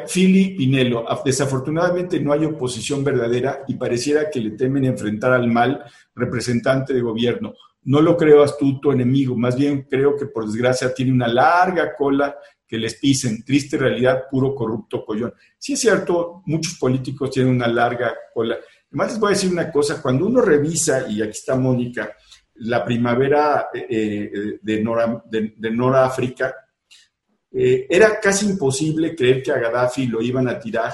Fili 0.08 0.56
Pinelo, 0.56 1.06
desafortunadamente 1.24 2.18
no 2.18 2.32
hay 2.32 2.44
oposición 2.44 3.04
verdadera 3.04 3.62
y 3.68 3.74
pareciera 3.74 4.28
que 4.28 4.40
le 4.40 4.50
temen 4.50 4.84
enfrentar 4.84 5.32
al 5.32 5.46
mal 5.46 5.84
representante 6.16 6.92
de 6.92 7.00
gobierno. 7.00 7.54
No 7.84 8.00
lo 8.00 8.16
creo 8.16 8.42
astuto 8.42 8.92
enemigo, 8.92 9.36
más 9.36 9.54
bien 9.54 9.86
creo 9.88 10.16
que 10.16 10.26
por 10.26 10.46
desgracia 10.46 10.92
tiene 10.92 11.12
una 11.12 11.28
larga 11.28 11.94
cola 11.94 12.36
que 12.66 12.76
les 12.76 12.96
pisen. 12.96 13.44
Triste 13.44 13.76
realidad, 13.76 14.24
puro 14.28 14.52
corrupto 14.52 15.04
collón. 15.04 15.32
Sí 15.58 15.74
es 15.74 15.80
cierto, 15.80 16.42
muchos 16.46 16.76
políticos 16.76 17.30
tienen 17.30 17.54
una 17.54 17.68
larga 17.68 18.12
cola. 18.34 18.56
Además 18.88 19.12
les 19.12 19.20
voy 19.20 19.28
a 19.28 19.34
decir 19.34 19.52
una 19.52 19.70
cosa, 19.70 20.02
cuando 20.02 20.26
uno 20.26 20.40
revisa, 20.40 21.06
y 21.08 21.22
aquí 21.22 21.30
está 21.30 21.54
Mónica, 21.54 22.16
la 22.56 22.84
primavera 22.84 23.68
eh, 23.72 23.86
eh, 23.88 24.58
de, 24.60 24.82
Nora, 24.82 25.22
de, 25.30 25.70
Noráfrica, 25.70 26.52
eh, 27.52 27.86
era 27.88 28.18
casi 28.18 28.46
imposible 28.46 29.14
creer 29.14 29.42
que 29.42 29.52
a 29.52 29.58
Gaddafi 29.58 30.06
lo 30.06 30.22
iban 30.22 30.48
a 30.48 30.58
tirar, 30.58 30.92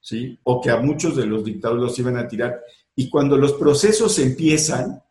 ¿sí? 0.00 0.38
O 0.44 0.60
que 0.60 0.70
a 0.70 0.78
muchos 0.78 1.16
de 1.16 1.26
los 1.26 1.44
dictadores 1.44 1.82
los 1.82 1.98
iban 1.98 2.16
a 2.16 2.26
tirar. 2.26 2.62
Y 2.96 3.10
cuando 3.10 3.36
los 3.36 3.52
procesos 3.54 4.18
empiezan, 4.18 5.02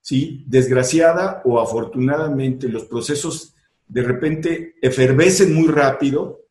¿sí? 0.00 0.44
Desgraciada 0.46 1.42
o 1.44 1.60
afortunadamente, 1.60 2.68
los 2.68 2.84
procesos 2.84 3.54
de 3.86 4.02
repente 4.02 4.74
efervescen 4.80 5.54
muy 5.54 5.68
rápido 5.68 6.46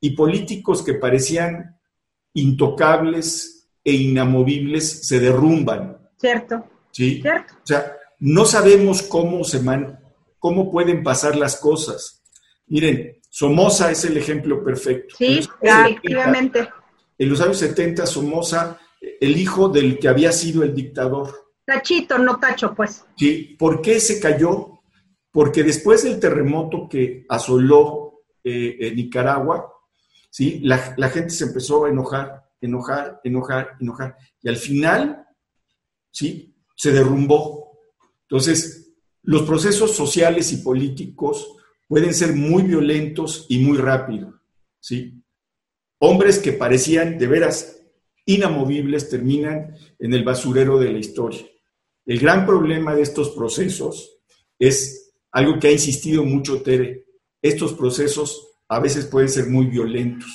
y 0.00 0.10
políticos 0.10 0.82
que 0.82 0.94
parecían 0.94 1.78
intocables 2.34 3.68
e 3.82 3.92
inamovibles 3.92 5.06
se 5.06 5.20
derrumban. 5.20 5.96
Cierto. 6.18 6.64
¿Sí? 6.90 7.22
Cierto. 7.22 7.54
O 7.54 7.66
sea, 7.66 7.96
no 8.18 8.44
sabemos 8.44 9.02
cómo 9.02 9.44
se 9.44 9.60
man, 9.60 10.00
cómo 10.38 10.70
pueden 10.70 11.02
pasar 11.02 11.36
las 11.36 11.56
cosas. 11.56 12.23
Miren, 12.66 13.20
Somoza 13.28 13.90
es 13.90 14.04
el 14.04 14.16
ejemplo 14.16 14.62
perfecto. 14.64 15.16
Sí, 15.18 15.40
efectivamente. 15.60 16.68
En 17.18 17.28
los 17.28 17.40
años 17.40 17.58
70, 17.58 18.06
Somoza, 18.06 18.78
el 19.00 19.36
hijo 19.36 19.68
del 19.68 19.98
que 19.98 20.08
había 20.08 20.32
sido 20.32 20.62
el 20.62 20.74
dictador, 20.74 21.44
Tachito, 21.64 22.18
no 22.18 22.38
tacho, 22.38 22.74
pues. 22.74 23.04
Sí, 23.16 23.56
¿por 23.58 23.80
qué 23.80 23.98
se 23.98 24.20
cayó? 24.20 24.80
Porque 25.30 25.62
después 25.62 26.04
del 26.04 26.20
terremoto 26.20 26.88
que 26.88 27.24
asoló 27.28 28.24
eh, 28.42 28.92
Nicaragua, 28.94 29.72
¿sí? 30.30 30.60
La, 30.62 30.78
gente 31.08 31.30
se 31.30 31.44
empezó 31.44 31.86
a 31.86 31.88
enojar, 31.88 32.44
enojar, 32.60 33.20
enojar, 33.24 33.76
enojar. 33.80 34.16
Y 34.42 34.48
al 34.48 34.56
final, 34.56 35.26
¿sí? 36.10 36.54
Se 36.76 36.92
derrumbó. 36.92 37.78
Entonces, 38.22 38.92
los 39.22 39.42
procesos 39.42 39.96
sociales 39.96 40.52
y 40.52 40.58
políticos 40.58 41.56
pueden 41.88 42.14
ser 42.14 42.34
muy 42.34 42.62
violentos 42.62 43.46
y 43.48 43.58
muy 43.58 43.78
rápidos, 43.78 44.34
¿sí? 44.80 45.22
Hombres 45.98 46.38
que 46.38 46.52
parecían 46.52 47.18
de 47.18 47.26
veras 47.26 47.80
inamovibles 48.26 49.08
terminan 49.08 49.76
en 49.98 50.14
el 50.14 50.24
basurero 50.24 50.78
de 50.78 50.92
la 50.92 50.98
historia. 50.98 51.46
El 52.06 52.18
gran 52.18 52.44
problema 52.46 52.94
de 52.94 53.02
estos 53.02 53.30
procesos 53.30 54.18
es 54.58 55.12
algo 55.32 55.58
que 55.58 55.68
ha 55.68 55.72
insistido 55.72 56.24
mucho 56.24 56.62
Tere. 56.62 57.06
Estos 57.40 57.72
procesos 57.74 58.54
a 58.68 58.80
veces 58.80 59.06
pueden 59.06 59.28
ser 59.28 59.46
muy 59.46 59.66
violentos. 59.66 60.30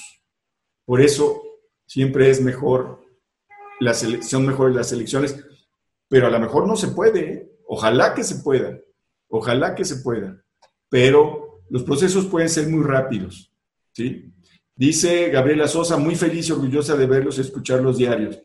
Por 0.85 1.01
eso 1.01 1.41
siempre 1.85 2.29
es 2.29 2.41
mejor, 2.41 3.01
la 3.79 3.93
mejores 4.39 4.75
las 4.75 4.91
elecciones, 4.91 5.43
pero 6.07 6.27
a 6.27 6.29
lo 6.29 6.39
mejor 6.39 6.67
no 6.67 6.75
se 6.75 6.89
puede. 6.89 7.31
¿eh? 7.31 7.51
Ojalá 7.67 8.13
que 8.13 8.23
se 8.23 8.35
pueda, 8.35 8.79
ojalá 9.27 9.75
que 9.75 9.85
se 9.85 9.97
pueda, 9.97 10.43
pero 10.89 11.61
los 11.69 11.83
procesos 11.83 12.25
pueden 12.25 12.49
ser 12.49 12.67
muy 12.67 12.83
rápidos. 12.83 13.51
¿sí? 13.93 14.33
Dice 14.75 15.29
Gabriela 15.29 15.67
Sosa, 15.67 15.97
muy 15.97 16.15
feliz 16.15 16.49
y 16.49 16.51
orgullosa 16.51 16.97
de 16.97 17.05
verlos 17.05 17.37
y 17.37 17.41
escuchar 17.41 17.81
los 17.81 17.97
diarios. 17.97 18.41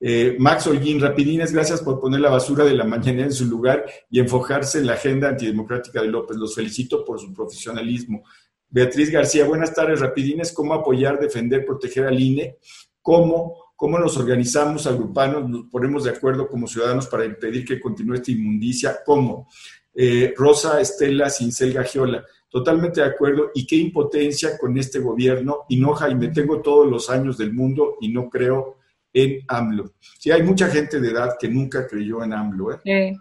Eh, 0.00 0.36
Max 0.38 0.66
Holguín, 0.68 1.00
rapidines, 1.00 1.52
gracias 1.52 1.82
por 1.82 1.98
poner 1.98 2.20
la 2.20 2.30
basura 2.30 2.64
de 2.64 2.74
la 2.74 2.84
mañana 2.84 3.24
en 3.24 3.32
su 3.32 3.46
lugar 3.46 3.84
y 4.08 4.20
enfocarse 4.20 4.78
en 4.78 4.86
la 4.86 4.92
agenda 4.92 5.28
antidemocrática 5.28 6.00
de 6.00 6.08
López. 6.08 6.36
Los 6.36 6.54
felicito 6.54 7.04
por 7.04 7.18
su 7.18 7.34
profesionalismo. 7.34 8.22
Beatriz 8.68 9.10
García, 9.10 9.44
buenas 9.46 9.74
tardes, 9.74 10.00
rapidines. 10.00 10.52
¿Cómo 10.52 10.74
apoyar, 10.74 11.18
defender, 11.18 11.64
proteger 11.64 12.06
al 12.06 12.20
INE? 12.20 12.58
¿Cómo, 13.02 13.72
cómo 13.74 13.98
nos 13.98 14.16
organizamos, 14.18 14.86
agrupamos, 14.86 15.48
nos 15.48 15.64
ponemos 15.70 16.04
de 16.04 16.10
acuerdo 16.10 16.48
como 16.48 16.68
ciudadanos 16.68 17.06
para 17.06 17.24
impedir 17.24 17.64
que 17.64 17.80
continúe 17.80 18.14
esta 18.14 18.30
inmundicia? 18.30 18.98
¿Cómo? 19.04 19.48
Eh, 19.94 20.32
Rosa 20.36 20.80
Estela 20.80 21.28
Cincel 21.30 21.72
Gagiola, 21.72 22.24
totalmente 22.48 23.00
de 23.00 23.06
acuerdo. 23.06 23.50
Y 23.54 23.66
qué 23.66 23.76
impotencia 23.76 24.56
con 24.58 24.76
este 24.78 24.98
gobierno. 24.98 25.64
Y 25.68 25.78
no, 25.78 25.94
Jaime, 25.94 26.28
tengo 26.28 26.60
todos 26.60 26.88
los 26.88 27.10
años 27.10 27.36
del 27.38 27.52
mundo 27.52 27.96
y 28.00 28.12
no 28.12 28.28
creo 28.28 28.78
en 29.12 29.40
AMLO. 29.48 29.94
Sí, 30.18 30.30
hay 30.30 30.42
mucha 30.42 30.68
gente 30.68 31.00
de 31.00 31.10
edad 31.10 31.36
que 31.38 31.48
nunca 31.48 31.86
creyó 31.86 32.22
en 32.22 32.32
AMLO. 32.32 32.80
¿eh? 32.84 33.16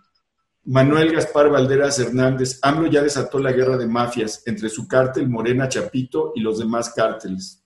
Manuel 0.66 1.14
Gaspar 1.14 1.50
Valderas 1.50 1.98
Hernández, 2.00 2.60
AMLO 2.62 2.88
ya 2.88 3.02
desató 3.02 3.40
la 3.40 3.54
guerra 3.54 3.78
de 3.78 3.88
mafias 3.88 4.44
entre 4.46 4.70
su 4.70 4.88
cártel 4.88 5.30
Morena 5.30 5.70
Chapito 5.70 6.34
y 6.36 6.42
los 6.42 6.60
demás 6.60 6.92
cárteles. 6.94 7.64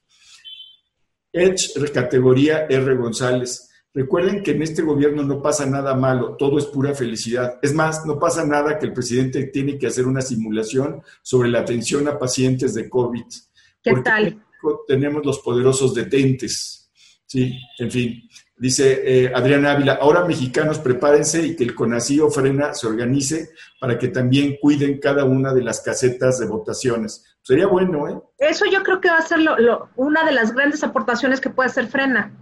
Edge, 1.34 1.72
categoría 1.94 2.66
R. 2.70 2.96
González. 2.96 3.71
Recuerden 3.94 4.42
que 4.42 4.52
en 4.52 4.62
este 4.62 4.84
gobierno 4.84 5.24
no 5.24 5.42
pasa 5.42 5.66
nada 5.66 5.94
malo, 5.96 6.38
todo 6.38 6.58
es 6.58 6.66
pura 6.66 6.94
felicidad. 6.94 7.60
Es 7.62 7.74
más, 7.74 8.06
no 8.06 8.18
pasa 8.20 8.46
nada 8.46 8.80
que 8.80 8.86
el 8.86 8.94
presidente 8.94 9.44
tiene 9.48 9.78
que 9.78 9.88
hacer 9.88 10.08
una 10.08 10.22
simulación 10.22 11.02
sobre 11.22 11.50
la 11.50 11.60
atención 11.60 12.08
a 12.08 12.18
pacientes 12.18 12.74
de 12.74 12.90
COVID. 12.90 13.26
¿Qué 13.84 13.94
tal? 14.02 14.42
Tenemos 14.88 15.26
los 15.26 15.40
poderosos 15.40 15.94
detentes. 15.94 16.90
Sí, 17.26 17.58
en 17.80 17.92
fin. 17.92 18.30
Dice 18.58 19.02
eh, 19.04 19.32
Adrián 19.34 19.66
Ávila, 19.66 19.94
ahora 19.94 20.24
mexicanos 20.24 20.80
prepárense 20.80 21.46
y 21.46 21.56
que 21.56 21.64
el 21.64 21.74
CONACIO 21.74 22.30
frena 22.30 22.74
se 22.74 22.88
organice 22.88 23.50
para 23.80 23.98
que 23.98 24.10
también 24.10 24.58
cuiden 24.62 25.00
cada 25.00 25.26
una 25.26 25.54
de 25.54 25.64
las 25.64 25.82
casetas 25.82 26.40
de 26.40 26.46
votaciones. 26.46 27.26
Sería 27.42 27.68
bueno, 27.68 28.08
¿eh? 28.08 28.22
Eso 28.38 28.66
yo 28.72 28.84
creo 28.84 29.02
que 29.02 29.10
va 29.10 29.18
a 29.18 29.22
ser 29.24 29.40
lo, 29.40 29.90
una 29.96 30.24
de 30.24 30.32
las 30.32 30.54
grandes 30.54 30.84
aportaciones 30.84 31.42
que 31.42 31.50
puede 31.50 31.70
hacer 31.70 31.88
Frena. 31.88 32.34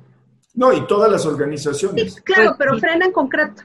No, 0.59 0.73
y 0.73 0.85
todas 0.87 1.09
las 1.09 1.25
organizaciones. 1.25 2.19
claro, 2.21 2.55
pero 2.59 2.77
Frena 2.77 3.05
en 3.05 3.13
concreto. 3.13 3.63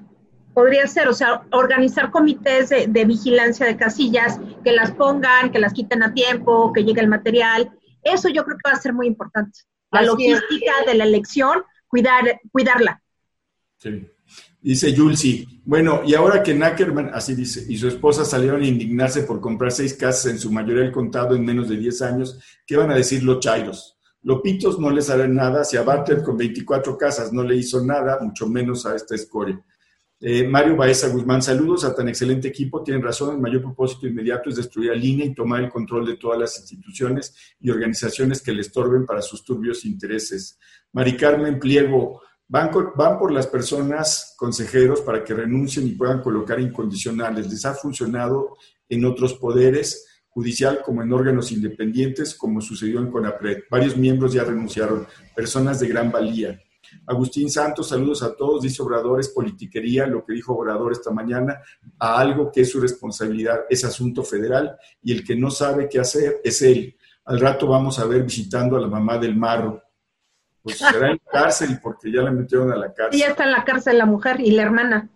Podría 0.55 0.87
ser, 0.87 1.09
o 1.09 1.13
sea, 1.13 1.43
organizar 1.51 2.13
comités 2.13 2.69
de, 2.69 2.87
de 2.87 3.05
vigilancia 3.05 3.67
de 3.67 3.77
casillas, 3.77 4.39
que 4.63 4.71
las 4.71 4.93
pongan, 4.93 5.51
que 5.51 5.59
las 5.59 5.73
quiten 5.73 6.05
a 6.05 6.15
tiempo, 6.15 6.73
que 6.73 6.85
llegue 6.85 7.01
el 7.01 7.09
material. 7.09 7.73
Eso 8.05 8.29
yo 8.29 8.45
creo 8.45 8.57
que 8.59 8.71
va 8.71 8.77
a 8.77 8.81
ser 8.81 8.93
muy 8.93 9.09
importante 9.09 9.59
la 9.91 10.03
logística 10.03 10.73
de 10.87 10.95
la 10.95 11.03
elección, 11.03 11.65
cuidar, 11.89 12.41
cuidarla. 12.53 13.03
Sí. 13.79 14.09
Dice 14.61 14.93
Yulsi, 14.93 15.61
bueno, 15.65 16.03
y 16.07 16.15
ahora 16.15 16.45
que 16.45 16.55
Nackerman, 16.55 17.11
así 17.13 17.35
dice, 17.35 17.65
y 17.69 17.77
su 17.77 17.89
esposa 17.89 18.25
salieron 18.25 18.63
a 18.63 18.67
indignarse 18.67 19.25
por 19.25 19.41
comprar 19.41 19.73
seis 19.73 19.95
casas, 19.95 20.31
en 20.31 20.39
su 20.39 20.53
mayoría 20.53 20.85
el 20.85 20.93
contado 20.93 21.35
en 21.35 21.45
menos 21.45 21.69
de 21.69 21.77
10 21.77 22.03
años, 22.03 22.39
¿qué 22.65 22.77
van 22.77 22.93
a 22.93 22.95
decir 22.95 23.25
los 23.25 23.41
chairos? 23.41 23.94
Lopitos 24.25 24.81
no 24.81 24.91
les 24.91 25.11
harán 25.11 25.35
nada, 25.35 25.65
si 25.65 25.77
a 25.77 25.83
Bartlett 25.83 26.23
con 26.23 26.37
24 26.37 26.97
casas 26.97 27.31
no 27.33 27.43
le 27.43 27.57
hizo 27.57 27.85
nada, 27.85 28.19
mucho 28.21 28.49
menos 28.49 28.87
a 28.87 28.97
esta 28.97 29.15
escoria. 29.15 29.63
Eh, 30.19 30.49
Mario 30.49 30.77
Baeza 30.77 31.09
Guzmán, 31.09 31.43
saludos 31.43 31.85
a 31.85 31.95
tan 31.95 32.09
excelente 32.09 32.49
equipo. 32.49 32.83
Tienen 32.83 33.03
razón, 33.03 33.35
el 33.35 33.41
mayor 33.43 33.61
propósito 33.61 34.07
inmediato 34.07 34.49
es 34.49 34.57
destruir 34.57 34.93
al 34.93 35.05
INE 35.05 35.27
y 35.27 35.35
tomar 35.35 35.63
el 35.63 35.69
control 35.69 36.07
de 36.07 36.17
todas 36.17 36.39
las 36.39 36.59
instituciones 36.59 37.35
y 37.61 37.69
organizaciones 37.69 38.41
que 38.41 38.53
le 38.53 38.63
estorben 38.63 39.05
para 39.05 39.21
sus 39.21 39.45
turbios 39.45 39.85
intereses. 39.85 40.59
Mari 40.93 41.19
Carmen 41.19 41.59
Pliego, 41.59 42.23
van, 42.49 42.71
van 42.97 43.19
por 43.19 43.31
las 43.31 43.47
personas 43.47 44.35
consejeros 44.39 45.03
para 45.03 45.23
que 45.23 45.35
renuncien 45.35 45.87
y 45.87 45.93
puedan 45.93 46.23
colocar 46.23 46.59
incondicionales. 46.59 47.51
Les 47.51 47.67
ha 47.67 47.75
funcionado 47.75 48.57
en 48.89 49.05
otros 49.05 49.35
poderes 49.35 50.07
judicial 50.35 50.83
como 50.85 51.03
en 51.03 51.13
órganos 51.13 51.53
independientes, 51.53 52.35
como 52.35 52.61
sucedió 52.61 52.99
en 52.99 53.11
CONAPRED. 53.11 53.65
Varios 53.71 53.97
miembros 53.97 54.33
ya 54.33 54.43
renunciaron, 54.43 55.07
personas 55.35 55.79
de 55.79 55.87
gran 55.87 56.11
valía. 56.11 56.61
Agustín 57.07 57.51
Santos, 57.51 57.89
saludos 57.89 58.23
a 58.23 58.35
todos, 58.35 58.63
dice 58.63 58.83
Obrador, 58.83 59.21
es 59.21 59.29
politiquería, 59.29 60.07
lo 60.07 60.25
que 60.25 60.33
dijo 60.33 60.55
Obrador 60.55 60.93
esta 60.93 61.13
mañana, 61.13 61.61
a 61.99 62.19
algo 62.19 62.51
que 62.51 62.63
es 62.63 62.71
su 62.71 62.81
responsabilidad, 62.81 63.61
es 63.71 63.85
asunto 63.85 64.25
federal 64.25 64.77
y 65.03 65.13
el 65.13 65.25
que 65.25 65.37
no 65.37 65.51
sabe 65.51 65.89
qué 65.89 66.01
hacer 66.01 66.41
es 66.43 66.63
él. 66.63 66.97
Al 67.27 67.41
rato 67.41 67.69
vamos 67.69 67.99
a 68.01 68.05
ver 68.05 68.23
visitando 68.25 68.77
a 68.77 68.81
la 68.81 68.89
mamá 68.89 69.19
del 69.19 69.37
marro. 69.37 69.83
Pues 70.63 70.79
será 70.79 71.11
en 71.11 71.21
cárcel 71.31 71.79
porque 71.83 72.11
ya 72.11 72.23
la 72.23 72.31
metieron 72.31 72.73
a 72.73 72.77
la 72.77 72.93
cárcel. 72.93 73.19
Y 73.19 73.23
ya 73.23 73.29
está 73.29 73.45
en 73.45 73.53
la 73.53 73.65
cárcel 73.65 73.99
la 73.99 74.07
mujer 74.07 74.41
y 74.41 74.51
la 74.51 74.63
hermana. 74.63 75.11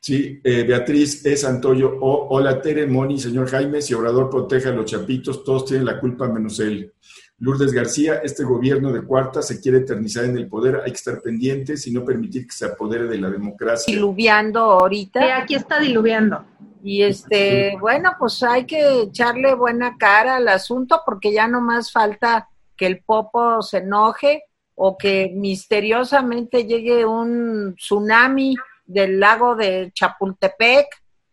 Sí, 0.00 0.40
eh, 0.44 0.62
Beatriz 0.62 1.24
es 1.26 1.44
Antoyo. 1.44 1.96
hola 2.00 2.60
Tere, 2.60 2.86
Moni, 2.86 3.18
señor 3.18 3.48
Jaime, 3.48 3.82
si 3.82 3.94
Obrador 3.94 4.30
protege 4.30 4.68
a 4.68 4.72
los 4.72 4.84
chapitos, 4.84 5.42
todos 5.42 5.64
tienen 5.64 5.86
la 5.86 5.98
culpa 5.98 6.28
menos 6.28 6.60
él. 6.60 6.92
Lourdes 7.38 7.72
García, 7.72 8.20
este 8.24 8.44
gobierno 8.44 8.92
de 8.92 9.02
cuarta 9.02 9.42
se 9.42 9.60
quiere 9.60 9.78
eternizar 9.78 10.24
en 10.24 10.38
el 10.38 10.48
poder, 10.48 10.76
hay 10.76 10.90
que 10.90 10.96
estar 10.96 11.20
pendientes 11.20 11.86
y 11.86 11.92
no 11.92 12.04
permitir 12.04 12.46
que 12.46 12.52
se 12.54 12.64
apodere 12.64 13.06
de 13.06 13.18
la 13.18 13.28
democracia. 13.28 13.92
Diluviando 13.92 14.60
ahorita. 14.60 15.20
Sí, 15.20 15.26
aquí 15.30 15.54
está 15.54 15.78
diluviando. 15.78 16.44
Y 16.82 17.02
este, 17.02 17.76
bueno, 17.80 18.12
pues 18.18 18.42
hay 18.42 18.64
que 18.64 19.02
echarle 19.02 19.54
buena 19.54 19.96
cara 19.98 20.36
al 20.36 20.48
asunto 20.48 21.00
porque 21.04 21.32
ya 21.32 21.46
no 21.48 21.60
más 21.60 21.92
falta 21.92 22.48
que 22.76 22.86
el 22.86 23.00
popo 23.00 23.60
se 23.60 23.78
enoje 23.78 24.44
o 24.74 24.96
que 24.96 25.32
misteriosamente 25.34 26.64
llegue 26.64 27.04
un 27.04 27.74
tsunami 27.76 28.54
del 28.86 29.20
lago 29.20 29.56
de 29.56 29.90
Chapultepec, 29.92 30.86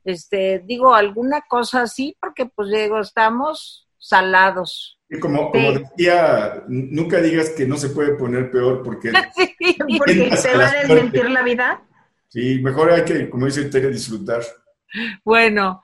este, 0.04 0.64
digo, 0.66 0.94
alguna 0.94 1.42
cosa 1.48 1.84
así, 1.84 2.16
porque 2.20 2.46
pues 2.46 2.70
digo, 2.70 3.00
estamos 3.00 3.88
salados. 3.98 5.00
Y 5.10 5.20
como, 5.20 5.52
como 5.52 5.72
decía, 5.72 6.64
nunca 6.68 7.22
digas 7.22 7.52
que 7.52 7.66
no 7.66 7.78
se 7.78 7.90
puede 7.90 8.16
poner 8.16 8.52
peor 8.52 8.84
porque... 8.84 9.12
sí, 9.36 9.78
porque 9.98 10.32
te 10.42 10.58
va 10.58 10.68
a 10.68 10.82
desmentir 10.82 11.30
la 11.30 11.44
vida. 11.44 11.82
Sí, 12.30 12.60
mejor 12.62 12.92
hay 12.92 13.06
que, 13.06 13.30
como 13.30 13.46
dice 13.46 13.66
Tere, 13.66 13.90
disfrutar. 13.90 14.42
Bueno, 15.24 15.84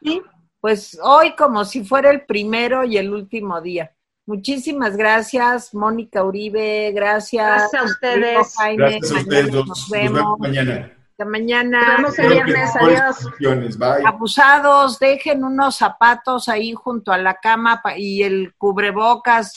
pues 0.60 1.00
hoy 1.02 1.36
como 1.36 1.64
si 1.64 1.84
fuera 1.84 2.10
el 2.10 2.26
primero 2.26 2.84
y 2.84 2.98
el 2.98 3.14
último 3.14 3.62
día. 3.62 3.96
Muchísimas 4.26 4.96
gracias, 4.96 5.74
Mónica 5.74 6.24
Uribe, 6.24 6.92
gracias. 6.92 7.72
Gracias 7.72 7.82
a 7.82 7.86
ustedes. 7.86 8.56
gracias 8.78 9.12
a 9.12 9.16
ustedes 9.16 9.52
Nos 9.52 9.90
vemos 9.90 10.40
mañana. 10.40 10.99
Hasta 11.20 11.30
mañana. 11.30 11.98
Nos 11.98 12.16
vemos 12.16 12.20
el 12.20 12.30
viernes, 12.30 12.76
adiós. 12.78 13.78
Bye. 13.78 14.06
Abusados, 14.06 15.00
dejen 15.00 15.44
unos 15.44 15.76
zapatos 15.76 16.48
ahí 16.48 16.74
junto 16.74 17.12
a 17.12 17.18
la 17.18 17.34
cama 17.34 17.82
y 17.98 18.24
el 18.24 18.54
cubrebocas. 18.58 19.54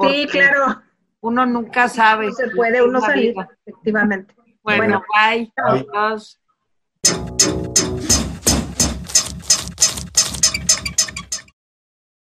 Sí, 0.00 0.26
claro. 0.30 0.80
Uno 1.20 1.44
nunca 1.44 1.90
sabe. 1.90 2.28
No 2.28 2.32
se 2.32 2.48
puede 2.48 2.82
uno 2.82 2.98
salir, 3.02 3.34
efectivamente. 3.66 4.34
Bueno, 4.62 5.02
bye. 5.12 5.52
bye. 5.54 5.86
Adiós. 5.92 6.40